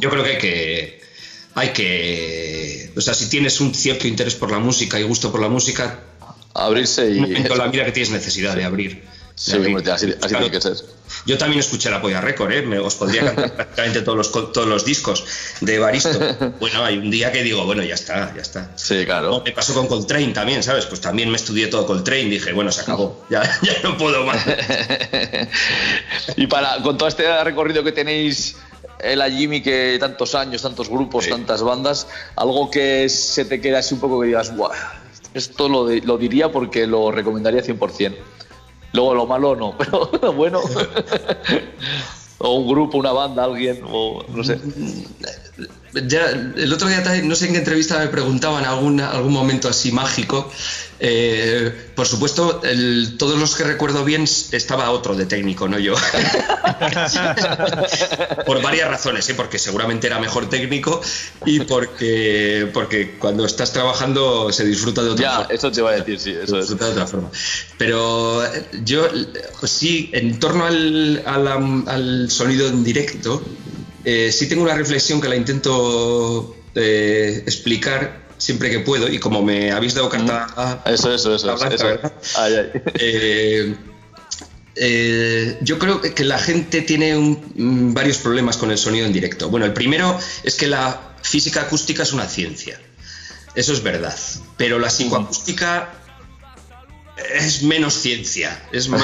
Yo 0.00 0.10
creo 0.10 0.24
que 0.24 0.30
hay 0.30 0.38
que 0.38 1.06
hay 1.56 1.70
que. 1.70 2.92
O 2.96 3.00
sea, 3.00 3.14
si 3.14 3.28
tienes 3.28 3.60
un 3.60 3.74
cierto 3.74 4.06
interés 4.06 4.34
por 4.34 4.50
la 4.50 4.58
música 4.58 5.00
y 5.00 5.04
gusto 5.04 5.32
por 5.32 5.40
la 5.40 5.48
música. 5.48 6.00
Abrirse 6.52 7.10
y. 7.10 7.18
En 7.18 7.48
la 7.48 7.66
vida 7.72 7.84
que 7.86 7.92
tienes 7.92 8.10
necesidad 8.10 8.54
de 8.54 8.64
abrir. 8.64 9.02
Sí, 9.36 9.56
así, 9.90 10.12
tiene 10.28 10.50
que 10.50 10.60
ser. 10.60 10.76
Yo 11.24 11.38
también 11.38 11.60
escuché 11.60 11.90
la 11.90 12.00
Polla 12.00 12.20
Record, 12.20 12.52
¿eh? 12.52 12.62
Me, 12.62 12.78
os 12.78 12.94
podría 12.94 13.24
cantar 13.24 13.52
prácticamente 13.56 14.02
todos 14.02 14.18
los, 14.18 14.52
todos 14.52 14.66
los 14.66 14.84
discos 14.84 15.24
de 15.60 15.78
Baristo. 15.78 16.18
Bueno, 16.60 16.84
hay 16.84 16.96
un 16.96 17.10
día 17.10 17.30
que 17.30 17.42
digo, 17.42 17.64
bueno, 17.64 17.82
ya 17.82 17.94
está, 17.94 18.34
ya 18.34 18.42
está. 18.42 18.70
Sí, 18.76 19.04
claro. 19.04 19.42
me 19.44 19.52
pasó 19.52 19.74
con 19.74 19.86
Coltrane 19.86 20.28
también, 20.28 20.62
¿sabes? 20.62 20.86
Pues 20.86 21.00
también 21.00 21.30
me 21.30 21.36
estudié 21.36 21.66
todo 21.66 21.86
Coltrane, 21.86 22.24
dije, 22.24 22.52
bueno, 22.52 22.72
se 22.72 22.80
acabó, 22.80 23.24
ya, 23.28 23.42
ya 23.62 23.74
no 23.82 23.96
puedo 23.96 24.24
más. 24.24 24.42
y 26.36 26.46
para, 26.46 26.82
con 26.82 26.96
todo 26.96 27.08
este 27.08 27.44
recorrido 27.44 27.84
que 27.84 27.92
tenéis 27.92 28.56
el 29.00 29.20
a 29.20 29.30
Jimmy 29.30 29.62
que 29.62 29.96
tantos 30.00 30.34
años, 30.34 30.62
tantos 30.62 30.88
grupos, 30.88 31.28
tantas 31.28 31.62
bandas, 31.62 32.06
algo 32.36 32.70
que 32.70 33.08
se 33.08 33.44
te 33.44 33.60
queda 33.60 33.78
así 33.78 33.94
un 33.94 34.00
poco 34.00 34.20
que 34.20 34.28
digas, 34.28 34.56
Buah, 34.56 34.72
esto 35.34 35.68
lo, 35.68 35.88
lo 35.88 36.18
diría 36.18 36.50
porque 36.50 36.86
lo 36.86 37.12
recomendaría 37.12 37.62
100%. 37.62 38.16
Luego 38.92 39.14
lo 39.14 39.26
malo 39.26 39.56
no, 39.56 39.74
pero 39.78 40.10
lo 40.20 40.32
bueno. 40.32 40.60
o 42.38 42.54
un 42.54 42.68
grupo, 42.68 42.98
una 42.98 43.12
banda, 43.12 43.44
alguien, 43.44 43.80
o 43.84 44.24
no 44.28 44.44
sé. 44.44 44.60
Ya, 46.06 46.26
el 46.26 46.72
otro 46.72 46.88
día, 46.88 47.02
no 47.24 47.34
sé 47.34 47.46
en 47.46 47.52
qué 47.52 47.58
entrevista 47.58 47.98
me 47.98 48.08
preguntaban 48.08 48.64
algún, 48.64 49.00
algún 49.00 49.32
momento 49.32 49.68
así 49.68 49.92
mágico 49.92 50.50
eh, 50.98 51.90
por 51.94 52.06
supuesto, 52.06 52.62
todos 53.18 53.38
los 53.38 53.54
que 53.54 53.64
recuerdo 53.64 54.02
bien 54.04 54.24
estaba 54.24 54.90
otro 54.90 55.14
de 55.14 55.26
técnico, 55.26 55.68
no 55.68 55.78
yo. 55.78 55.94
por 58.46 58.62
varias 58.62 58.88
razones, 58.88 59.28
¿eh? 59.28 59.34
porque 59.34 59.58
seguramente 59.58 60.06
era 60.06 60.18
mejor 60.18 60.48
técnico 60.48 61.02
y 61.44 61.60
porque, 61.60 62.70
porque 62.72 63.16
cuando 63.18 63.44
estás 63.44 63.72
trabajando 63.72 64.50
se 64.52 64.64
disfruta 64.64 65.02
de 65.02 65.10
otra 65.10 65.36
forma. 65.36 65.54
Eso 65.54 65.70
te 65.70 65.80
iba 65.80 65.90
a 65.90 65.96
decir, 65.96 66.18
sí, 66.18 66.30
eso 66.30 66.54
se 66.54 66.60
disfruta 66.60 66.86
de 66.86 66.92
otra 66.92 67.06
forma. 67.06 67.30
Pero 67.76 68.42
yo, 68.84 69.06
pues 69.60 69.72
sí, 69.72 70.08
en 70.12 70.40
torno 70.40 70.64
al, 70.64 72.26
sonido 72.30 72.68
en 72.68 72.84
directo, 72.84 73.42
eh, 74.04 74.32
sí 74.32 74.48
tengo 74.48 74.62
una 74.62 74.74
reflexión 74.74 75.20
que 75.20 75.28
la 75.28 75.36
intento 75.36 76.56
explicar 76.74 78.25
siempre 78.38 78.70
que 78.70 78.80
puedo 78.80 79.08
y 79.08 79.18
como 79.18 79.42
me 79.42 79.72
habéis 79.72 79.94
dado 79.94 80.08
carta. 80.08 80.82
Eso, 80.86 81.12
eso, 81.14 81.34
eso. 81.34 81.54
eso. 81.54 81.86
Ay, 82.36 82.54
ay. 82.54 82.82
Eh, 82.94 83.76
eh, 84.76 85.58
yo 85.62 85.78
creo 85.78 86.00
que 86.02 86.24
la 86.24 86.38
gente 86.38 86.82
tiene 86.82 87.16
mm, 87.16 87.94
varios 87.94 88.18
problemas 88.18 88.58
con 88.58 88.70
el 88.70 88.78
sonido 88.78 89.06
en 89.06 89.12
directo. 89.12 89.48
Bueno, 89.48 89.66
el 89.66 89.72
primero 89.72 90.18
es 90.42 90.54
que 90.54 90.66
la 90.66 91.14
física 91.22 91.62
acústica 91.62 92.02
es 92.02 92.12
una 92.12 92.28
ciencia. 92.28 92.78
Eso 93.54 93.72
es 93.72 93.82
verdad. 93.82 94.14
Pero 94.58 94.78
la 94.78 94.90
psicoacústica 94.90 95.94
es 97.34 97.62
menos 97.62 97.94
ciencia. 97.94 98.62
Es 98.70 98.88
más. 98.88 99.02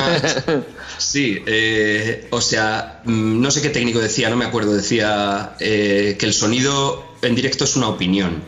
sí, 0.98 1.42
eh, 1.46 2.26
o 2.30 2.42
sea, 2.42 3.00
mm, 3.04 3.40
no 3.40 3.50
sé 3.50 3.62
qué 3.62 3.70
técnico 3.70 3.98
decía, 3.98 4.28
no 4.28 4.36
me 4.36 4.44
acuerdo. 4.44 4.74
Decía 4.74 5.56
eh, 5.58 6.16
que 6.18 6.26
el 6.26 6.34
sonido 6.34 7.16
en 7.22 7.34
directo 7.34 7.64
es 7.64 7.76
una 7.76 7.88
opinión. 7.88 8.42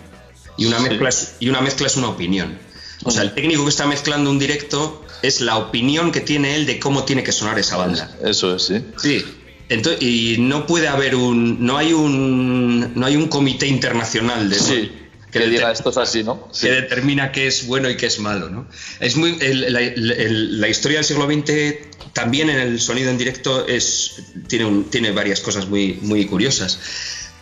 Y 0.57 0.67
una, 0.67 0.79
mezcla 0.79 1.11
y 1.41 1.49
una 1.49 1.61
mezcla 1.61 1.87
es 1.87 1.97
una 1.97 2.09
opinión. 2.09 2.59
O 3.03 3.11
sea, 3.11 3.23
el 3.23 3.35
técnico 3.35 3.65
que 3.65 3.71
está 3.71 3.87
mezclando 3.87 4.31
un 4.31 4.39
directo 4.39 5.05
es 5.23 5.41
la 5.41 5.57
opinión 5.57 6.13
que 6.13 6.21
tiene 6.21 6.55
él 6.55 6.67
de 6.67 6.79
cómo 6.79 7.05
tiene 7.05 7.23
que 7.23 7.33
sonar 7.33 7.59
esa 7.59 7.77
banda. 7.77 8.17
Eso 8.23 8.55
es, 8.57 8.63
sí. 8.63 8.85
Sí. 8.97 9.25
Entonces, 9.69 10.03
y 10.03 10.37
no 10.39 10.67
puede 10.67 10.89
haber 10.89 11.15
un. 11.15 11.65
No 11.65 11.77
hay 11.77 11.93
un. 11.93 12.93
No 12.95 13.07
hay 13.07 13.17
un 13.17 13.29
comité 13.29 13.67
internacional 13.67 14.49
de 14.49 14.59
sí. 14.59 14.93
Que, 15.33 15.49
diga 15.49 15.73
esto 15.73 15.91
es 15.91 15.97
así, 15.97 16.23
¿no? 16.23 16.49
Que 16.61 16.71
determina 16.71 17.33
qué 17.33 17.49
es 17.49 17.67
bueno 17.67 17.91
y 17.91 17.97
qué 17.97 18.07
es 18.07 18.21
malo, 18.21 18.51
¿no? 18.51 18.69
Es 19.01 19.17
muy. 19.17 19.37
la, 19.41 20.69
historia 20.69 20.99
del 20.99 21.05
siglo 21.05 21.27
XX 21.27 22.13
también 22.13 22.49
en 22.49 22.61
el 22.61 22.81
sonido 22.81 23.11
en 23.11 23.19
directo 23.19 23.67
es, 23.67 24.23
tiene, 24.47 24.85
tiene 24.91 25.11
varias 25.11 25.41
cosas 25.41 25.67
muy, 25.67 25.99
muy 26.03 26.27
curiosas. 26.27 26.79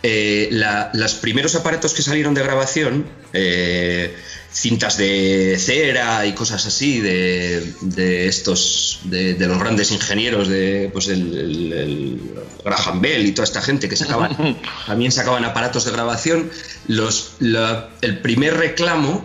Eh, 0.05 0.49
los 0.93 1.13
primeros 1.15 1.55
aparatos 1.55 1.93
que 1.93 2.01
salieron 2.01 2.33
de 2.33 2.43
grabación, 2.43 3.05
eh, 3.31 4.13
cintas 4.51 4.97
de 4.97 5.57
cera 5.57 6.25
y 6.25 6.33
cosas 6.33 6.65
así 6.65 6.99
de, 6.99 8.27
estos 8.27 8.99
de, 9.05 9.37
los 9.39 9.57
grandes 9.57 9.91
ingenieros 9.91 10.49
de 10.49 10.89
pues 10.91 11.07
el, 11.07 12.19
Graham 12.65 13.01
Bell 13.01 13.25
y 13.25 13.31
toda 13.31 13.45
esta 13.45 13.61
gente 13.61 13.87
que 13.87 13.95
sacaban 13.95 14.57
también 14.85 15.13
sacaban 15.13 15.45
aparatos 15.45 15.85
de 15.85 15.91
grabación. 15.91 16.51
Los 16.89 17.35
el 17.39 18.19
primer 18.19 18.57
reclamo 18.57 19.23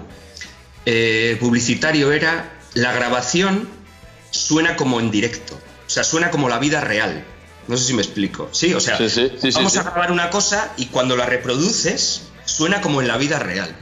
eh, 0.86 1.36
publicitario 1.40 2.12
era 2.12 2.56
la 2.74 2.92
grabación 2.92 3.68
suena 4.30 4.76
como 4.76 5.00
en 5.00 5.10
directo 5.10 5.54
o 5.54 5.90
sea 5.90 6.04
suena 6.04 6.30
como 6.30 6.48
la 6.48 6.58
vida 6.58 6.80
real 6.80 7.24
no 7.68 7.76
sé 7.76 7.84
si 7.84 7.94
me 7.94 8.02
explico 8.02 8.48
sí 8.52 8.74
o 8.74 8.80
sea 8.80 8.98
vamos 9.54 9.76
a 9.76 9.82
grabar 9.82 10.10
una 10.10 10.30
cosa 10.30 10.72
y 10.76 10.86
cuando 10.86 11.16
la 11.16 11.26
reproduces 11.26 12.22
suena 12.44 12.80
como 12.80 13.00
en 13.00 13.08
la 13.08 13.16
vida 13.16 13.38
real 13.38 13.74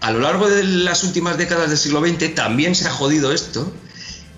a 0.00 0.10
lo 0.10 0.18
largo 0.18 0.48
de 0.48 0.64
las 0.64 1.04
últimas 1.04 1.38
décadas 1.38 1.68
del 1.68 1.78
siglo 1.78 2.04
XX 2.04 2.34
también 2.34 2.74
se 2.74 2.88
ha 2.88 2.90
jodido 2.90 3.32
esto 3.32 3.72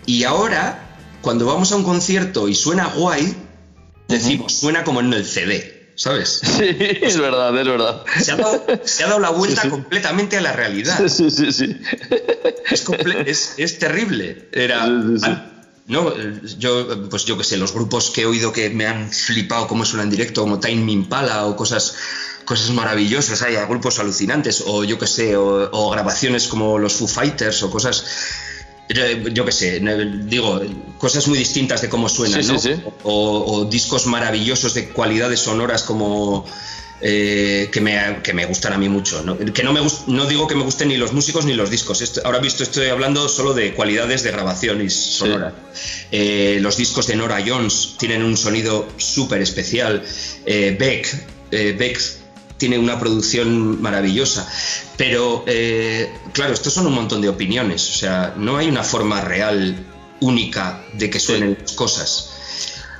y 0.07 0.25
ahora 0.25 0.85
cuando 1.25 1.47
vamos 1.47 1.73
a 1.73 1.77
un 1.77 1.85
concierto 1.85 2.49
y 2.49 2.55
suena 2.55 2.87
guay, 2.87 3.35
decimos, 4.09 4.53
suena 4.53 4.85
como 4.85 5.01
en 5.01 5.13
el 5.15 5.25
CD, 5.25 5.93
¿sabes? 5.97 6.43
Sí, 6.59 6.77
es 7.01 7.19
verdad, 7.19 7.59
es 7.59 7.67
verdad. 7.67 8.05
Se 8.21 8.33
ha 8.33 9.07
dado, 9.07 9.19
la 9.19 9.31
vuelta 9.31 9.69
completamente 9.71 10.37
a 10.37 10.43
la 10.43 10.53
realidad. 10.53 11.09
Sí, 11.09 11.31
sí, 11.31 11.51
sí. 11.51 11.77
Es, 13.27 13.55
es, 13.57 13.79
terrible. 13.79 14.49
Era... 14.53 14.87
No, 15.87 16.15
yo, 16.59 17.09
pues 17.11 17.27
yo 17.27 17.37
qué 17.37 17.45
sé, 17.45 17.59
los 17.59 17.75
grupos 17.75 18.11
que 18.11 18.23
he 18.23 18.27
oído 18.27 18.53
que 18.53 18.71
me 18.71 18.87
han 18.87 19.11
flipado 19.11 19.67
cómo 19.67 19.85
suena 19.85 20.05
en 20.05 20.11
directo, 20.11 20.41
como 20.41 20.59
Time 20.59 20.91
Impala 20.91 21.45
o 21.45 21.57
cosas 21.57 21.95
cosas 22.45 22.71
maravillosas, 22.71 23.43
hay 23.43 23.57
grupos 23.67 23.99
alucinantes, 23.99 24.63
o 24.67 24.85
yo 24.85 24.99
qué 24.99 25.07
sé, 25.07 25.37
o, 25.37 25.91
grabaciones 25.91 26.47
como 26.47 26.79
los 26.79 26.95
Foo 26.95 27.09
Fighters, 27.09 27.63
o 27.63 27.71
cosas, 27.71 28.05
yo 28.89 29.45
qué 29.45 29.53
sé, 29.53 29.81
digo, 30.25 30.61
cosas 30.99 31.27
muy 31.27 31.39
distintas 31.39 31.81
de 31.83 31.89
cómo 31.89 32.09
suenan, 32.09 32.47
¿no? 32.47 32.59
O, 33.03 33.65
discos 33.65 34.07
maravillosos 34.07 34.75
de 34.75 34.89
cualidades 34.89 35.41
sonoras 35.41 35.83
como... 35.83 36.45
Eh, 37.07 37.69
que, 37.71 37.83
me, 37.83 38.23
que, 38.23 38.33
me, 38.33 38.47
gustan 38.47 38.73
a 38.73 38.79
mí 38.79 38.89
mucho. 38.89 39.23
¿no? 39.23 39.37
Que 39.37 39.63
no, 39.63 39.75
me 39.75 39.81
no 40.07 40.27
digo 40.27 40.47
que 40.47 40.55
me 40.55 40.63
gusten 40.63 40.89
ni 40.89 40.97
los 40.97 41.13
músicos 41.13 41.45
ni 41.45 41.53
los 41.53 41.69
discos. 41.69 42.03
ahora 42.25 42.39
visto, 42.39 42.63
estoy 42.63 42.87
hablando 42.87 43.29
solo 43.29 43.53
de 43.53 43.75
cualidades 43.75 44.23
de 44.23 44.31
grabación 44.31 44.81
y 44.81 44.89
sonora. 44.89 45.53
Eh, 46.13 46.59
los 46.63 46.79
discos 46.79 47.07
de 47.07 47.17
Nora 47.17 47.45
Jones 47.47 47.97
tienen 47.99 48.23
un 48.23 48.39
sonido 48.39 48.89
súper 48.97 49.43
especial. 49.43 50.03
Eh, 50.47 50.77
Beck, 50.79 51.77
Beck 51.77 52.24
tiene 52.57 52.79
una 52.79 52.99
producción 52.99 53.81
maravillosa. 53.83 54.49
Pero, 54.97 55.45
eh, 55.47 56.13
claro, 56.33 56.55
estos 56.55 56.73
son 56.73 56.87
un 56.87 56.95
montón 56.95 57.21
de 57.21 57.29
opiniones. 57.29 57.89
O 57.91 57.99
sea, 57.99 58.35
no 58.37 58.57
hay 58.57 58.69
una 58.69 58.83
forma 58.83 59.21
real, 59.21 59.77
única, 60.21 60.85
de 60.95 61.11
que 61.11 61.21
suenen 61.21 61.59
las 61.61 61.73
cosas. 61.73 62.31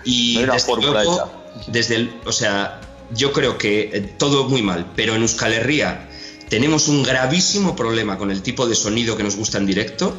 Y 0.05 0.43
desde 0.43 0.77
luego, 0.77 1.31
desde 1.69 1.97
el, 1.97 2.21
o 2.27 2.33
sea, 2.33 2.81
yo 3.15 3.33
creo 3.33 3.59
que 3.59 3.91
eh, 3.93 4.01
todo 4.19 4.49
muy 4.49 4.63
mal, 4.63 4.93
pero 4.95 5.15
en 5.15 5.23
Euskal 5.23 5.53
Herria 5.53 6.09
tenemos 6.49 6.89
un 6.89 7.03
gravísimo 7.03 7.75
problema 7.75 8.19
con 8.19 8.31
el 8.31 8.43
tipo 8.43 8.67
de 8.67 8.75
sonido 8.75 9.17
que 9.17 9.23
nos 9.23 9.37
gusta 9.37 9.59
en 9.59 9.67
directo, 9.67 10.15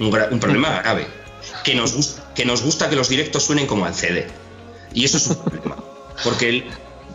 un, 0.00 0.10
problema 0.10 0.80
grave, 0.80 1.06
que 1.64 1.74
nos, 1.74 2.18
que 2.34 2.44
nos 2.44 2.62
gusta 2.62 2.88
que 2.88 2.96
los 2.96 3.08
directos 3.08 3.44
suenen 3.44 3.66
como 3.66 3.84
al 3.84 3.94
CD. 3.94 4.26
Y 4.92 5.04
eso 5.04 5.18
es 5.18 5.26
un 5.28 5.36
problema. 5.36 5.76
Porque 6.24 6.48
el, 6.48 6.64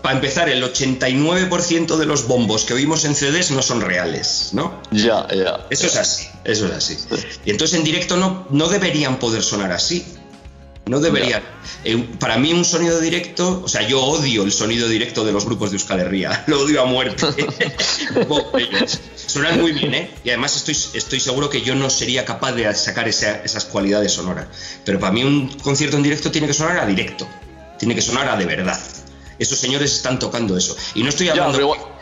para 0.03 0.15
empezar, 0.15 0.49
el 0.49 0.61
89% 0.61 1.95
de 1.95 2.05
los 2.05 2.27
bombos 2.27 2.65
que 2.65 2.73
oímos 2.73 3.05
en 3.05 3.15
CDs 3.15 3.51
no 3.51 3.61
son 3.61 3.79
reales, 3.79 4.49
¿no? 4.51 4.81
Ya, 4.91 5.25
ya. 5.33 5.65
Eso 5.69 5.87
es 5.87 5.95
así, 5.95 6.27
eso 6.43 6.65
es 6.65 6.73
así. 6.73 6.97
Y 7.45 7.51
entonces 7.51 7.79
en 7.79 7.85
directo 7.85 8.17
no, 8.17 8.45
no 8.49 8.67
deberían 8.67 9.17
poder 9.17 9.41
sonar 9.41 9.71
así. 9.71 10.05
No 10.87 10.99
deberían. 10.99 11.41
Eh, 11.85 12.05
para 12.19 12.35
mí 12.37 12.51
un 12.51 12.65
sonido 12.65 12.99
directo, 12.99 13.61
o 13.63 13.69
sea, 13.69 13.87
yo 13.87 14.03
odio 14.03 14.43
el 14.43 14.51
sonido 14.51 14.89
directo 14.89 15.23
de 15.23 15.31
los 15.31 15.45
grupos 15.45 15.71
de 15.71 15.77
Euskal 15.77 16.01
Herria, 16.01 16.43
lo 16.47 16.59
odio 16.59 16.81
a 16.81 16.85
muerte. 16.85 17.25
Suenan 19.15 19.61
muy 19.61 19.71
bien, 19.71 19.93
¿eh? 19.93 20.11
Y 20.25 20.31
además 20.31 20.57
estoy, 20.57 20.75
estoy 20.99 21.21
seguro 21.21 21.49
que 21.49 21.61
yo 21.61 21.75
no 21.75 21.89
sería 21.89 22.25
capaz 22.25 22.51
de 22.51 22.75
sacar 22.75 23.07
esas 23.07 23.63
cualidades 23.71 24.11
sonoras. 24.11 24.47
Pero 24.83 24.99
para 24.99 25.13
mí 25.13 25.23
un 25.23 25.47
concierto 25.59 25.95
en 25.95 26.03
directo 26.03 26.29
tiene 26.29 26.47
que 26.47 26.53
sonar 26.53 26.77
a 26.79 26.85
directo, 26.85 27.25
tiene 27.79 27.95
que 27.95 28.01
sonar 28.01 28.27
a 28.27 28.35
de 28.35 28.45
verdad 28.45 28.77
esos 29.39 29.57
señores 29.57 29.93
están 29.93 30.19
tocando 30.19 30.57
eso. 30.57 30.75
Y 30.95 31.03
no 31.03 31.09
estoy 31.09 31.29
hablando, 31.29 31.59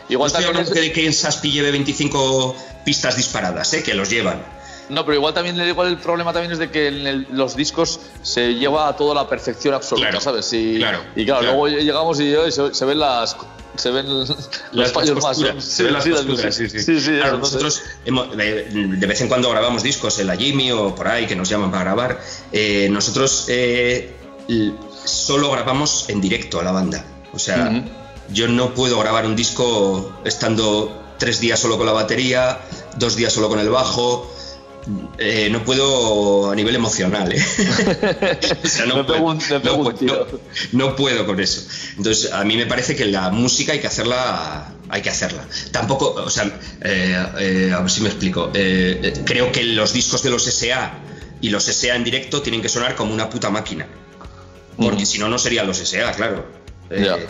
igual, 0.08 0.32
de 0.32 0.92
que 0.92 1.06
en 1.06 1.12
Saspi 1.12 1.50
lleve 1.50 1.70
25 1.70 2.56
pistas 2.84 3.16
disparadas, 3.16 3.72
¿eh? 3.74 3.82
que 3.82 3.94
los 3.94 4.10
llevan. 4.10 4.42
No, 4.88 5.04
pero 5.04 5.16
igual 5.16 5.32
también 5.32 5.56
igual 5.66 5.88
el 5.88 5.98
problema 5.98 6.32
también 6.32 6.52
es 6.52 6.58
de 6.58 6.70
que 6.70 6.88
en 6.88 7.26
los 7.36 7.56
discos 7.56 8.00
se 8.22 8.54
lleva 8.54 8.88
a 8.88 8.96
toda 8.96 9.14
la 9.14 9.28
perfección 9.28 9.74
absoluta, 9.74 10.20
¿sabes? 10.20 10.52
Y 10.52 10.76
claro, 10.76 11.00
y 11.16 11.24
claro, 11.24 11.42
luego 11.42 11.68
llegamos 11.68 12.20
y 12.20 12.34
se, 12.50 12.84
ven 12.84 12.98
las 12.98 13.36
se 13.76 13.90
ven 13.90 14.06
los 14.08 14.92
fallos 14.92 15.22
más. 15.22 15.38
Se 15.64 15.84
ven 15.84 15.94
las 15.94 16.06
posturas, 16.06 16.54
sí, 16.54 16.68
sí. 16.68 17.00
sí, 17.00 17.10
claro, 17.12 17.38
nosotros 17.38 17.82
de 18.04 19.06
vez 19.06 19.20
en 19.20 19.28
cuando 19.28 19.50
grabamos 19.50 19.82
discos 19.82 20.18
en 20.18 20.26
la 20.26 20.36
Jimmy 20.36 20.72
o 20.72 20.94
por 20.94 21.08
ahí 21.08 21.26
que 21.26 21.36
nos 21.36 21.48
llaman 21.48 21.70
para 21.70 21.84
grabar. 21.84 22.20
Eh, 22.52 22.88
nosotros 22.90 23.46
eh, 23.48 24.14
solo 25.04 25.50
grabamos 25.52 26.06
en 26.08 26.20
directo 26.20 26.60
a 26.60 26.64
la 26.64 26.72
banda. 26.72 27.04
O 27.32 27.38
sea, 27.38 27.82
yo 28.32 28.48
no 28.48 28.74
puedo 28.74 28.98
grabar 28.98 29.26
un 29.26 29.36
disco 29.36 30.20
estando 30.24 31.14
tres 31.18 31.40
días 31.40 31.60
solo 31.60 31.76
con 31.76 31.86
la 31.86 31.92
batería, 31.92 32.58
dos 32.98 33.16
días 33.16 33.32
solo 33.32 33.48
con 33.48 33.58
el 33.58 33.68
bajo. 33.70 34.30
Eh, 35.16 35.48
no 35.48 35.64
puedo 35.64 36.50
a 36.50 36.56
nivel 36.56 36.74
emocional, 36.74 37.32
¿eh? 37.32 37.38
o 38.64 38.66
sea, 38.66 38.84
no, 38.84 39.06
puedo, 39.06 39.38
no, 40.72 40.96
puedo, 40.96 41.24
con 41.24 41.38
eso. 41.38 41.62
Entonces, 41.96 42.32
a 42.32 42.42
mí 42.42 42.56
me 42.56 42.66
parece 42.66 42.96
que 42.96 43.06
la 43.06 43.30
música 43.30 43.72
hay 43.72 43.78
que 43.78 43.86
hacerla, 43.86 44.72
hay 44.88 45.00
que 45.00 45.10
hacerla. 45.10 45.46
Tampoco, 45.70 46.14
o 46.14 46.30
sea, 46.30 46.50
eh, 46.82 47.72
a 47.72 47.80
ver 47.80 47.90
si 47.90 48.00
me 48.00 48.08
explico. 48.08 48.50
creo 48.52 49.52
que 49.52 49.62
los 49.62 49.92
discos 49.92 50.24
de 50.24 50.30
los 50.30 50.42
SA 50.46 50.94
y 51.40 51.50
los 51.50 51.64
SA 51.64 51.94
en 51.94 52.02
directo 52.02 52.42
tienen 52.42 52.60
que 52.60 52.68
sonar 52.68 52.96
como 52.96 53.14
una 53.14 53.30
puta 53.30 53.50
máquina. 53.50 53.86
Porque 54.76 55.06
si 55.06 55.18
no, 55.18 55.28
no 55.28 55.38
serían 55.38 55.68
los 55.68 55.76
SA, 55.76 56.10
claro. 56.12 56.61
Eh, 56.92 57.28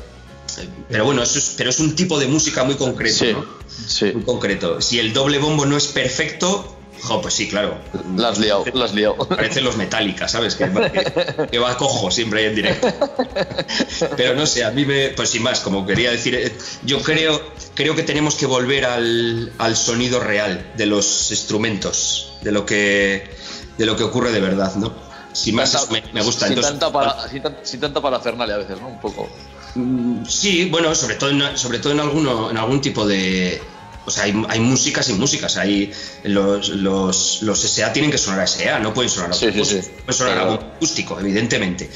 pero 0.88 1.04
bueno, 1.04 1.22
es, 1.22 1.54
pero 1.56 1.70
es 1.70 1.80
un 1.80 1.94
tipo 1.94 2.18
de 2.18 2.26
música 2.26 2.64
muy 2.64 2.74
concreto, 2.74 3.24
¿no? 3.32 3.46
Sí. 3.86 4.12
Muy 4.12 4.24
concreto. 4.24 4.80
Si 4.80 4.98
el 4.98 5.12
doble 5.12 5.38
bombo 5.38 5.64
no 5.64 5.76
es 5.76 5.86
perfecto, 5.86 6.76
jo, 7.02 7.22
pues 7.22 7.34
sí, 7.34 7.48
claro. 7.48 7.78
Las 8.16 8.38
liado, 8.38 8.64
las 8.74 8.92
liado. 8.92 9.16
Parecen 9.16 9.64
los 9.64 9.76
metálicas, 9.76 10.32
¿sabes? 10.32 10.56
Que, 10.56 11.58
va 11.58 11.76
cojo 11.76 12.10
siempre 12.10 12.46
en 12.46 12.54
directo. 12.54 12.88
Pero 14.16 14.34
no 14.34 14.46
sé, 14.46 14.64
a 14.64 14.70
mí 14.70 14.84
me. 14.84 15.08
Pues 15.08 15.30
sin 15.30 15.42
más, 15.42 15.60
como 15.60 15.86
quería 15.86 16.10
decir, 16.10 16.34
eh, 16.34 16.52
yo 16.84 17.00
creo, 17.00 17.40
creo 17.74 17.94
que 17.94 18.02
tenemos 18.02 18.34
que 18.34 18.46
volver 18.46 18.84
al, 18.84 19.52
al 19.58 19.76
sonido 19.76 20.20
real 20.20 20.72
de 20.76 20.86
los 20.86 21.30
instrumentos, 21.30 22.34
de 22.42 22.52
lo 22.52 22.66
que, 22.66 23.30
de 23.78 23.86
lo 23.86 23.96
que 23.96 24.02
ocurre 24.02 24.32
de 24.32 24.40
verdad, 24.40 24.74
¿no? 24.74 24.92
Sin 25.32 25.54
más, 25.54 25.88
me, 25.90 26.22
gusta. 26.22 26.46
Sin, 26.46 26.60
tanta 26.60 26.92
para, 26.92 27.16
sin, 27.62 27.80
tanta 27.80 28.02
parafernalia 28.02 28.56
a 28.56 28.58
veces, 28.58 28.80
¿no? 28.80 28.88
Un 28.88 29.00
poco. 29.00 29.28
Mm, 29.74 30.24
sí, 30.26 30.66
bueno, 30.66 30.94
sobre 30.94 31.14
todo 31.16 31.30
en, 31.30 31.56
sobre 31.56 31.78
todo 31.78 31.92
en, 31.92 32.00
alguno, 32.00 32.50
en 32.50 32.56
algún 32.56 32.80
tipo 32.80 33.06
de, 33.06 33.60
o 34.04 34.10
sea, 34.10 34.24
hay, 34.24 34.44
hay, 34.48 34.60
músicas 34.60 35.08
y 35.08 35.14
músicas. 35.14 35.56
Hay 35.56 35.92
los, 36.24 36.68
los, 36.70 37.42
los 37.42 37.60
SA 37.60 37.92
tienen 37.92 38.10
que 38.10 38.18
sonar 38.18 38.40
a 38.40 38.46
SA, 38.46 38.78
no 38.80 38.92
pueden 38.92 39.10
sonar 39.10 39.30
a 39.30 39.34
sí, 39.34 39.46
sí, 39.52 39.64
sí. 39.64 39.80
pueden 40.04 40.14
sonar 40.14 40.38
acústico, 40.38 41.18
evidentemente. 41.20 41.90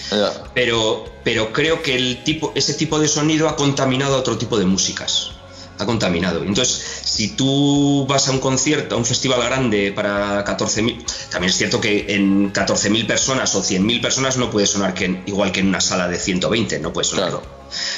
Pero, 0.55 1.05
pero 1.24 1.53
creo 1.53 1.83
que 1.83 1.97
el 1.97 2.22
tipo, 2.22 2.53
ese 2.55 2.74
tipo 2.74 2.99
de 2.99 3.09
sonido 3.09 3.49
ha 3.49 3.57
contaminado 3.57 4.14
a 4.16 4.18
otro 4.18 4.39
tipo 4.39 4.59
de 4.59 4.66
músicas. 4.66 5.33
Ha 5.79 5.85
contaminado. 5.85 6.43
Entonces, 6.43 7.03
si 7.05 7.37
tú 7.37 8.07
vas 8.09 8.29
a 8.29 8.31
un 8.31 8.39
concierto, 8.39 8.95
a 8.95 8.99
un 8.99 9.05
festival 9.05 9.43
grande 9.43 9.93
para 9.93 10.43
14.000, 10.43 11.05
también 11.29 11.51
es 11.51 11.57
cierto 11.57 11.83
que 11.83 12.07
en 12.14 12.51
14.000 12.51 13.07
personas 13.07 13.55
o 13.55 13.62
100.000 13.62 14.01
personas 14.01 14.39
no 14.39 14.51
puede 14.51 14.66
sonar 14.66 14.95
que 14.95 15.22
igual 15.27 15.53
que 15.53 15.61
en 15.61 15.68
una 15.68 15.83
sala 15.83 16.09
de 16.09 16.18
120, 16.18 16.79
no 16.79 16.95
puedes 16.95 17.09
sonar. 17.09 17.43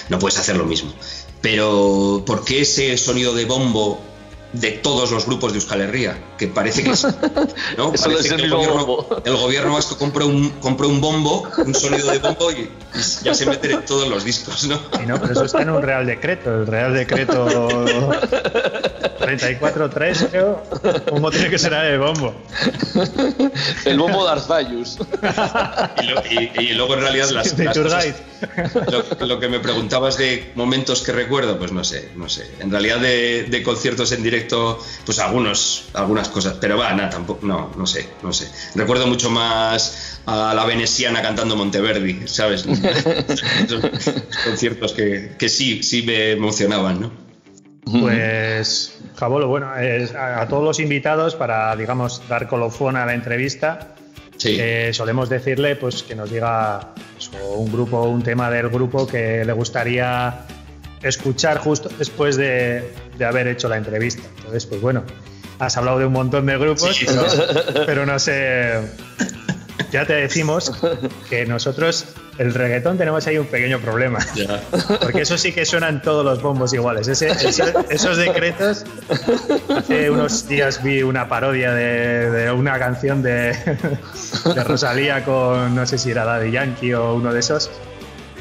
No 0.09 0.19
puedes 0.19 0.39
hacer 0.39 0.57
lo 0.57 0.65
mismo. 0.65 0.93
Pero, 1.41 2.23
¿por 2.27 2.45
qué 2.45 2.63
ese 2.63 2.97
sonido 2.97 3.35
de 3.35 3.45
bombo 3.45 4.01
de 4.53 4.71
todos 4.73 5.11
los 5.11 5.27
grupos 5.27 5.53
de 5.53 5.59
Euskal 5.59 5.83
Herria, 5.83 6.17
que 6.39 6.49
parece 6.49 6.83
que, 6.83 6.91
¿no? 7.77 7.93
parece 7.93 8.37
que 8.37 8.43
el, 8.43 8.51
gobierno, 8.51 9.07
el, 9.25 9.37
gobierno, 9.37 9.75
vasco 9.75 9.99
compró 9.99 10.27
un, 10.27 10.51
compró 10.61 10.89
un 10.89 11.01
bombo, 11.01 11.47
un 11.59 11.75
sonido 11.75 12.11
de 12.11 12.19
bombo 12.19 12.51
y, 12.51 12.71
ya 13.23 13.35
se 13.35 13.45
meten 13.47 13.73
en 13.73 13.85
todos 13.85 14.09
los 14.09 14.25
discos, 14.25 14.65
¿no? 14.65 14.77
Sí, 14.77 15.07
no, 15.07 15.21
pero 15.21 15.35
eso 15.35 15.45
está 15.45 15.63
en 15.63 15.71
un 15.71 15.83
Real 15.83 16.07
Decreto, 16.07 16.63
el 16.63 16.67
Real 16.67 16.95
Decreto 16.95 17.47
34.3, 19.29 20.31
creo, 20.31 20.63
¿cómo 21.11 21.31
tiene 21.31 21.51
que 21.51 21.59
ser 21.59 21.75
el 21.75 21.99
bombo? 21.99 22.35
El 23.85 23.99
bombo 23.99 24.25
de 24.25 24.31
Arzayus. 24.33 24.97
Y, 26.31 26.63
y, 26.63 26.73
luego 26.73 26.95
en 26.95 27.01
realidad 27.01 27.29
las, 27.31 27.59
las 27.59 27.77
cosas, 27.77 28.15
lo, 28.91 29.27
lo, 29.27 29.41
que 29.41 29.49
me 29.49 29.61
preguntabas 29.61 30.17
de 30.17 30.53
momentos 30.55 31.03
que 31.03 31.13
recuerdo, 31.13 31.59
pues 31.59 31.73
no 31.73 31.85
sé, 31.85 32.11
no 32.17 32.29
sé. 32.29 32.51
En 32.61 32.71
realidad 32.71 32.99
de, 32.99 33.45
de 33.45 33.63
conciertos 33.63 34.13
en 34.13 34.23
directo, 34.23 34.38
pues 34.47 35.19
algunos, 35.19 35.85
algunas 35.95 36.29
cosas, 36.29 36.57
pero 36.61 36.79
va, 36.79 36.93
nada, 36.93 37.11
tampoco, 37.11 37.47
no, 37.47 37.71
no 37.77 37.87
sé, 37.87 38.09
no 38.23 38.33
sé. 38.33 38.49
Recuerdo 38.75 39.07
mucho 39.07 39.31
más 39.31 40.21
a 40.27 40.55
la 40.55 40.65
veneciana 40.65 41.23
cantando 41.23 41.57
Monteverdi, 41.57 42.27
¿sabes? 42.27 42.65
conciertos 44.45 44.93
que, 44.93 45.33
que 45.39 45.49
sí, 45.49 45.83
sí 45.83 46.03
me 46.03 46.33
emocionaban, 46.33 47.01
¿no? 47.01 47.29
Pues, 48.01 48.99
Jabolo, 49.17 49.49
bueno, 49.49 49.69
a, 49.69 50.43
a, 50.43 50.49
todos 50.49 50.63
los 50.63 50.79
invitados 50.79 51.35
para, 51.35 51.75
digamos, 51.75 52.23
dar 52.29 52.47
colofón 52.47 52.97
a 52.97 53.07
la 53.07 53.15
entrevista, 53.15 53.95
sí. 54.37 54.57
eh, 54.61 54.91
solemos 54.93 55.29
decirle 55.29 55.77
pues 55.77 56.03
que 56.03 56.15
nos 56.15 56.31
diga 56.31 56.93
pues, 57.15 57.31
un 57.57 57.73
grupo, 57.73 58.03
un 58.03 58.23
tema 58.23 58.51
del 58.51 58.69
grupo 58.69 59.07
que 59.07 59.45
le 59.45 59.53
gustaría 59.53 60.47
escuchar 61.03 61.59
justo 61.59 61.89
después 61.99 62.37
de, 62.37 62.85
de, 63.19 63.25
haber 63.25 63.49
hecho 63.49 63.69
la 63.69 63.77
entrevista. 63.77 64.23
Entonces, 64.37 64.67
pues 64.67 64.81
bueno, 64.81 65.03
has 65.59 65.77
hablado 65.77 65.99
de 65.99 66.07
un 66.07 66.13
montón 66.13 66.47
de 66.47 66.57
grupos, 66.57 66.97
sí. 66.97 67.07
pero, 67.07 67.87
pero 67.87 68.07
no 68.07 68.19
sé 68.19 68.81
ya 69.91 70.05
te 70.05 70.15
decimos 70.15 70.73
que 71.31 71.47
nosotros, 71.47 72.07
el 72.39 72.53
reggaetón, 72.53 72.99
tenemos 72.99 73.27
ahí 73.27 73.39
un 73.39 73.47
pequeño 73.47 73.81
problema. 73.81 74.19
Yeah. 74.35 74.63
Porque 75.01 75.23
eso 75.23 75.39
sí 75.39 75.53
que 75.53 75.65
suenan 75.65 76.03
todos 76.03 76.25
los 76.25 76.43
bombos 76.43 76.73
iguales. 76.73 77.09
Ese, 77.09 77.29
ese, 77.29 77.73
esos 77.89 78.17
decretos. 78.17 78.85
Hace 79.75 80.11
unos 80.11 80.47
días 80.47 80.83
vi 80.83 81.03
una 81.03 81.29
parodia 81.29 81.73
de, 81.73 82.31
de 82.31 82.53
una 82.53 82.79
canción 82.79 83.23
de, 83.23 83.53
de, 84.55 84.65
Rosalía 84.65 85.25
con, 85.25 85.75
no 85.75 85.87
sé 85.87 85.99
si 85.99 86.11
era 86.11 86.25
Daddy 86.25 86.51
Yankee 86.51 86.93
o 86.95 87.15
uno 87.15 87.33
de 87.33 87.41
esos. 87.41 87.71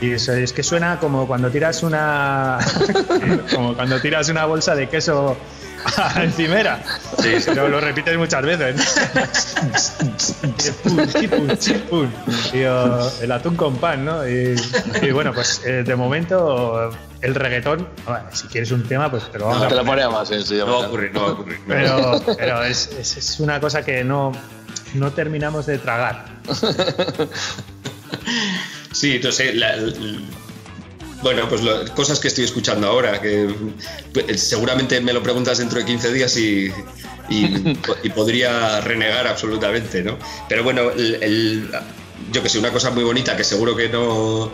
Y 0.01 0.11
eso, 0.11 0.33
es 0.33 0.53
que 0.53 0.63
suena 0.63 0.99
como 0.99 1.27
cuando 1.27 1.49
tiras 1.49 1.81
una. 1.83 2.59
como 3.53 3.75
cuando 3.75 3.99
tiras 3.99 4.29
una 4.29 4.45
bolsa 4.45 4.75
de 4.75 4.87
queso 4.87 5.37
encimera. 6.15 6.83
Sí, 7.19 7.35
pero 7.45 7.67
lo 7.69 7.79
repites 7.79 8.17
muchas 8.17 8.43
veces. 8.43 8.95
y, 12.53 12.65
uh, 12.65 13.09
el 13.21 13.31
atún 13.31 13.55
con 13.55 13.77
pan, 13.77 14.05
¿no? 14.05 14.27
Y, 14.27 14.55
y 15.01 15.11
bueno, 15.11 15.33
pues 15.33 15.61
eh, 15.65 15.83
de 15.83 15.95
momento 15.95 16.89
el 17.21 17.35
reggaetón, 17.35 17.87
bueno, 18.05 18.25
si 18.31 18.47
quieres 18.47 18.71
un 18.71 18.83
tema, 18.83 19.09
pues 19.09 19.31
te 19.31 19.39
lo 19.39 19.45
vamos 19.45 19.61
no, 19.61 19.65
a 19.65 19.69
te 19.69 19.75
lo 19.75 19.85
ponía 19.85 20.09
más 20.09 20.27
sencillo. 20.27 20.65
No 20.65 20.79
va 20.79 20.85
a 20.85 20.87
ocurrir, 20.87 21.13
no 21.13 21.21
va 21.21 21.27
a 21.27 21.31
ocurrir. 21.31 21.59
Pero, 21.67 22.21
pero 22.37 22.63
es, 22.63 22.89
es, 22.99 23.17
es 23.17 23.39
una 23.39 23.59
cosa 23.59 23.83
que 23.83 24.03
no, 24.03 24.31
no 24.93 25.11
terminamos 25.11 25.65
de 25.65 25.77
tragar. 25.77 26.25
Sí, 28.99 29.15
entonces 29.15 29.53
la, 29.55 29.75
la, 29.75 29.93
bueno, 31.21 31.47
pues 31.49 31.61
lo, 31.61 31.85
cosas 31.93 32.19
que 32.19 32.27
estoy 32.29 32.45
escuchando 32.45 32.87
ahora, 32.87 33.21
que 33.21 33.47
pues, 34.13 34.41
seguramente 34.41 34.99
me 35.01 35.13
lo 35.13 35.21
preguntas 35.21 35.59
dentro 35.59 35.79
de 35.79 35.85
15 35.85 36.13
días 36.13 36.35
y, 36.37 36.71
y, 37.29 37.77
y 38.03 38.09
podría 38.09 38.81
renegar 38.81 39.27
absolutamente, 39.27 40.01
¿no? 40.03 40.17
Pero 40.49 40.63
bueno, 40.63 40.89
el, 40.91 41.15
el, 41.23 41.69
yo 42.31 42.41
que 42.41 42.49
sé, 42.49 42.57
una 42.59 42.71
cosa 42.71 42.89
muy 42.91 43.03
bonita 43.03 43.37
que 43.37 43.43
seguro 43.43 43.75
que 43.75 43.89
no... 43.89 44.51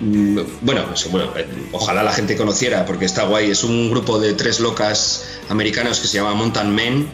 mm, 0.00 0.38
Bueno, 0.62 0.86
bueno, 1.10 1.32
ojalá 1.72 2.02
la 2.02 2.12
gente 2.12 2.36
conociera 2.36 2.84
porque 2.86 3.04
está 3.04 3.24
guay. 3.24 3.50
Es 3.50 3.62
un 3.64 3.90
grupo 3.90 4.18
de 4.18 4.34
tres 4.34 4.58
locas 4.60 5.24
americanos 5.48 6.00
que 6.00 6.08
se 6.08 6.18
llama 6.18 6.34
Mountain 6.34 6.74
Men. 6.74 7.08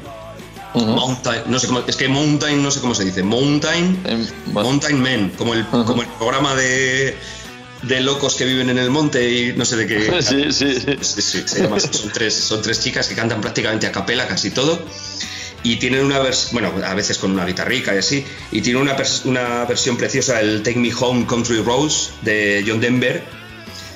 Uh 0.74 0.80
-huh. 0.82 0.94
Mountain, 0.94 1.42
no 1.46 1.58
sé 1.58 1.66
cómo, 1.66 1.80
es 1.86 1.96
que 1.96 2.08
Mountain, 2.08 2.62
no 2.62 2.70
sé 2.70 2.80
cómo 2.80 2.94
se 2.94 3.04
dice. 3.04 3.22
Mountain, 3.22 3.98
bueno. 4.46 4.68
Mountain 4.70 5.00
Men, 5.00 5.32
como 5.36 5.54
el, 5.54 5.62
uh 5.62 5.64
-huh. 5.64 5.84
como 5.84 6.02
el 6.02 6.08
programa 6.08 6.54
de, 6.54 7.16
de 7.82 8.00
locos 8.00 8.34
que 8.34 8.44
viven 8.44 8.70
en 8.70 8.78
el 8.78 8.90
monte 8.90 9.28
y 9.30 9.52
no 9.54 9.64
sé 9.64 9.76
de 9.76 9.86
qué. 9.86 10.22
Sí, 10.22 10.52
sí, 10.52 10.80
sí. 11.02 11.44
son, 11.46 12.12
tres, 12.12 12.34
son 12.34 12.62
tres 12.62 12.82
chicas 12.82 13.08
que 13.08 13.14
cantan 13.14 13.40
prácticamente 13.40 13.86
a 13.86 13.92
capela 13.92 14.26
casi 14.26 14.50
todo. 14.50 14.80
Y 15.62 15.76
tienen 15.76 16.04
una 16.06 16.18
versión, 16.20 16.52
bueno, 16.52 16.72
a 16.86 16.94
veces 16.94 17.18
con 17.18 17.32
una 17.32 17.44
guitarrica 17.44 17.94
y 17.94 17.98
así, 17.98 18.24
y 18.50 18.62
tiene 18.62 18.80
una, 18.80 18.96
una 19.24 19.66
versión 19.66 19.98
preciosa, 19.98 20.40
el 20.40 20.62
Take 20.62 20.78
Me 20.78 20.90
Home 20.98 21.26
Country 21.26 21.62
Roads 21.62 22.12
de 22.22 22.64
John 22.66 22.80
Denver, 22.80 23.22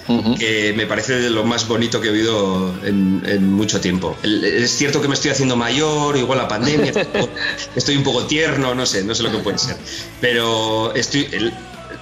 Uh 0.06 0.20
-huh. 0.20 0.38
que 0.38 0.74
me 0.76 0.86
parece 0.86 1.14
de 1.14 1.30
lo 1.30 1.44
más 1.44 1.66
bonito 1.66 1.98
que 1.98 2.08
he 2.08 2.10
oído 2.10 2.74
en, 2.84 3.22
en, 3.24 3.50
mucho 3.50 3.80
tiempo. 3.80 4.16
Es 4.22 4.70
cierto 4.70 5.00
que 5.00 5.08
me 5.08 5.14
estoy 5.14 5.30
haciendo 5.30 5.56
mayor, 5.56 6.18
igual 6.18 6.38
la 6.38 6.48
pandemia, 6.48 6.92
estoy 7.74 7.96
un 7.96 8.02
poco 8.02 8.26
tierno, 8.26 8.74
no 8.74 8.84
sé, 8.84 9.02
no 9.02 9.14
sé 9.14 9.22
lo 9.22 9.32
que 9.32 9.38
puede 9.38 9.58
ser. 9.58 9.76
Pero 10.20 10.94
estoy, 10.94 11.28
el, 11.32 11.54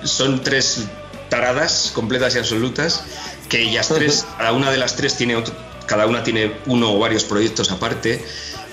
son 0.03 0.42
tres 0.42 0.84
taradas 1.28 1.92
completas 1.94 2.34
y 2.34 2.38
absolutas 2.38 3.05
que 3.48 3.62
ellas 3.62 3.88
tres, 3.88 4.26
cada 4.36 4.53
una 4.53 4.70
de 4.70 4.78
las 4.78 4.96
tres 4.96 5.16
tiene 5.16 5.36
otro, 5.36 5.55
cada 5.86 6.07
una 6.07 6.24
tiene 6.24 6.53
uno 6.66 6.94
o 6.94 6.98
varios 6.98 7.22
proyectos 7.22 7.70
aparte 7.70 8.24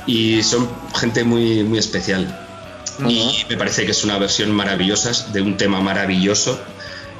y 0.07 0.41
son 0.41 0.69
gente 0.95 1.23
muy, 1.23 1.63
muy 1.63 1.77
especial. 1.77 2.23
Uh 2.97 3.03
-huh. 3.03 3.11
Y 3.11 3.45
me 3.47 3.57
parece 3.57 3.85
que 3.85 3.91
es 3.91 4.03
una 4.03 4.17
versión 4.17 4.51
maravillosa 4.51 5.11
de 5.31 5.41
un 5.41 5.55
tema 5.55 5.81
maravilloso 5.81 6.59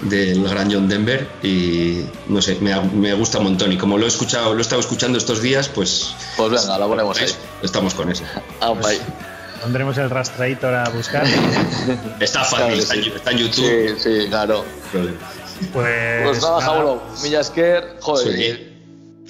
del 0.02 0.48
gran 0.48 0.72
John 0.72 0.88
Denver 0.88 1.28
y 1.44 2.06
no 2.28 2.42
sé, 2.42 2.58
me, 2.62 2.80
me, 2.82 3.14
gusta 3.14 3.40
un 3.40 3.46
montón 3.46 3.72
y 3.72 3.78
como 3.78 3.98
lo 3.98 4.06
he 4.06 4.08
escuchado, 4.08 4.54
lo 4.54 4.60
he 4.60 4.62
estado 4.62 4.82
escuchando 4.82 5.18
estos 5.18 5.42
días, 5.42 5.68
pues... 5.68 6.14
Pues 6.38 6.52
venga, 6.52 6.78
lo 6.78 6.88
ponemos 6.88 7.20
ahí. 7.20 7.30
Estamos 7.62 7.94
con 7.94 8.10
eso. 8.12 8.24
Ah, 8.62 8.74
pues, 8.80 9.02
pondremos 9.62 9.98
el 9.98 10.10
rastreador 10.10 10.76
a 10.76 10.90
buscar. 10.90 11.26
está 12.20 12.44
fácil, 12.44 12.80
está, 12.80 12.96
está, 12.96 13.32
en 13.32 13.38
YouTube. 13.38 13.98
Sí, 13.98 14.22
sí, 14.22 14.28
claro. 14.30 14.66
Pues, 14.92 16.24
pues 16.24 16.42
nada, 16.42 16.62
Jaulo, 16.62 17.02
Millasker, 17.24 17.98
joder, 18.02 18.36
sí. 18.36 18.69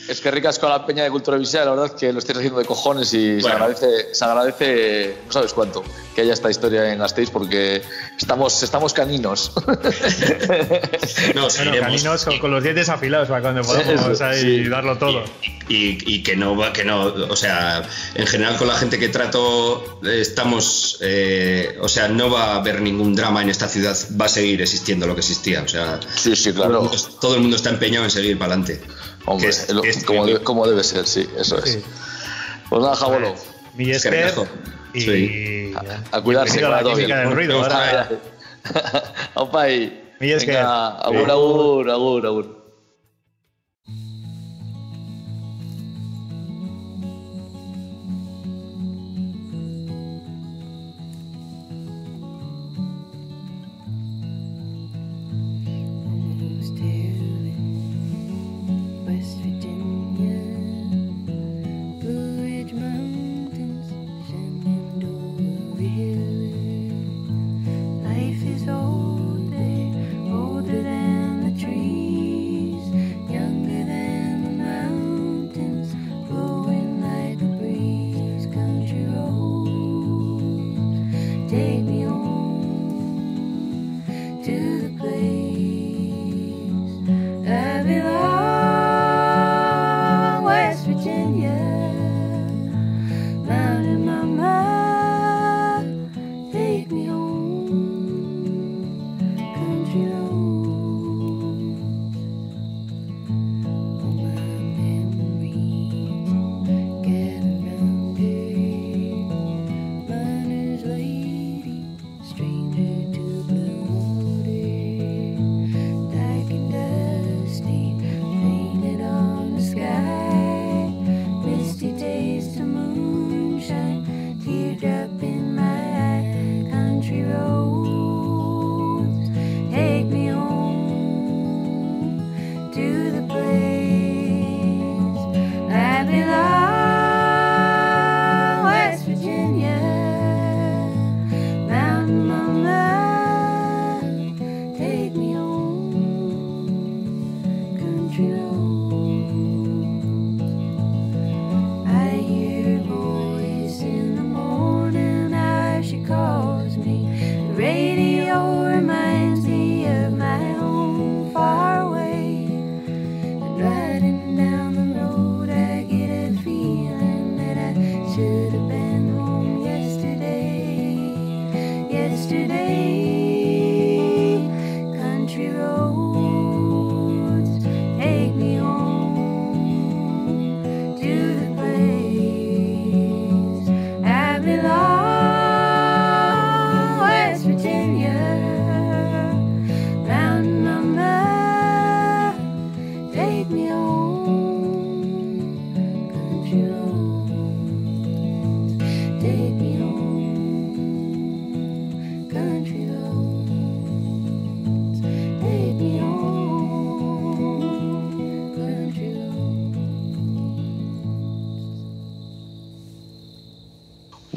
Es 0.10 0.22
que 0.22 0.32
ricas 0.32 0.58
con 0.58 0.70
la 0.70 0.84
peña 0.88 1.04
de 1.04 1.12
Cultura 1.12 1.38
Visual, 1.38 1.66
la 1.66 1.72
verdad 1.76 1.96
que 1.96 2.12
lo 2.12 2.18
estáis 2.18 2.40
haciendo 2.40 2.58
de 2.60 2.66
cojones 2.66 3.14
y 3.14 3.40
bueno. 3.40 3.48
se, 3.48 3.52
agradece, 3.52 4.16
se 4.16 4.26
agradece, 4.26 5.18
no 5.28 5.32
sabes 5.32 5.54
cuánto, 5.54 5.84
que 6.16 6.22
haya 6.22 6.34
esta 6.34 6.50
historia 6.50 6.92
en 6.92 6.98
Gasteiz 6.98 7.30
porque 7.30 7.84
estamos, 8.18 8.64
estamos 8.64 8.92
caninos. 8.92 9.52
no, 11.36 11.48
bueno, 11.48 11.80
caninos 11.80 12.26
con, 12.26 12.40
con, 12.40 12.50
los 12.50 12.64
dientes 12.64 12.90
afilados 12.90 13.28
para 13.28 13.42
cuando 13.42 13.62
podamos 13.62 14.18
sí, 14.18 14.24
ahí 14.24 14.42
sí. 14.64 14.68
darlo 14.68 14.98
todo. 14.98 15.24
Y, 15.68 15.76
y, 15.76 15.98
y, 16.08 16.24
que 16.24 16.36
no 16.36 16.58
va, 16.58 16.74
que 16.74 16.84
no, 16.84 17.04
o 17.04 17.36
sea, 17.36 17.84
en 18.16 18.26
general 18.26 18.58
con 18.58 18.68
la 18.68 18.76
gente 18.76 18.98
que 18.98 19.10
trato 19.10 20.00
estamos, 20.04 20.98
eh, 21.02 21.78
o 21.82 21.88
sea, 21.88 22.08
no 22.08 22.32
va 22.32 22.54
a 22.54 22.56
haber 22.56 22.82
ningún 22.82 23.14
drama 23.14 23.44
en 23.44 23.50
esta 23.50 23.68
ciudad, 23.68 23.96
va 24.20 24.26
a 24.26 24.30
seguir 24.30 24.60
existiendo 24.64 25.06
lo 25.06 25.14
que 25.14 25.22
existía, 25.22 25.62
o 25.62 25.68
sea, 25.68 26.00
sí, 26.16 26.36
sí, 26.36 26.52
claro. 26.52 26.72
todo, 26.72 26.78
el 26.80 26.90
mundo, 26.90 26.98
todo 27.22 27.36
el 27.36 27.42
mundo 27.42 27.56
está 27.58 27.70
empeñado 27.70 28.06
en 28.06 28.12
seguir 28.12 28.40
para 28.40 28.54
adelante. 28.54 28.82
Hombre, 29.26 29.50
es, 29.50 29.70
lo, 29.70 29.84
es, 29.84 30.04
como, 30.04 30.26
debe, 30.26 30.44
como, 30.44 30.68
debe 30.68 30.84
ser, 30.84 31.06
sí, 31.06 31.30
eso 31.38 31.62
sí. 31.62 31.78
es. 31.78 31.84
Pues 32.70 32.82
nada, 32.82 32.96
Jabolo. 32.96 33.36
Millesker 33.76 34.34
y 34.94 35.02
sí. 35.02 35.74
a, 35.76 36.18
a 36.18 36.22
cuidarse. 36.22 36.64
A 36.64 36.70
la 36.70 36.84
química 36.84 37.20
del 37.20 37.32
ruido. 37.32 37.64
Ahora. 37.64 38.10
Aupa 39.36 39.62
ahí. 39.64 40.14
Millesker. 40.20 40.58
Agur, 40.58 41.30
agur, 41.30 41.90
agur, 41.90 42.26
agur. 42.26 42.59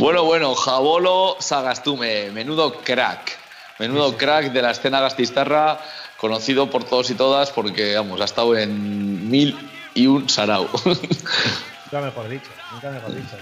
Bueno, 0.03 0.55
Jabolo 0.57 1.37
Sagastume, 1.39 2.33
menudo 2.33 2.75
crack. 2.81 3.39
Menudo 3.79 4.17
crack 4.17 4.53
de 4.53 4.61
la 4.61 4.73
escena 4.73 5.01
gastistarra, 5.01 5.79
conocido 6.17 6.69
por 6.69 6.83
todos 6.83 7.11
y 7.11 7.15
todas 7.15 7.51
porque, 7.51 7.95
vamos, 7.95 8.21
ha 8.21 8.25
estado 8.25 8.57
en 8.57 9.31
mil 9.31 9.57
y 9.95 10.09
un 10.09 10.29
sarau. 10.29 10.69
Nunca 10.85 12.05
mejor 12.05 12.29
dicho, 12.29 12.49
nunca 12.73 12.91
mejor 12.91 13.15
dicho. 13.15 13.37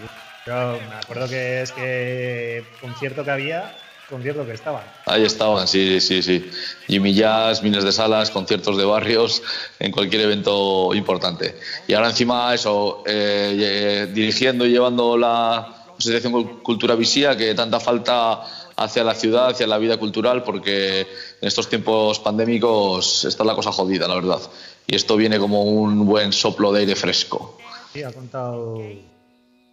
Yo 0.47 0.79
me 0.89 0.97
acuerdo 0.97 1.29
que 1.29 1.63
es 1.63 1.73
que 1.73 2.65
concierto 2.81 3.25
que 3.25 3.31
había, 3.31 3.77
concierto 4.09 4.45
que 4.45 4.53
estaban. 4.53 4.83
Ahí 5.07 5.25
estaban, 5.25 5.69
sí, 5.69 6.01
sí, 6.01 6.21
sí. 6.21 6.51
Jimmy 6.89 7.15
Jazz, 7.15 7.63
miles 7.63 7.85
de 7.85 7.93
salas, 7.93 8.31
conciertos 8.31 8.77
de 8.77 8.85
barrios, 8.85 9.43
en 9.79 9.93
cualquier 9.93 10.23
evento 10.23 10.93
importante. 10.95 11.59
Y 11.87 11.95
ahora 11.95 12.09
encima 12.09 12.53
eso, 12.53 13.05
eh, 13.07 14.09
dirigiendo 14.13 14.67
y 14.67 14.73
llevando 14.73 15.17
la 15.17 15.80
Asociación 16.01 16.61
Cultura 16.62 16.94
Visía, 16.94 17.36
que 17.36 17.55
tanta 17.55 17.78
falta 17.78 18.40
hacia 18.76 19.05
la 19.05 19.14
ciudad, 19.14 19.51
hacia 19.51 19.66
la 19.66 19.76
vida 19.76 19.98
cultural, 19.98 20.42
porque 20.42 21.01
en 21.01 21.46
estos 21.46 21.68
tiempos 21.68 22.18
pandémicos 22.20 23.26
está 23.26 23.44
la 23.44 23.55
cosa 23.55 23.70
jodida, 23.70 24.09
la 24.09 24.14
verdad. 24.14 24.40
Y 24.86 24.96
esto 24.96 25.16
viene 25.16 25.38
como 25.38 25.62
un 25.64 26.07
buen 26.07 26.32
soplo 26.32 26.72
de 26.72 26.80
aire 26.80 26.96
fresco. 26.96 27.59
Sí, 27.92 28.03
ha 28.03 28.12
contado 28.12 28.80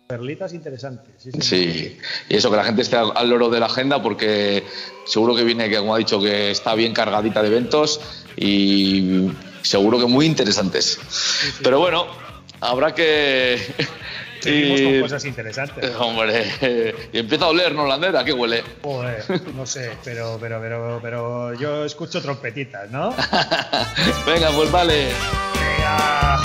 perlitas 0.07 0.53
interesantes. 0.53 1.15
Sí, 1.17 1.31
sí, 1.41 1.97
y 2.29 2.35
eso, 2.35 2.49
que 2.49 2.57
la 2.57 2.63
gente 2.65 2.81
esté 2.81 2.97
al 2.97 3.29
loro 3.29 3.49
de 3.49 3.59
la 3.59 3.67
agenda, 3.67 4.01
porque 4.01 4.65
seguro 5.05 5.33
que 5.35 5.43
viene, 5.43 5.69
que 5.69 5.77
como 5.77 5.95
ha 5.95 5.97
dicho, 5.97 6.19
que 6.19 6.51
está 6.51 6.75
bien 6.75 6.93
cargadita 6.93 7.41
de 7.41 7.47
eventos 7.47 8.01
y 8.35 9.29
seguro 9.61 9.99
que 9.99 10.05
muy 10.05 10.25
interesantes. 10.25 10.99
Pero 11.63 11.79
bueno, 11.79 12.05
habrá 12.59 12.93
que 12.93 13.59
Seguimos 14.47 14.81
con 14.81 15.01
cosas 15.01 15.25
interesantes. 15.25 15.95
Hombre, 15.95 16.45
y 17.13 17.19
empieza 17.19 17.45
a 17.45 17.49
oler, 17.49 17.73
¿no, 17.73 17.85
Landera? 17.85 18.23
qué 18.23 18.33
huele? 18.33 18.63
Joder, 18.81 19.23
no 19.53 19.65
sé, 19.65 19.91
pero, 20.03 20.37
pero, 20.39 20.59
pero, 20.61 20.99
pero 21.01 21.53
yo 21.55 21.85
escucho 21.85 22.21
trompetitas, 22.21 22.89
¿no? 22.89 23.09
Venga, 24.25 24.51
pues 24.51 24.71
vale. 24.71 25.07
Venga. 25.53 26.39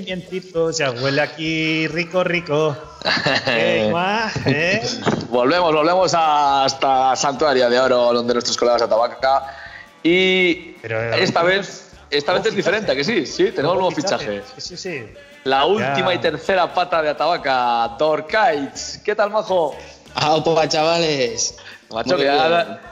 Pimientitos 0.00 0.78
ya 0.78 0.90
huele 0.90 1.20
aquí 1.20 1.86
rico, 1.88 2.24
rico. 2.24 2.76
¿Eh? 3.46 4.82
Volvemos, 5.28 5.72
volvemos 5.74 6.14
hasta 6.14 7.14
Santuario 7.16 7.68
de 7.68 7.78
Oro, 7.78 8.12
donde 8.12 8.34
nuestros 8.34 8.56
colegas 8.56 8.80
de 8.80 8.88
Tabaca. 8.88 9.56
Y 10.02 10.76
esta 10.82 11.42
vez, 11.42 11.92
esta 12.10 12.32
vez 12.32 12.46
es 12.46 12.56
diferente, 12.56 12.96
que 12.96 13.04
sí, 13.04 13.26
sí, 13.26 13.52
tenemos 13.52 13.76
nuevo 13.76 13.90
fichaje. 13.90 14.42
Sí, 14.56 14.76
sí. 14.76 15.06
La 15.44 15.66
última 15.66 16.14
y 16.14 16.18
tercera 16.18 16.72
pata 16.72 17.02
de 17.02 17.10
Atabaca, 17.10 17.96
Dorkites. 17.98 19.00
¿Qué 19.04 19.14
tal, 19.14 19.30
majo? 19.30 19.74
Ah, 20.14 20.38
pues 20.42 20.68
chavales. 20.68 21.56
Macho, 21.90 22.16
que 22.16 22.28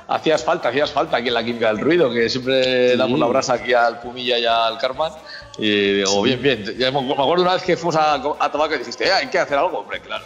hacías 0.08 0.42
falta, 0.42 0.70
hacías 0.70 0.90
falta 0.90 1.18
aquí 1.18 1.28
en 1.28 1.34
la 1.34 1.44
química 1.44 1.68
del 1.68 1.80
ruido, 1.80 2.10
que 2.10 2.28
siempre 2.28 2.96
damos 2.96 3.18
la 3.18 3.26
brasa 3.26 3.54
aquí 3.54 3.72
al 3.74 4.00
Pumilla 4.00 4.38
y 4.38 4.46
al 4.46 4.78
Carman. 4.78 5.12
Y 5.58 5.94
digo, 5.94 6.22
bien, 6.22 6.40
bien. 6.40 6.64
me 6.78 6.86
acuerdo 6.86 7.42
una 7.42 7.54
vez 7.54 7.62
que 7.64 7.76
fuimos 7.76 7.96
a, 7.96 8.14
a 8.14 8.52
Tabaco 8.52 8.76
y 8.76 8.78
dijiste, 8.78 9.06
eh, 9.06 9.12
hay 9.12 9.26
que 9.26 9.40
hacer 9.40 9.58
algo, 9.58 9.80
hombre, 9.80 10.00
claro. 10.00 10.24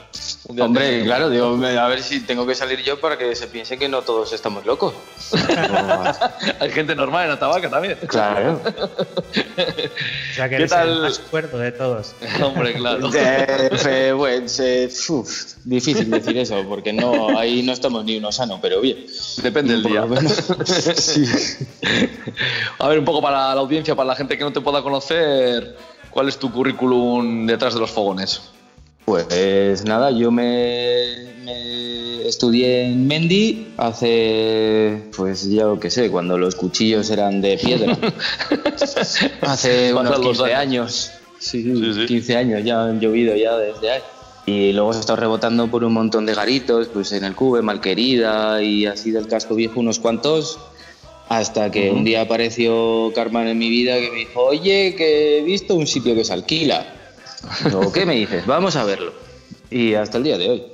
Hombre, 0.59 1.05
claro, 1.05 1.31
digo, 1.31 1.59
a 1.65 1.89
ver 1.89 2.03
si 2.03 2.21
tengo 2.21 2.47
que 2.47 2.55
salir 2.55 2.83
yo 2.83 3.01
para 3.01 3.17
que 3.17 3.35
se 3.35 3.47
piense 3.47 3.79
que 3.79 3.89
no 3.89 4.03
todos 4.03 4.33
estamos 4.35 4.67
locos. 4.67 4.93
hay 6.61 6.71
gente 6.71 6.95
normal 6.95 7.27
en 7.27 7.31
Atabaca 7.31 7.71
también. 7.71 7.97
Claro. 8.07 8.61
o 8.65 10.35
sea 10.35 10.51
que 10.51 10.57
eres 10.57 10.73
el 10.73 11.01
más 11.01 11.19
cuerdo 11.19 11.57
de 11.59 11.73
todos. 11.73 12.15
Hombre, 12.43 12.75
claro. 12.75 13.09
Eh, 13.15 14.13
bueno, 14.15 14.47
difícil 15.65 16.11
decir 16.11 16.37
eso, 16.37 16.63
porque 16.69 16.93
no, 16.93 17.39
ahí 17.39 17.63
no 17.63 17.73
estamos 17.73 18.05
ni 18.05 18.19
uno 18.19 18.33
sano, 18.33 18.59
pero 18.61 18.83
bien. 18.83 19.07
Depende 19.43 19.72
del 19.73 19.83
día. 19.83 20.05
sí. 20.97 21.25
A 22.79 22.89
ver, 22.89 22.99
un 22.99 23.05
poco 23.05 23.21
para 23.23 23.55
la 23.55 23.61
audiencia, 23.61 23.95
para 23.95 24.09
la 24.09 24.17
gente 24.17 24.37
que 24.37 24.45
no 24.45 24.53
te 24.53 24.61
pueda 24.61 24.83
conocer, 24.83 25.77
¿cuál 26.11 26.29
es 26.29 26.39
tu 26.39 26.51
currículum 26.51 27.47
detrás 27.47 27.75
de 27.75 27.81
los 27.81 27.91
fogones? 27.91 28.43
Pues 29.05 29.85
nada, 29.85 30.11
yo 30.13 30.31
me, 30.31 31.33
estudié 32.27 32.85
en 32.85 33.07
Mendy 33.07 33.75
hace, 33.77 35.03
pues 35.17 35.51
ya 35.51 35.65
lo 35.65 35.81
que 35.81 35.91
sé, 35.91 36.11
cuando 36.11 36.39
los 36.39 36.55
cuchillos 36.55 37.11
eran 37.11 37.41
de 37.41 37.59
piedra. 37.59 37.99
hace 39.43 39.93
unos 39.93 40.19
15 40.21 40.55
años. 40.55 41.11
Sí, 41.39 41.63
sí, 41.63 42.07
15 42.07 42.37
años 42.37 42.65
ya 42.65 42.85
han 42.85 43.01
llovido 43.01 43.35
ya 43.35 43.57
desde 43.57 43.91
ahí. 43.91 44.03
Y 44.45 44.73
luego 44.73 44.93
he 44.93 44.99
estado 44.99 45.17
rebotando 45.17 45.69
por 45.69 45.85
un 45.85 45.93
montón 45.93 46.27
de 46.27 46.35
garitos, 46.35 46.89
pues 46.89 47.13
en 47.13 47.25
el 47.25 47.35
Cube, 47.35 47.63
Malquerida 47.63 48.61
y 48.63 48.87
así 48.87 49.13
del 49.13 49.29
casco 49.29 49.55
viejo 49.55 49.79
unos 49.79 50.01
cuantos, 50.01 50.59
hasta 51.29 51.71
que 51.71 51.91
un 51.91 52.05
día 52.05 52.23
apareció 52.23 53.13
Carmen 53.15 53.47
en 53.49 53.59
mi 53.59 53.71
vida 53.71 53.95
que 54.01 54.11
me 54.11 54.19
dijo, 54.19 54.43
oye, 54.43 54.95
que 54.97 55.39
he 55.39 55.43
visto 55.43 55.75
un 55.75 55.87
sitio 55.87 56.15
que 56.15 56.25
se 56.25 56.33
alquila. 56.33 56.85
o 57.73 57.93
¿qué 57.93 58.05
me 58.05 58.17
dices? 58.17 58.45
Vamos 58.47 58.75
a 58.77 58.85
verlo. 58.85 59.13
Y 59.71 59.95
hasta 59.95 60.19
el 60.19 60.25
día 60.25 60.37
de 60.37 60.51
hoy. 60.51 60.65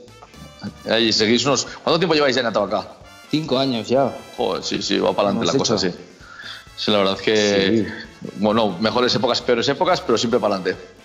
Ahí 0.90 1.12
seguís 1.12 1.44
unos... 1.44 1.66
¿Cuánto 1.84 1.98
tiempo 1.98 2.14
lleváis 2.14 2.36
en 2.38 2.46
acá? 2.46 2.88
Cinco 3.30 3.58
años 3.58 3.86
ya. 3.86 4.16
Joder, 4.36 4.64
sí, 4.64 4.82
sí, 4.82 4.98
va 4.98 5.14
para 5.14 5.28
adelante 5.28 5.52
la 5.52 5.58
cosa, 5.58 5.78
sí. 5.78 5.90
Sí, 6.76 6.90
la 6.90 6.98
verdad 6.98 7.16
es 7.16 7.22
que... 7.22 7.86
Bueno, 8.36 8.76
mejores 8.80 9.14
épocas, 9.14 9.42
peores 9.42 9.68
épocas, 9.68 10.00
pero 10.00 10.16
siempre 10.16 10.40
para 10.40 10.56
adelante. 10.56 10.97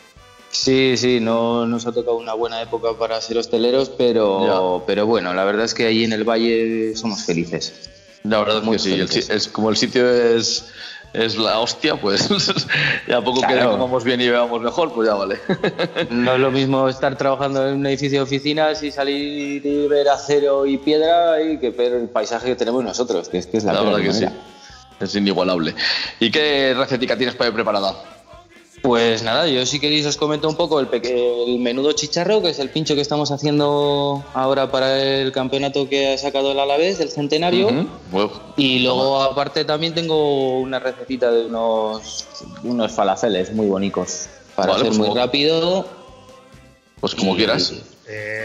Sí, 0.54 0.98
sí, 0.98 1.20
no 1.20 1.66
nos 1.66 1.88
ha 1.88 1.92
tocado 1.92 2.16
una 2.16 2.36
buena 2.36 2.62
época 2.62 2.94
para 2.94 3.20
ser 3.22 3.40
hosteleros, 3.40 3.90
pero, 3.90 4.84
pero 4.86 5.08
bueno, 5.08 5.34
la 5.34 5.44
verdad 5.46 5.66
es 5.66 5.74
que 5.74 5.88
ahí 5.88 6.04
en 6.04 6.14
el 6.14 6.24
valle 6.24 6.96
somos 6.96 7.24
felices. 7.24 7.90
La 8.24 8.40
verdad 8.40 8.64
es 8.64 8.70
que 8.70 8.80
sí, 8.80 9.32
es, 9.32 9.48
como 9.48 9.72
el 9.72 9.78
sitio 9.78 10.08
es, 10.08 10.66
es 11.12 11.38
la 11.38 11.60
hostia, 11.60 11.96
pues 11.96 12.30
ya 13.08 13.20
poco 13.22 13.42
que 13.42 13.60
comamos 13.60 14.04
bien 14.04 14.22
y 14.22 14.30
veamos 14.30 14.62
mejor, 14.62 14.94
pues 14.94 15.10
ya 15.10 15.16
vale. 15.16 15.40
No 16.12 16.36
es 16.36 16.40
lo 16.40 16.52
mismo 16.52 16.88
estar 16.88 17.18
trabajando 17.18 17.68
en 17.68 17.78
un 17.78 17.88
edificio 17.88 18.20
de 18.20 18.24
oficinas 18.24 18.84
y 18.84 18.92
salir 18.92 19.66
y 19.66 19.88
ver 19.88 20.08
acero 20.08 20.68
y 20.68 20.78
piedra 20.78 21.42
y 21.42 21.58
que 21.58 21.72
ver 21.72 21.94
el 21.94 22.10
paisaje 22.10 22.50
que 22.50 22.56
tenemos 22.56 22.84
nosotros, 22.84 23.28
que 23.28 23.40
es 23.40 23.48
que 23.48 23.58
es 23.58 23.64
la, 23.64 23.82
verdad 23.82 24.00
que 24.02 24.14
sí. 24.14 24.26
Es 25.00 25.16
inigualable. 25.16 25.74
¿Y 26.20 26.30
qué 26.30 26.76
recetica 26.78 27.18
tienes 27.18 27.36
para 27.36 27.50
ir 27.50 27.56
preparada? 27.56 27.96
Pues 28.84 29.24
nada, 29.24 29.48
yo 29.48 29.66
si 29.66 29.80
queréis 29.80 30.06
os 30.06 30.18
comento 30.18 30.50
un 30.50 30.58
poco 30.58 30.82
el, 30.82 30.90
el, 30.92 31.58
menudo 31.60 31.94
chicharro, 31.94 32.42
que 32.42 32.50
es 32.50 32.60
el 32.60 32.70
pincho 32.70 32.96
que 32.96 33.02
estamos 33.02 33.32
haciendo 33.32 34.22
ahora 34.34 34.70
para 34.70 35.02
el 35.02 35.32
campeonato 35.32 35.88
que 35.88 36.12
ha 36.12 36.18
sacado 36.18 36.52
el 36.52 36.60
Alavés 36.60 36.98
del 36.98 37.08
centenario. 37.08 37.88
y 38.58 38.80
luego 38.80 39.22
aparte 39.22 39.64
también 39.64 39.94
tengo 39.94 40.60
una 40.60 40.80
recetita 40.80 41.32
de 41.32 41.46
unos, 41.46 42.28
unos 42.64 42.92
falafeles 42.92 43.54
muy 43.54 43.68
bonitos 43.68 44.28
para 44.54 44.74
hacer 44.74 44.88
pues 44.88 44.98
muy 44.98 45.18
rápido. 45.18 45.88
Pues 47.00 47.16
como 47.16 47.38
quieras. 47.38 47.72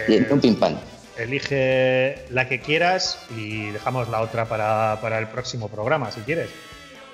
y 0.09 0.33
un 0.33 0.39
pim 0.41 0.55
pam. 0.55 0.77
Elige 1.17 2.27
la 2.31 2.49
que 2.49 2.61
quieras 2.61 3.19
y 3.37 3.71
dejamos 3.71 4.09
la 4.09 4.21
otra 4.21 4.49
para, 4.49 5.01
para 5.03 5.19
el 5.19 5.27
próximo 5.27 5.67
programa, 5.67 6.13
si 6.13 6.21
quieres. 6.21 6.51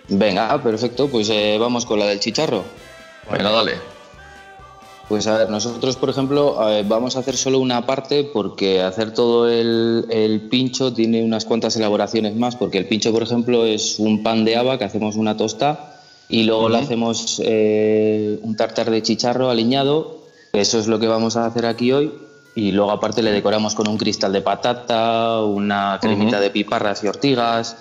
Venga, 0.09 0.63
perfecto, 0.63 1.09
pues 1.09 1.31
eh, 1.31 1.57
vamos 1.59 1.87
con 1.87 1.99
la 1.99 2.05
del 2.05 2.21
chicharro. 2.21 2.65
Bueno, 3.29 3.53
dale. 3.53 3.95
Pues 5.09 5.27
a 5.27 5.37
ver, 5.37 5.51
nosotros, 5.51 5.97
por 5.97 6.09
ejemplo, 6.09 6.57
vamos 6.87 7.17
a 7.17 7.21
hacer 7.21 7.37
solo 7.37 7.59
una 7.59 7.85
parte 7.85 8.25
porque 8.25 8.81
hacer 8.81 9.13
todo 9.13 9.49
el, 9.51 10.49
pincho 10.51 10.95
tiene 10.95 11.23
unas 11.23 11.45
cuantas 11.45 11.77
elaboraciones 11.77 12.35
más, 12.37 12.57
porque 12.57 12.79
el 12.79 12.87
pincho, 12.87 13.13
por 13.13 13.23
ejemplo, 13.23 13.67
es 13.67 13.99
un 13.99 14.23
pan 14.23 14.45
de 14.45 14.57
haba 14.57 14.79
que 14.79 14.85
hacemos 14.85 15.17
una 15.17 15.37
tosta 15.37 16.01
y 16.29 16.45
luego 16.45 16.71
le 16.71 16.79
hacemos 16.79 17.41
eh, 17.45 18.39
un 18.43 18.57
tartar 18.57 18.91
de 18.91 19.03
chicharro 19.03 19.51
aliñado, 19.51 20.23
eso 20.55 20.79
es 20.79 20.87
lo 20.87 20.99
que 20.99 21.07
vamos 21.07 21.37
a 21.37 21.45
hacer 21.45 21.67
aquí 21.67 21.93
hoy, 21.93 22.11
y 22.55 22.73
luego 22.73 22.91
aparte 22.91 23.23
le 23.23 23.31
decoramos 23.31 23.75
con 23.75 23.89
un 23.89 23.99
cristal 23.99 24.33
de 24.33 24.41
patata, 24.41 25.43
una 25.43 25.99
cremita 26.01 26.41
de 26.41 26.49
piparras 26.49 27.05
y 27.05 27.09
ortigas, 27.09 27.77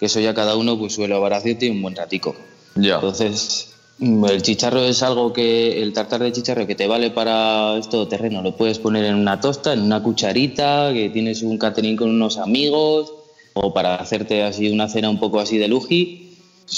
que 0.00 0.06
eso 0.06 0.18
ya 0.18 0.34
cada 0.34 0.56
uno 0.56 0.76
pues 0.76 0.94
su 0.94 1.04
elaboración 1.04 1.56
tiene 1.56 1.76
un 1.76 1.82
buen 1.82 1.94
ratico. 1.94 2.34
Ya. 2.74 2.96
Entonces, 2.96 3.74
el 4.00 4.42
chicharro 4.42 4.84
es 4.84 5.02
algo 5.02 5.32
que, 5.32 5.82
el 5.82 5.92
tartar 5.92 6.20
de 6.22 6.32
chicharro 6.32 6.66
que 6.66 6.74
te 6.76 6.86
vale 6.86 7.10
para 7.10 7.76
esto 7.78 8.06
terreno, 8.06 8.42
lo 8.42 8.52
puedes 8.52 8.78
poner 8.78 9.04
en 9.04 9.16
una 9.16 9.40
tosta, 9.40 9.72
en 9.72 9.82
una 9.82 10.00
cucharita, 10.00 10.90
que 10.92 11.10
tienes 11.10 11.42
un 11.42 11.58
catering 11.58 11.96
con 11.96 12.10
unos 12.10 12.38
amigos, 12.38 13.12
o 13.54 13.72
para 13.72 13.96
hacerte 13.96 14.42
así 14.44 14.70
una 14.70 14.88
cena 14.88 15.10
un 15.10 15.18
poco 15.18 15.40
así 15.40 15.58
de 15.58 15.68
luji. 15.68 16.12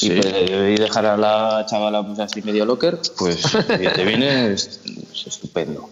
y, 0.02 0.06
y 0.12 0.76
dejar 0.76 1.04
a 1.06 1.16
la 1.16 1.64
chavala 1.66 2.02
pues 2.02 2.18
así 2.20 2.42
medio 2.42 2.64
locker, 2.64 2.96
pues 3.18 3.42
te 3.66 4.04
viene 4.04 4.52
es- 4.52 4.80
es 5.12 5.26
estupendo. 5.26 5.88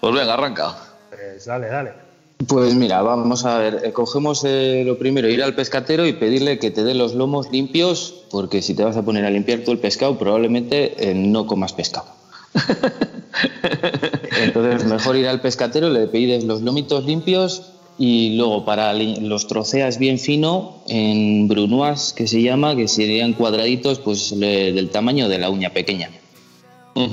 Pues 0.00 0.14
venga, 0.14 0.34
arranca. 0.34 0.74
Pues 1.10 1.44
dale, 1.44 1.68
dale. 1.68 2.05
Pues 2.48 2.74
mira, 2.74 3.00
vamos 3.02 3.44
a 3.46 3.58
ver, 3.58 3.80
eh, 3.82 3.92
cogemos 3.92 4.44
eh, 4.44 4.82
lo 4.84 4.98
primero, 4.98 5.28
ir 5.28 5.42
al 5.42 5.54
pescatero 5.54 6.06
y 6.06 6.12
pedirle 6.12 6.58
que 6.58 6.70
te 6.70 6.84
dé 6.84 6.94
los 6.94 7.14
lomos 7.14 7.50
limpios, 7.50 8.14
porque 8.30 8.60
si 8.60 8.74
te 8.74 8.84
vas 8.84 8.96
a 8.96 9.02
poner 9.04 9.24
a 9.24 9.30
limpiar 9.30 9.60
tú 9.60 9.72
el 9.72 9.78
pescado, 9.78 10.18
probablemente 10.18 11.10
eh, 11.10 11.14
no 11.14 11.46
comas 11.46 11.72
pescado. 11.72 12.06
Entonces, 14.42 14.84
mejor 14.84 15.16
ir 15.16 15.28
al 15.28 15.40
pescatero, 15.40 15.88
le 15.90 16.06
pides 16.08 16.44
los 16.44 16.60
lomitos 16.62 17.04
limpios 17.04 17.62
y 17.98 18.36
luego 18.36 18.64
para 18.66 18.92
los 18.92 19.46
troceas 19.46 19.98
bien 19.98 20.18
fino 20.18 20.82
en 20.88 21.48
brunoise, 21.48 22.12
que 22.14 22.26
se 22.26 22.42
llama, 22.42 22.76
que 22.76 22.86
serían 22.88 23.32
cuadraditos 23.32 23.98
pues 23.98 24.32
le- 24.32 24.72
del 24.72 24.90
tamaño 24.90 25.28
de 25.28 25.38
la 25.38 25.48
uña 25.48 25.70
pequeña, 25.70 26.10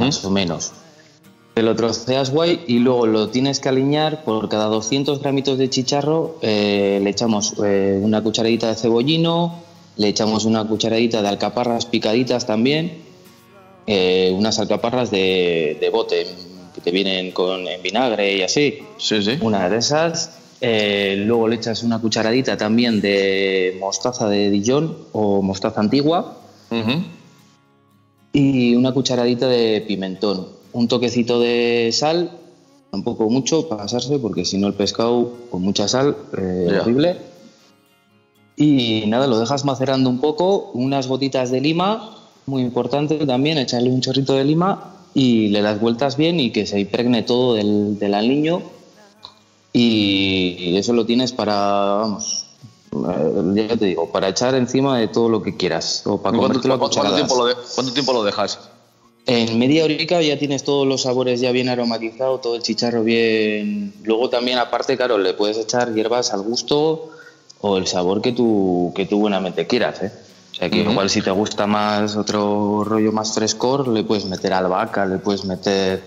más 0.06 0.26
o 0.26 0.30
menos. 0.30 0.74
Te 1.54 1.62
lo 1.62 1.76
troceas 1.76 2.32
guay 2.32 2.64
y 2.66 2.80
luego 2.80 3.06
lo 3.06 3.30
tienes 3.30 3.60
que 3.60 3.70
aliñar 3.70 4.24
por 4.24 4.50
cada 4.50 4.66
200 4.66 5.20
gramitos 5.20 5.60
de 5.60 5.70
chicharro. 5.70 6.38
eh, 6.42 7.00
le 7.04 7.10
echamos 7.12 7.54
eh, 7.64 8.00
una 8.02 8.24
cucharadita 8.24 8.70
de 8.70 8.76
cebollino, 8.76 9.62
le 9.98 10.08
echamos 10.08 10.46
una 10.46 10.68
cucharadita 10.68 11.22
de 11.22 11.28
alcaparras 11.28 11.86
picaditas 11.86 12.48
también, 12.48 13.04
eh, 13.86 14.34
unas 14.36 14.58
alcaparras 14.58 15.12
de, 15.12 15.78
de 15.80 15.90
bote 15.92 16.26
que 16.74 16.82
te 16.82 16.90
vienen 16.90 17.32
con 17.32 17.68
en 17.68 17.84
vinagre 17.84 18.36
y 18.36 18.42
así. 18.42 18.80
Sí, 18.98 19.22
sí. 19.22 19.38
Una 19.42 19.70
de 19.70 19.78
esas. 19.78 20.40
luego 20.60 21.48
le 21.48 21.58
echas 21.58 21.84
una 21.84 22.00
cucharadita 22.00 22.58
también 22.58 23.00
de 23.00 23.78
mostaza 23.80 24.28
de 24.28 24.50
Dijon 24.50 24.98
o 25.12 25.44
mostaza 25.44 25.82
antigua 25.82 26.38
y 28.32 28.76
una 28.76 28.92
cucharadita 28.92 29.48
de 29.48 29.86
pimentón. 29.88 30.48
Un 30.74 30.88
toquecito 30.88 31.40
de 31.40 31.90
sal, 31.94 32.32
tampoco 32.92 33.30
mucho 33.30 33.68
para 33.70 33.84
pasarse, 33.84 34.20
porque 34.20 34.44
si 34.46 34.58
no 34.58 34.68
el 34.68 34.74
pescado 34.74 35.32
con 35.50 35.62
mucha 35.62 35.88
sal, 35.88 36.18
eh, 36.38 36.68
Ya. 36.72 36.82
horrible. 36.82 37.18
Y 38.56 39.06
nada, 39.08 39.28
lo 39.28 39.40
dejas 39.40 39.66
macerando 39.66 40.10
un 40.10 40.20
poco, 40.20 40.72
unas 40.74 41.08
gotitas 41.08 41.50
de 41.52 41.62
lima, 41.62 42.18
muy 42.46 42.62
importante 42.62 43.26
también, 43.26 43.58
echarle 43.58 43.90
un 43.90 44.02
chorrito 44.02 44.34
de 44.34 44.44
lima 44.44 44.92
y 45.14 45.48
le 45.48 45.62
das 45.62 45.80
vueltas 45.80 46.18
bien 46.18 46.40
y 46.40 46.52
que 46.52 46.66
se 46.66 46.80
impregne 46.80 47.24
todo 47.24 47.56
del, 47.56 47.98
del 47.98 48.14
aliño. 48.14 48.62
Y, 49.72 50.76
eso 50.78 50.94
lo 50.94 51.06
tienes 51.06 51.32
para, 51.32 51.56
vamos, 51.56 52.46
eh, 52.94 53.68
ya 53.68 53.76
te 53.78 53.86
digo, 53.86 54.12
para 54.12 54.30
echar 54.30 54.54
encima 54.54 55.00
de 55.00 55.08
todo 55.08 55.30
lo 55.30 55.42
que 55.42 55.58
quieras 55.58 56.04
o 56.06 56.22
para 56.22 56.38
¿Cuánto, 56.38 56.60
tiempo 56.62 57.36
lo 57.36 57.46
de- 57.48 57.56
cuánto 57.76 57.94
tiempo 57.94 58.14
lo 58.14 58.24
dejas? 58.24 58.60
En 59.26 59.58
media 59.58 59.86
horica 59.86 60.22
ya 60.22 60.38
tienes 60.38 60.64
todos 60.64 60.86
los 60.86 61.04
sabores 61.04 61.40
ya 61.40 61.52
bien 61.52 61.70
aromatizados, 61.70 62.42
todo 62.42 62.56
el 62.56 62.62
chicharro 62.62 63.04
bien. 63.04 63.94
Luego 64.04 64.30
también, 64.30 64.58
aparte, 64.58 64.98
claro, 64.98 65.18
le 65.18 65.34
puedes 65.34 65.58
echar 65.58 65.94
hierbas 65.94 66.34
al 66.34 66.42
gusto 66.42 67.10
o 67.62 67.78
el 67.78 67.88
sabor 67.88 68.22
que 68.22 68.34
tú, 68.34 68.92
que 68.94 69.06
tú 69.06 69.20
buenamente 69.20 69.66
quieras. 69.66 70.02
¿eh? 70.04 70.12
O 70.52 70.56
sea 70.56 70.70
que 70.70 70.82
Ujú. 70.82 70.92
igual 70.92 71.10
si 71.10 71.22
te 71.22 71.32
gusta 71.32 71.66
más 71.68 72.18
otro 72.18 72.84
rollo 72.84 73.14
más 73.14 73.34
frescor, 73.34 73.88
le 73.88 74.04
puedes 74.04 74.26
meter 74.26 74.52
albahaca, 74.52 75.06
le 75.06 75.20
puedes 75.20 75.46
meter 75.46 76.04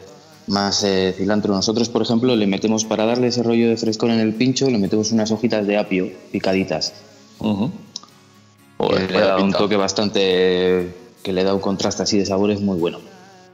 más 0.46 0.84
eh, 0.84 1.14
cilantro. 1.16 1.54
Nosotros, 1.54 1.88
por 1.88 2.02
ejemplo, 2.02 2.36
le 2.36 2.46
metemos 2.46 2.84
para 2.84 3.06
darle 3.06 3.28
ese 3.28 3.42
rollo 3.42 3.70
de 3.70 3.78
frescor 3.78 4.10
en 4.10 4.20
el 4.20 4.34
pincho, 4.34 4.68
le 4.68 4.76
metemos 4.76 5.10
unas 5.12 5.30
hojitas 5.30 5.66
de 5.66 5.78
apio 5.78 6.10
picaditas. 6.30 6.92
Ujú. 7.38 7.70
que 7.70 8.84
Joder, 8.84 9.10
le 9.10 9.20
da 9.20 9.40
un 9.40 9.52
toque 9.52 9.76
bastante. 9.76 10.94
que 11.22 11.32
le 11.32 11.42
da 11.42 11.54
un 11.54 11.60
contraste 11.60 12.02
así 12.04 12.18
de 12.18 12.26
sabores 12.26 12.60
muy 12.60 12.78
bueno. 12.78 13.00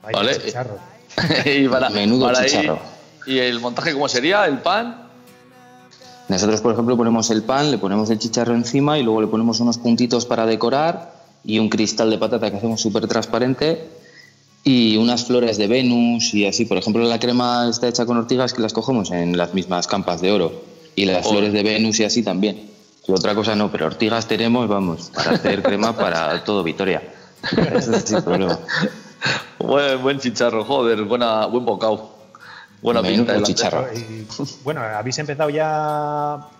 Vaya 0.03 0.16
Vale. 0.18 0.38
chicharro. 0.44 0.78
y 1.44 1.68
para, 1.68 1.90
Menudo 1.90 2.26
para 2.26 2.40
ahí- 2.40 2.48
chicharro. 2.50 2.78
¿Y 3.26 3.38
el 3.38 3.61
montaje 3.61 3.92
cómo 3.92 4.09
sería? 4.09 4.46
¿El 4.46 4.59
pan? 4.59 5.09
Nosotros, 6.28 6.61
por 6.61 6.72
ejemplo, 6.72 6.96
ponemos 6.96 7.30
el 7.30 7.42
pan, 7.42 7.70
le 7.70 7.78
ponemos 7.78 8.09
el 8.11 8.18
chicharro 8.18 8.55
encima 8.55 8.98
y 8.98 9.03
luego 9.03 9.20
le 9.20 9.26
ponemos 9.28 9.61
unos 9.61 9.78
puntitos 9.78 10.24
para 10.26 10.46
decorar 10.46 11.12
y 11.44 11.59
un 11.59 11.68
cristal 11.68 12.11
de 12.11 12.18
patata 12.18 12.50
que 12.50 12.57
hacemos 12.57 12.80
súper 12.80 13.07
transparente 13.07 13.88
y 14.64 14.96
unas 14.96 15.24
flores 15.24 15.57
de 15.59 15.66
Venus 15.66 16.32
y 16.34 16.46
así. 16.46 16.64
Por 16.64 16.78
ejemplo, 16.78 17.03
la 17.05 17.18
crema 17.18 17.68
está 17.68 17.88
hecha 17.88 18.07
con 18.07 18.16
ortigas 18.16 18.53
que 18.55 18.62
las 18.62 18.72
cogemos 18.72 19.11
en 19.11 19.36
las 19.36 19.53
mismas 19.55 19.86
campas 19.86 20.20
de 20.20 20.32
oro 20.32 20.62
y 20.96 21.05
las 21.05 21.26
Oh. 21.26 21.30
flores 21.30 21.53
de 21.53 21.62
Venus 21.62 22.00
y 22.00 22.05
así 22.05 22.22
también. 22.22 22.70
Y 23.07 23.12
otra 23.12 23.34
cosa 23.34 23.55
no, 23.57 23.70
pero 23.70 23.86
ortigas 23.86 24.26
tenemos, 24.26 24.68
vamos, 24.68 25.11
para 25.14 25.32
hacer 25.32 25.62
crema 25.62 25.94
para 25.96 26.42
todo 26.44 26.62
Vitoria. 26.62 27.03
Eso 27.74 27.94
es 27.96 28.05
sin 28.05 28.22
problema. 28.22 28.59
Buen, 29.59 30.03
buen 30.03 30.18
chicharro, 30.18 30.64
joder, 30.64 31.03
buena, 31.03 31.47
buen 31.47 31.64
bocado. 31.64 32.11
Buena 32.81 33.01
pinta. 33.01 33.33
delante. 33.35 33.55
chicharro. 33.55 33.87
Y, 33.95 34.27
bueno, 34.64 34.81
¿habéis 34.81 35.16
empezado 35.18 35.49
ya 35.51 35.68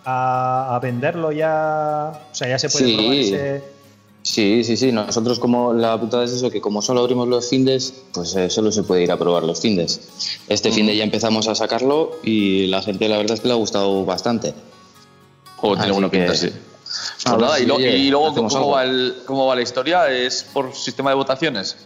a, 0.05 0.75
a 0.77 0.79
venderlo 0.81 1.33
ya? 1.33 2.13
O 2.31 2.35
sea, 2.35 2.49
ya 2.49 2.59
se 2.61 2.69
puede 2.69 2.85
Sí. 2.87 2.95
probar 2.97 3.15
ese... 3.15 3.65
Sí, 4.25 4.63
sí, 4.63 4.77
sí. 4.77 4.93
Nosotros 4.93 5.41
como 5.41 5.73
la 5.73 5.99
putada 5.99 6.23
es 6.23 6.31
eso, 6.31 6.49
que 6.49 6.61
como 6.61 6.81
solo 6.81 7.01
abrimos 7.01 7.27
los 7.27 7.49
findes, 7.49 7.93
pues 8.15 8.37
eh, 8.37 8.49
solo 8.51 8.71
se 8.71 8.85
puede 8.85 9.03
ir 9.03 9.11
a 9.11 9.17
probar 9.17 9.43
los 9.43 9.61
findes. 9.61 10.01
Este 10.47 10.71
finde 10.71 10.97
ya 10.97 11.03
empezamos 11.03 11.49
a 11.49 11.57
sacarlo 11.57 12.13
y 12.23 12.69
la 12.69 12.83
gente 12.83 13.09
la 13.09 13.17
verdad 13.17 13.35
es 13.35 13.41
que 13.41 13.49
le 13.49 13.55
ha 13.55 13.57
gustado 13.57 14.05
bastante. 14.05 14.55
Joder, 15.57 15.79
tiene 15.79 15.93
buena 15.93 16.09
pinta, 16.09 16.37
sí. 16.37 16.53
Pues 17.25 17.37
nada, 17.37 17.59
y, 17.59 17.67
lo- 17.67 17.81
y 17.81 18.11
luego, 18.11 18.33
¿cómo 18.33 18.69
va, 18.71 18.85
el- 18.85 19.17
¿cómo 19.27 19.47
va 19.47 19.57
la 19.57 19.63
historia? 19.63 20.09
¿Es 20.09 20.45
por 20.45 20.73
sistema 20.73 21.11
de 21.11 21.17
votaciones? 21.17 21.77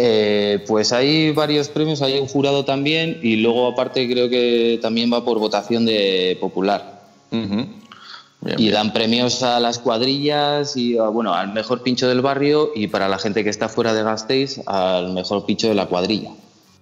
Eh, 0.00 0.64
pues 0.68 0.92
hay 0.92 1.32
varios 1.32 1.68
premios, 1.68 2.02
hay 2.02 2.18
un 2.20 2.28
jurado 2.28 2.64
también 2.64 3.18
y 3.22 3.36
luego 3.36 3.66
aparte 3.66 4.08
creo 4.08 4.28
que 4.28 4.78
también 4.80 5.12
va 5.12 5.24
por 5.24 5.38
votación 5.38 5.84
de 5.86 6.38
popular. 6.40 7.02
Bien, 7.30 7.80
Y 8.40 8.62
bien. 8.62 8.72
dan 8.74 8.92
premios 8.92 9.42
a 9.42 9.58
las 9.58 9.80
cuadrillas 9.80 10.76
y 10.76 10.96
a, 10.96 11.08
bueno, 11.08 11.34
al 11.34 11.52
mejor 11.52 11.82
pincho 11.82 12.08
del 12.08 12.20
barrio 12.20 12.70
y 12.74 12.86
para 12.86 13.08
la 13.08 13.18
gente 13.18 13.42
que 13.42 13.50
está 13.50 13.68
fuera 13.68 13.92
de 13.92 14.04
Gasteiz 14.04 14.60
al 14.66 15.12
mejor 15.12 15.44
pincho 15.44 15.68
de 15.68 15.74
la 15.74 15.86
cuadrilla. 15.86 16.30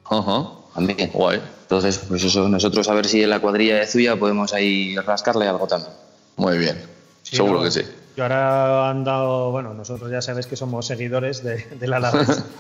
Ajá. 0.05 0.51
También. 0.75 1.11
Guay. 1.15 1.41
Entonces, 1.63 1.99
pues 2.07 2.23
eso, 2.23 2.47
nosotros 2.51 2.87
a 2.91 2.95
ver 2.95 3.07
si 3.07 3.23
en 3.23 3.31
la 3.31 3.41
cuadrilla 3.41 3.77
de 3.77 3.87
Zuya 3.87 4.17
podemos 4.17 4.53
ahí 4.53 4.95
rascarle 4.99 5.49
algo 5.49 5.67
también. 5.67 5.93
Muy 6.37 6.59
bien. 6.59 6.77
Sí, 7.23 7.37
Seguro 7.37 7.59
no, 7.61 7.65
que 7.65 7.71
sí. 7.71 7.81
Yo 8.15 8.25
ahora 8.25 8.91
han 8.91 9.03
dado, 9.05 9.51
bueno, 9.51 9.73
nosotros 9.73 10.11
ya 10.11 10.21
sabes 10.21 10.47
que 10.47 10.57
somos 10.57 10.87
seguidores 10.87 11.43
de, 11.43 11.65
del 11.81 11.95
Alavés. 11.95 12.29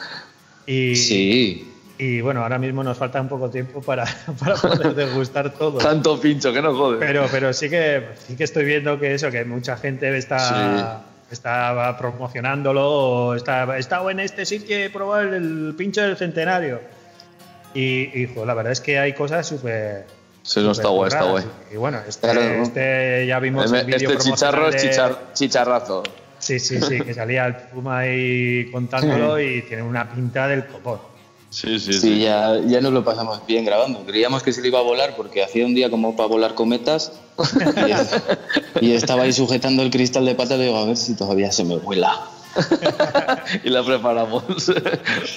Y, 0.67 0.97
Sí, 0.97 1.73
y 1.99 2.21
bueno, 2.21 2.43
ahora 2.43 2.59
mismo 2.59 2.83
nos 2.83 2.99
falta 2.99 3.21
un 3.21 3.29
poco 3.29 3.49
tiempo 3.51 3.81
para, 3.81 4.05
para 4.41 4.57
poder 4.57 4.95
degustar 4.95 5.51
todo. 5.59 5.79
Tanto 5.79 6.21
pincho 6.21 6.53
que 6.53 6.61
no 6.61 6.75
jode. 6.77 6.99
Pero, 6.99 7.27
pero 7.31 7.53
sí 7.53 7.71
que 7.71 8.03
sí 8.27 8.37
que 8.37 8.45
estoy 8.45 8.65
viendo 8.65 8.99
que 8.99 9.15
eso, 9.15 9.31
que 9.31 9.45
mucha 9.45 9.77
gente 9.77 10.17
está, 10.17 11.05
está 11.31 11.97
promocionándolo 11.99 12.91
o 12.91 13.35
está, 13.35 13.77
he 13.77 13.81
estado 13.81 14.11
en 14.11 14.21
este 14.21 14.45
sitio 14.45 14.79
y 14.79 14.83
he 14.83 14.91
probado 14.91 15.23
el, 15.23 15.35
el 15.69 15.75
pincho 15.77 16.03
del 16.03 16.17
centenario. 16.17 16.81
Y, 17.75 18.23
y, 18.23 18.31
jo, 18.35 18.45
la 18.47 18.55
verdad 18.55 18.73
es 18.73 18.81
que 18.81 18.99
hay 18.99 19.13
cosas 19.13 19.47
súper. 19.47 20.07
Sí, 20.43 20.61
no, 20.63 20.71
está 20.73 20.89
guay, 20.89 21.09
está 21.09 21.21
raras. 21.21 21.33
guay. 21.33 21.45
Y 21.73 21.77
bueno, 21.77 21.99
este, 22.09 22.21
Claro. 22.31 22.41
este 22.63 23.27
ya 23.27 23.39
vimos 23.41 23.71
el 23.73 23.85
vídeo 23.85 24.11
Este 24.13 24.31
chicharro 24.31 24.69
es 24.69 24.83
de- 24.83 24.91
chichar- 24.91 25.19
chicharrazo. 25.35 26.03
Sí, 26.39 26.59
sí, 26.61 26.81
sí, 26.81 27.01
que 27.01 27.15
salía 27.15 27.47
el 27.47 27.57
Puma 27.57 27.99
ahí 28.01 28.71
contándolo 28.71 29.41
y 29.41 29.63
tiene 29.63 29.83
una 29.83 30.09
pinta 30.11 30.47
del 30.47 30.67
copón. 30.67 31.01
Sí, 31.51 31.79
sí, 31.79 31.93
sí, 31.95 32.01
sí. 32.01 32.19
Ya, 32.21 32.59
ya 32.67 32.81
nos 32.81 32.93
lo 32.93 33.03
pasamos 33.05 33.45
bien 33.47 33.65
grabando. 33.65 34.05
Creíamos 34.05 34.43
que 34.43 34.53
se 34.53 34.61
le 34.61 34.69
iba 34.69 34.79
a 34.79 34.83
volar 34.83 35.15
porque 35.17 35.43
hacía 35.43 35.65
un 35.65 35.75
día 35.75 35.89
como 35.91 36.15
para 36.17 36.29
volar 36.29 36.55
cometas 36.55 37.13
y, 38.81 38.85
y 38.87 38.93
estaba 38.93 39.23
ahí 39.23 39.33
sujetando 39.33 39.83
el 39.83 39.91
cristal 39.91 40.27
de 40.27 40.35
pata 40.35 40.57
y 40.57 40.63
digo, 40.65 40.77
a 40.77 40.85
ver 40.85 40.97
si 40.97 41.15
todavía 41.17 41.51
se 41.53 41.65
me 41.65 41.77
vuela. 41.77 42.21
y 43.65 43.69
la 43.71 43.83
preparamos. 43.85 44.45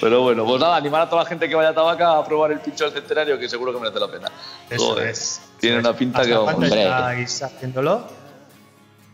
Pero 0.02 0.22
bueno, 0.24 0.46
pues 0.46 0.60
nada, 0.62 0.76
animar 0.78 1.02
a 1.02 1.10
toda 1.10 1.24
la 1.24 1.30
gente 1.30 1.48
que 1.50 1.56
vaya 1.56 1.70
a 1.70 1.74
Tabaca 1.74 2.18
a 2.18 2.26
probar 2.26 2.52
el 2.52 2.60
pincho 2.60 2.86
del 2.86 2.94
centenario, 2.94 3.38
que 3.40 3.48
seguro 3.50 3.74
que 3.74 3.80
merece 3.80 4.00
la 4.00 4.08
pena. 4.10 4.28
Eso 4.70 4.88
Joder, 4.92 5.08
es. 5.10 5.42
Tiene 5.60 5.78
Eso 5.80 5.88
una 5.88 5.92
es. 5.92 5.98
pinta 5.98 6.18
¿Hasta 6.20 6.30
que 6.30 6.34
vamos. 6.38 6.54
cuándo 6.54 6.66
Hombre. 6.68 6.84
estáis 6.84 7.44
haciéndolo? 7.44 8.04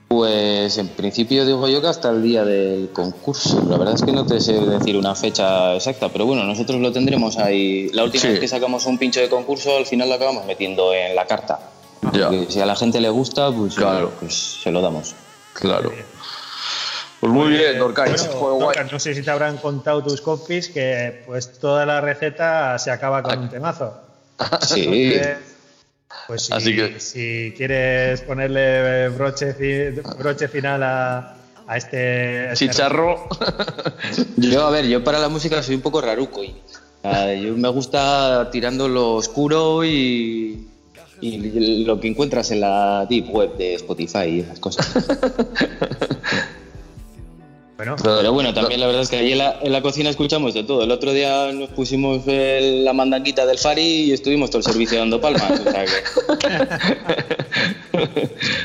Pues 0.07 0.77
en 0.77 0.87
principio 0.89 1.45
digo 1.45 1.67
yo 1.67 1.81
que 1.81 1.87
hasta 1.87 2.09
el 2.11 2.21
día 2.21 2.43
del 2.45 2.89
concurso. 2.93 3.65
La 3.67 3.77
verdad 3.77 3.95
es 3.95 4.03
que 4.03 4.11
no 4.11 4.25
te 4.25 4.39
sé 4.39 4.53
decir 4.53 4.95
una 4.97 5.15
fecha 5.15 5.73
exacta, 5.75 6.09
pero 6.09 6.25
bueno, 6.27 6.43
nosotros 6.43 6.79
lo 6.79 6.91
tendremos 6.91 7.37
ahí. 7.37 7.89
La 7.91 8.03
última 8.03 8.21
Sí. 8.21 8.27
vez 8.29 8.39
que 8.39 8.47
sacamos 8.47 8.85
un 8.85 8.97
pincho 8.99 9.19
de 9.19 9.29
concurso, 9.29 9.75
al 9.77 9.85
final 9.85 10.07
lo 10.09 10.15
acabamos 10.15 10.45
metiendo 10.45 10.93
en 10.93 11.15
la 11.15 11.25
carta. 11.25 11.59
Ya, 12.13 12.29
si 12.49 12.59
a 12.61 12.67
la 12.67 12.75
gente 12.75 13.01
le 13.01 13.09
gusta, 13.09 13.51
pues, 13.51 13.73
Claro. 13.75 14.11
pues 14.19 14.59
se 14.61 14.71
lo 14.71 14.81
damos. 14.81 15.15
claro. 15.53 15.91
Pues 17.19 17.31
muy 17.33 17.49
bien, 17.49 17.79
Dorcais. 17.79 18.29
Bueno. 18.39 18.65
Dorcas, 18.65 18.91
no 18.91 18.99
sé 18.99 19.15
si 19.15 19.23
te 19.23 19.31
habrán 19.31 19.57
contado 19.57 20.03
tus 20.03 20.21
compis 20.21 20.67
que 20.69 21.23
pues 21.25 21.53
toda 21.59 21.83
la 21.85 21.99
receta 21.99 22.77
se 22.77 22.91
acaba 22.91 23.23
con 23.23 23.39
un 23.39 23.49
temazo. 23.49 23.93
Sí, 24.61 24.83
Entonces, 25.13 25.54
pues 26.27 26.43
si, 26.43 26.53
Así 26.53 26.75
que- 26.75 26.99
si 26.99 27.53
quieres 27.55 28.21
ponerle 28.21 29.09
broche, 29.09 29.53
fi- 29.53 30.01
broche 30.17 30.47
final 30.47 30.81
a, 30.83 31.35
a 31.67 31.77
este, 31.77 32.49
a 32.49 32.53
este 32.53 32.67
Chicharro. 32.69 33.27
Yo, 34.37 34.65
a 34.65 34.69
ver, 34.71 34.87
yo 34.87 35.03
para 35.03 35.19
la 35.19 35.29
música 35.29 35.61
soy 35.63 35.75
un 35.75 35.81
poco 35.81 36.01
raruco. 36.01 36.43
Y, 36.43 36.55
yo 37.43 37.55
me 37.55 37.69
gusta 37.69 38.49
tirando 38.51 38.87
lo 38.87 39.13
oscuro 39.15 39.85
y, 39.85 40.67
y 41.21 41.83
lo 41.85 41.99
que 41.99 42.07
encuentras 42.07 42.49
en 42.51 42.61
la 42.61 43.05
deep 43.07 43.29
web 43.29 43.55
de 43.57 43.75
Spotify 43.75 44.25
y 44.25 44.39
esas 44.39 44.59
cosas. 44.59 44.91
Bueno, 47.77 47.97
Pero 48.01 48.31
bueno, 48.31 48.53
también 48.53 48.79
la 48.79 48.87
verdad 48.87 49.01
es 49.01 49.09
que 49.09 49.17
allí 49.17 49.33
en 49.33 49.39
la, 49.39 49.59
en 49.61 49.71
la 49.73 49.81
cocina 49.81 50.09
escuchamos 50.09 50.53
de 50.53 50.63
todo. 50.63 50.83
El 50.83 50.91
otro 50.91 51.11
día 51.11 51.51
nos 51.51 51.69
pusimos 51.71 52.25
el- 52.25 52.85
la 52.85 52.93
mandanguita 52.93 53.45
del 53.45 53.57
Fari 53.57 53.81
y 53.81 54.13
estuvimos 54.13 54.49
todo 54.49 54.59
el 54.59 54.63
servicio 54.63 54.97
dando 54.97 55.19
palmas. 55.19 55.51
O 55.59 55.71
sea 55.71 55.83
que, 55.85 55.91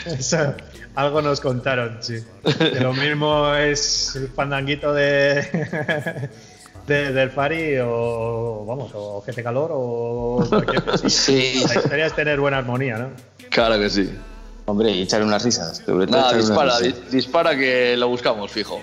eso, 0.18 0.54
algo 0.94 1.22
nos 1.22 1.40
contaron, 1.40 1.98
sí. 2.00 2.18
Que 2.58 2.80
lo 2.80 2.92
mismo 2.92 3.52
es 3.54 4.14
el 4.16 4.28
pandanguito 4.28 4.92
de, 4.92 5.42
de- 6.86 7.12
del 7.12 7.30
Fari 7.30 7.78
o, 7.82 8.64
vamos, 8.66 8.90
o 8.94 9.22
Gente 9.22 9.42
Calor 9.42 9.70
o 9.72 10.44
cualquier 10.48 10.84
cosa. 10.84 11.08
sí, 11.10 11.64
La 11.68 11.74
historia 11.74 12.06
es 12.06 12.14
tener 12.14 12.38
buena 12.40 12.58
armonía, 12.58 12.96
¿no? 12.98 13.08
Claro 13.50 13.78
que 13.80 13.90
sí. 13.90 14.08
hombre, 14.66 14.92
y 14.92 15.02
echar 15.02 15.22
unas 15.24 15.42
risas. 15.42 15.82
Nada, 15.88 16.32
dispara, 16.34 16.78
risas. 16.78 17.10
di- 17.10 17.16
dispara 17.16 17.56
que 17.56 17.96
lo 17.96 18.08
buscamos, 18.08 18.50
fijo. 18.52 18.80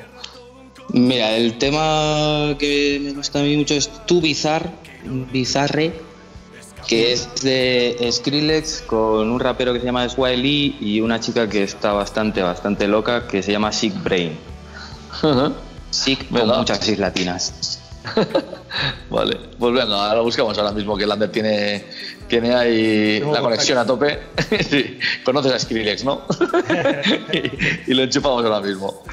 Mira, 0.90 1.36
el 1.36 1.58
tema 1.58 2.56
que 2.58 3.00
me 3.04 3.12
gusta 3.12 3.40
a 3.40 3.44
mí 3.44 3.58
mucho 3.58 3.74
es 3.74 3.90
Tu 4.06 4.22
Bizarre, 4.22 4.70
Bizarre, 5.32 5.94
que 6.88 7.12
es 7.12 7.42
de 7.42 8.10
Skrillex 8.12 8.84
con 8.88 9.30
un 9.30 9.40
rapero 9.40 9.74
que 9.74 9.80
se 9.80 9.86
llama 9.86 10.08
Swiley 10.08 10.78
y 10.80 11.02
una 11.02 11.20
chica 11.20 11.50
que 11.50 11.64
está 11.64 11.92
bastante, 11.92 12.42
bastante 12.42 12.88
loca 12.88 13.28
que 13.28 13.44
se 13.44 13.52
llama 13.52 13.72
Sick 13.72 14.02
Brain. 14.02 14.38
Sick 15.92 16.30
con 16.30 16.48
muchas 16.48 16.88
is 16.88 17.00
latinas. 17.00 17.82
Vale, 19.10 19.38
pues 19.60 19.74
venga, 19.74 20.16
lo 20.16 20.24
buscamos 20.24 20.58
ahora 20.58 20.72
mismo 20.72 20.96
que 20.96 21.06
Lander 21.06 21.30
tiene, 21.30 21.84
tiene 22.30 22.56
ahí 22.56 23.20
la 23.20 23.42
conexión 23.42 23.78
a 23.78 23.86
tope. 23.86 24.20
Sí, 24.70 24.98
conoces 25.26 25.52
a 25.52 25.60
Skrillex, 25.60 26.06
¿no? 26.06 26.22
y, 27.34 27.92
y 27.92 27.94
lo 27.94 28.04
enchufamos 28.04 28.46
ahora 28.46 28.62
mismo. 28.62 29.04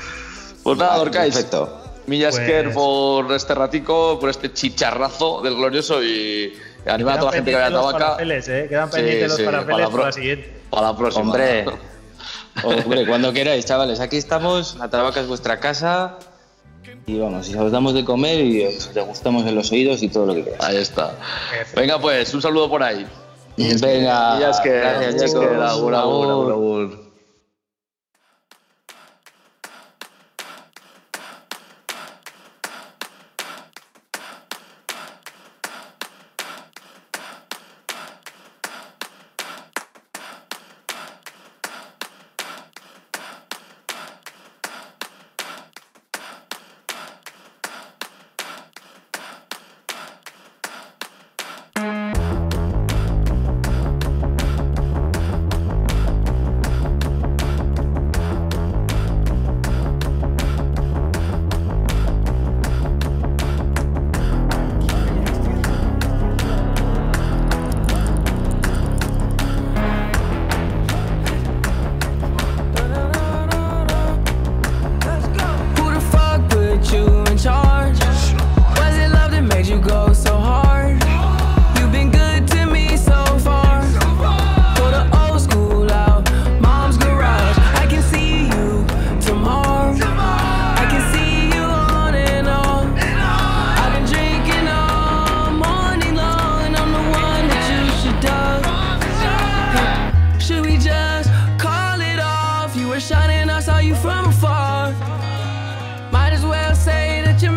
Pues 0.64 0.76
nada, 0.78 0.90
Vale, 0.92 1.04
Dorcais. 1.04 1.34
perfecto. 1.34 1.80
Millasker 2.06 2.64
Pues- 2.64 2.74
por 2.74 3.32
este 3.32 3.54
ratico, 3.54 4.18
por 4.18 4.28
este 4.30 4.52
chicharrazo 4.52 5.40
del 5.42 5.54
glorioso 5.54 6.02
y 6.02 6.52
animar 6.86 7.14
a 7.16 7.20
toda 7.20 7.30
la 7.30 7.36
gente 7.36 7.50
que 7.52 7.56
vaya 7.56 7.66
a 7.68 7.70
Tabaca. 7.70 8.16
¿eh? 8.22 8.66
Quedan 8.68 8.90
Sí, 8.90 8.96
pendientes 8.96 9.28
los 9.28 9.36
sí, 9.38 9.44
para 9.44 9.58
parapeles 9.58 9.86
la 9.86 9.90
para 9.90 10.04
la 10.06 10.12
siguiente. 10.12 10.60
Para 10.70 10.86
la 10.88 10.96
próxima. 10.96 11.24
Hombre, 11.24 11.64
hombre, 12.64 13.06
cuando 13.06 13.32
queráis, 13.32 13.64
chavales, 13.64 14.00
aquí 14.00 14.16
estamos, 14.16 14.76
la 14.76 14.88
Tabaca 14.90 15.20
es 15.20 15.26
vuestra 15.28 15.60
casa 15.60 16.18
y 17.06 17.18
vamos, 17.18 17.48
y 17.48 17.54
os 17.56 17.72
damos 17.72 17.94
de 17.94 18.04
comer 18.04 18.40
y 18.44 18.66
os 18.66 18.92
degustamos 18.92 19.46
en 19.46 19.54
los 19.54 19.70
oídos 19.72 20.02
y 20.02 20.08
todo 20.08 20.26
lo 20.26 20.34
que 20.34 20.44
queráis. 20.44 20.62
Ahí 20.64 20.76
está. 20.76 21.12
Venga, 21.74 21.98
pues, 21.98 22.32
un 22.34 22.42
saludo 22.42 22.68
por 22.68 22.82
ahí. 22.82 23.06
Venga, 23.56 24.34
Millasker, 24.36 24.80
gracias 24.80 25.14
chicos. 25.24 25.34
Millasker, 25.42 25.62
agur, 25.62 25.94
agur, 25.94 27.03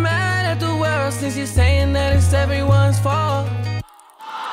mad 0.01 0.45
at 0.45 0.59
the 0.59 0.75
world 0.75 1.13
since 1.13 1.35
you're 1.37 1.45
saying 1.45 1.93
that 1.93 2.15
it's 2.15 2.33
everyone's 2.33 2.99
fault. 2.99 3.47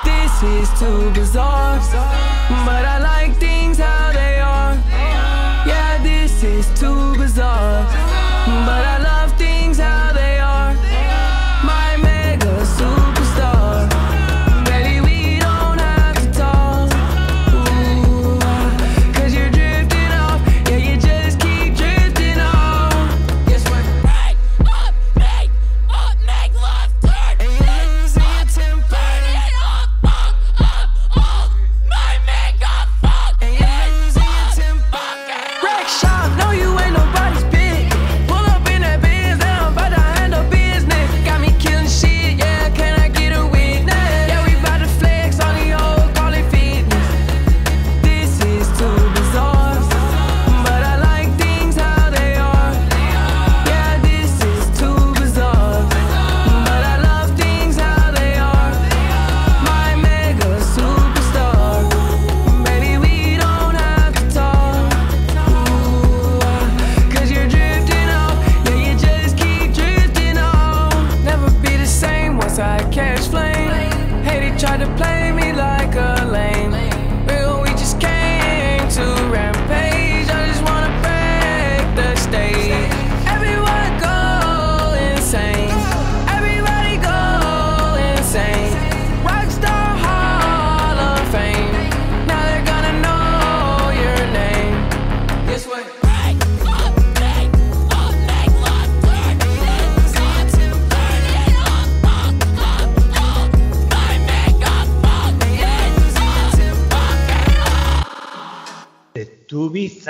This 0.04 0.42
is 0.42 0.68
too 0.78 1.10
bizarre, 1.12 1.78
but 2.66 2.84
I 2.84 2.98
like 2.98 3.36
things 3.38 3.78
how 3.78 4.12
they 4.12 4.40
are. 4.40 4.74
Yeah, 5.66 6.02
this 6.02 6.42
is 6.42 6.66
too 6.78 7.16
bizarre, 7.16 7.84
but 8.68 8.84
I 8.94 8.98
love 9.02 9.36
things 9.38 9.78
how 9.78 10.03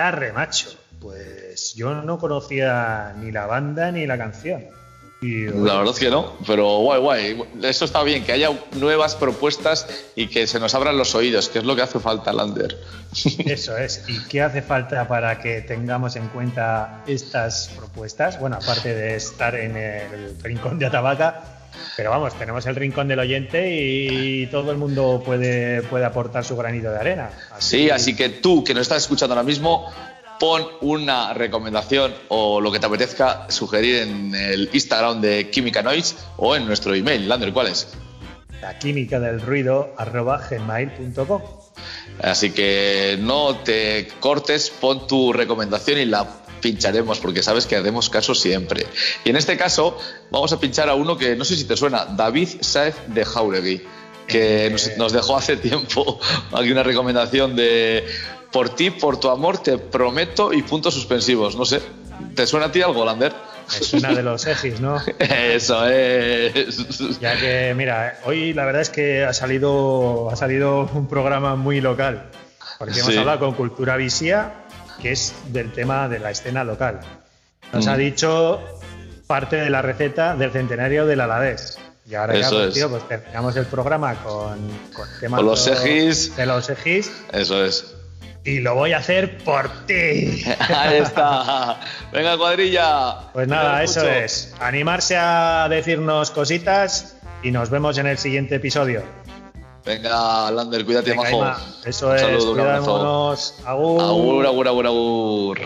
Bizarre, 0.05 0.33
macho. 0.35 0.69
pues 1.01 1.75
yo 1.75 1.95
no 1.95 2.19
conocía 2.19 3.15
ni 3.19 3.33
la 3.33 3.47
banda 3.47 3.91
ni 3.91 4.07
la 4.07 4.19
canción. 4.19 4.67
Y, 5.23 5.47
La 5.47 5.79
verdad 5.79 5.95
es 5.95 5.99
que 5.99 6.11
no, 6.11 6.35
pero 6.47 6.81
guay, 6.81 7.01
guay. 7.01 7.43
Eso 7.63 7.87
está 7.87 8.03
bien, 8.03 8.23
que 8.23 8.33
haya 8.33 8.51
nuevas 8.73 9.15
propuestas 9.15 9.89
y 10.15 10.27
que 10.27 10.47
se 10.47 10.61
nos 10.61 10.75
abran 10.75 10.99
los 10.99 11.15
oídos, 11.15 11.49
que 11.49 11.61
es 11.61 11.65
lo 11.65 11.75
que 11.75 11.81
hace 11.81 12.01
falta, 12.01 12.35
Lander. 12.35 12.79
Eso 13.47 13.79
es. 13.79 14.05
¿Y 14.07 14.23
qué 14.29 14.43
hace 14.43 14.61
falta 14.61 15.09
para 15.09 15.41
que 15.41 15.63
tengamos 15.63 16.17
en 16.17 16.29
cuenta 16.29 17.03
estas 17.07 17.71
propuestas? 17.75 18.39
Bueno, 18.39 18.57
aparte 18.57 18.95
de 18.95 19.15
estar 19.15 19.55
en 19.55 19.75
el 19.79 20.37
rincón 20.43 20.79
de 20.79 20.85
Atabaca, 20.85 21.54
pero 21.97 22.11
vamos, 22.11 22.35
tenemos 22.39 22.67
el 22.67 22.77
rincón 22.77 23.09
del 23.09 23.19
oyente 23.19 23.71
y 23.71 24.47
todo 24.49 24.71
el 24.73 24.79
mundo 24.79 25.23
puede, 25.25 25.83
puede 25.83 26.05
aportar 26.05 26.45
su 26.45 26.57
granito 26.57 26.91
de 26.91 26.99
arena. 26.99 27.31
Sí, 27.59 27.91
así 27.91 28.15
que 28.17 28.29
tú 28.29 28.65
que 28.65 28.75
nos 28.75 28.83
estás 28.83 29.03
escuchando 29.03 29.35
ahora 29.35 29.45
mismo, 29.45 29.91
pon 30.39 30.67
una 30.81 31.33
recomendación 31.35 32.13
o 32.29 32.61
lo 32.61 32.73
que 32.73 32.79
te 32.79 32.87
apetezca 32.87 33.47
sugerir 33.49 34.03
en 34.03 34.35
el 34.35 34.69
Instagram 34.73 35.21
de 35.21 35.51
Química 35.51 35.83
Noise 35.83 36.17
o 36.37 36.57
en 36.57 36.67
nuestro 36.67 36.95
email. 36.95 37.29
Lander, 37.29 37.53
¿cuál 37.53 37.69
es? 37.69 37.95
La 38.61 38.79
química 38.79 39.21
del 39.21 39.41
ruido 39.41 39.95
arroba 39.97 40.39
gmail.com. 40.49 41.43
Así 42.23 42.51
que 42.51 43.19
no 43.21 43.57
te 43.59 44.09
cortes, 44.21 44.71
pon 44.71 45.07
tu 45.07 45.33
recomendación 45.33 45.99
y 45.99 46.05
la 46.07 46.27
pincharemos 46.65 47.19
porque 47.19 47.43
sabes 47.43 47.67
que 47.67 47.77
haremos 47.77 48.09
caso 48.09 48.35
siempre. 48.35 48.87
Y 49.23 49.29
en 49.31 49.37
este 49.37 49.59
caso 49.59 49.99
vamos 50.31 50.51
a 50.55 50.59
pinchar 50.59 50.89
a 50.89 50.95
uno 50.95 51.19
que 51.19 51.37
no 51.37 51.45
sé 51.45 51.57
si 51.57 51.65
te 51.65 51.77
suena, 51.77 52.07
David 52.07 52.49
Saez 52.63 52.95
de 53.09 53.23
Jauregui, 53.23 53.83
que 54.27 54.71
nos, 54.73 54.97
nos 54.97 55.13
dejó 55.13 55.37
hace 55.37 55.59
tiempo 55.59 56.19
aquí 56.53 56.73
una 56.73 56.83
recomendación 56.83 57.55
de 57.55 58.07
por 58.51 58.71
ti, 58.71 58.91
por 58.91 59.21
tu 59.21 59.29
amor, 59.29 59.59
te 59.59 59.77
prometo 59.77 60.53
y 60.55 60.63
puntos 60.63 60.95
suspensivos. 60.95 61.55
No 61.57 61.67
sé, 61.67 61.83
¿te 62.35 62.47
suena 62.47 62.67
a 62.67 62.73
ti 62.73 62.81
algo, 62.81 63.05
Lander? 63.05 63.33
Es 63.79 63.93
una 63.93 64.13
de 64.15 64.23
los 64.23 64.47
Egis, 64.47 64.81
¿no? 64.81 65.03
Eso 65.19 65.87
es. 65.89 67.19
Ya 67.21 67.39
que, 67.39 67.75
mira, 67.77 68.21
hoy 68.25 68.55
la 68.55 68.65
verdad 68.65 68.81
es 68.83 68.91
que 68.91 69.25
ha 69.25 69.33
salido, 69.35 70.31
ha 70.31 70.37
salido 70.37 70.89
un 70.95 71.09
programa 71.09 71.57
muy 71.57 71.81
local. 71.83 72.31
Porque 72.79 72.99
hemos 72.99 73.13
Sí. 73.13 73.19
hablado 73.19 73.39
con 73.41 73.55
Cultura 73.55 73.97
Visía, 73.97 74.64
que 75.01 75.13
es 75.13 75.35
del 75.49 75.73
tema 75.73 76.09
de 76.09 76.19
la 76.19 76.31
escena 76.31 76.65
local. 76.65 77.01
Nos 77.73 77.87
Mm. 77.87 77.89
ha 77.89 77.97
dicho 77.97 78.61
parte 79.27 79.57
de 79.57 79.71
la 79.71 79.83
receta 79.83 80.37
del 80.37 80.51
centenario 80.53 81.07
del 81.07 81.21
Alavés. 81.21 81.79
Y 82.07 82.15
ahora 82.17 82.35
ya, 82.39 82.51
pues, 82.51 82.69
es. 82.69 82.75
tío, 82.75 82.91
pues 82.91 83.09
terminamos 83.09 83.57
el 83.57 83.65
programa 83.67 84.15
con, 84.17 84.59
con 84.93 85.09
temas 85.21 85.39
Con 85.39 85.47
los 85.47 85.67
Egis. 85.67 86.37
de 86.37 86.45
los 86.47 86.69
Egis. 86.69 87.11
Eso 87.33 87.65
es. 87.65 87.95
Y 88.45 88.61
lo 88.61 88.75
voy 88.75 88.93
a 88.93 88.99
hacer 88.99 89.39
por 89.39 89.71
ti. 89.87 90.45
Ahí 90.69 90.99
está. 90.99 91.81
Venga, 92.13 92.37
cuadrilla. 92.37 93.33
Pues 93.33 93.49
nada, 93.49 93.83
eso 93.83 94.07
es. 94.07 94.55
Animarse 94.61 95.17
a 95.17 95.67
decirnos 95.71 96.31
cositas 96.31 97.17
y 97.43 97.51
nos 97.51 97.71
vemos 97.71 97.97
en 97.97 98.07
el 98.07 98.19
siguiente 98.19 98.57
episodio. 98.57 99.03
Venga, 99.85 100.51
Lander, 100.51 100.85
cuídate, 100.85 101.11
Venga, 101.11 101.23
majo. 101.25 101.37
Ima, 101.39 101.59
eso 101.85 102.09
Un 102.09 102.15
es. 102.15 102.21
saludo, 102.23 102.53
un 102.53 102.61
abrazo. 102.61 102.85
Cuidámonos. 102.85 103.55
Agur. 103.67 104.01
Agur, 104.03 104.47
agur, 104.47 104.69
agur, 104.69 104.87
agur. 104.87 105.59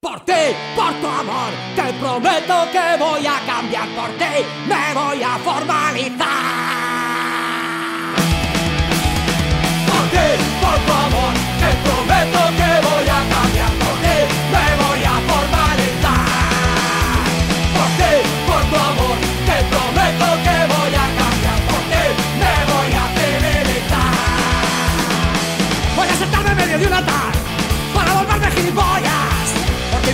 Por 0.00 0.20
ti, 0.24 0.32
por 0.76 0.92
tu 1.00 1.06
amor, 1.08 1.52
te 1.74 1.92
prometo 1.94 2.54
que 2.70 2.96
voy 2.98 3.26
a 3.26 3.40
cambiar 3.44 3.88
por 3.96 4.10
ti, 4.10 4.44
me 4.68 4.94
voy 4.94 5.22
a 5.22 5.38
formalizar. 5.38 6.16
Por 9.88 10.10
ti, 10.10 10.26
por 10.60 10.78
tu 10.86 10.92
amor, 10.92 11.05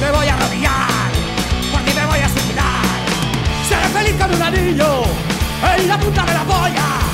me 0.03 0.11
voy 0.11 0.27
a 0.27 0.35
arrodillar, 0.35 1.13
por 1.71 1.81
ti 1.83 1.93
me 1.95 2.05
voy 2.07 2.19
a 2.19 2.29
suicidar. 2.29 2.83
Seré 3.69 3.89
feliz 3.89 4.21
con 4.21 4.35
un 4.35 4.43
anillo 4.43 5.05
en 5.77 5.89
la 5.89 5.99
punta 5.99 6.25
de 6.25 6.35
la 6.35 6.43
polla. 6.43 7.12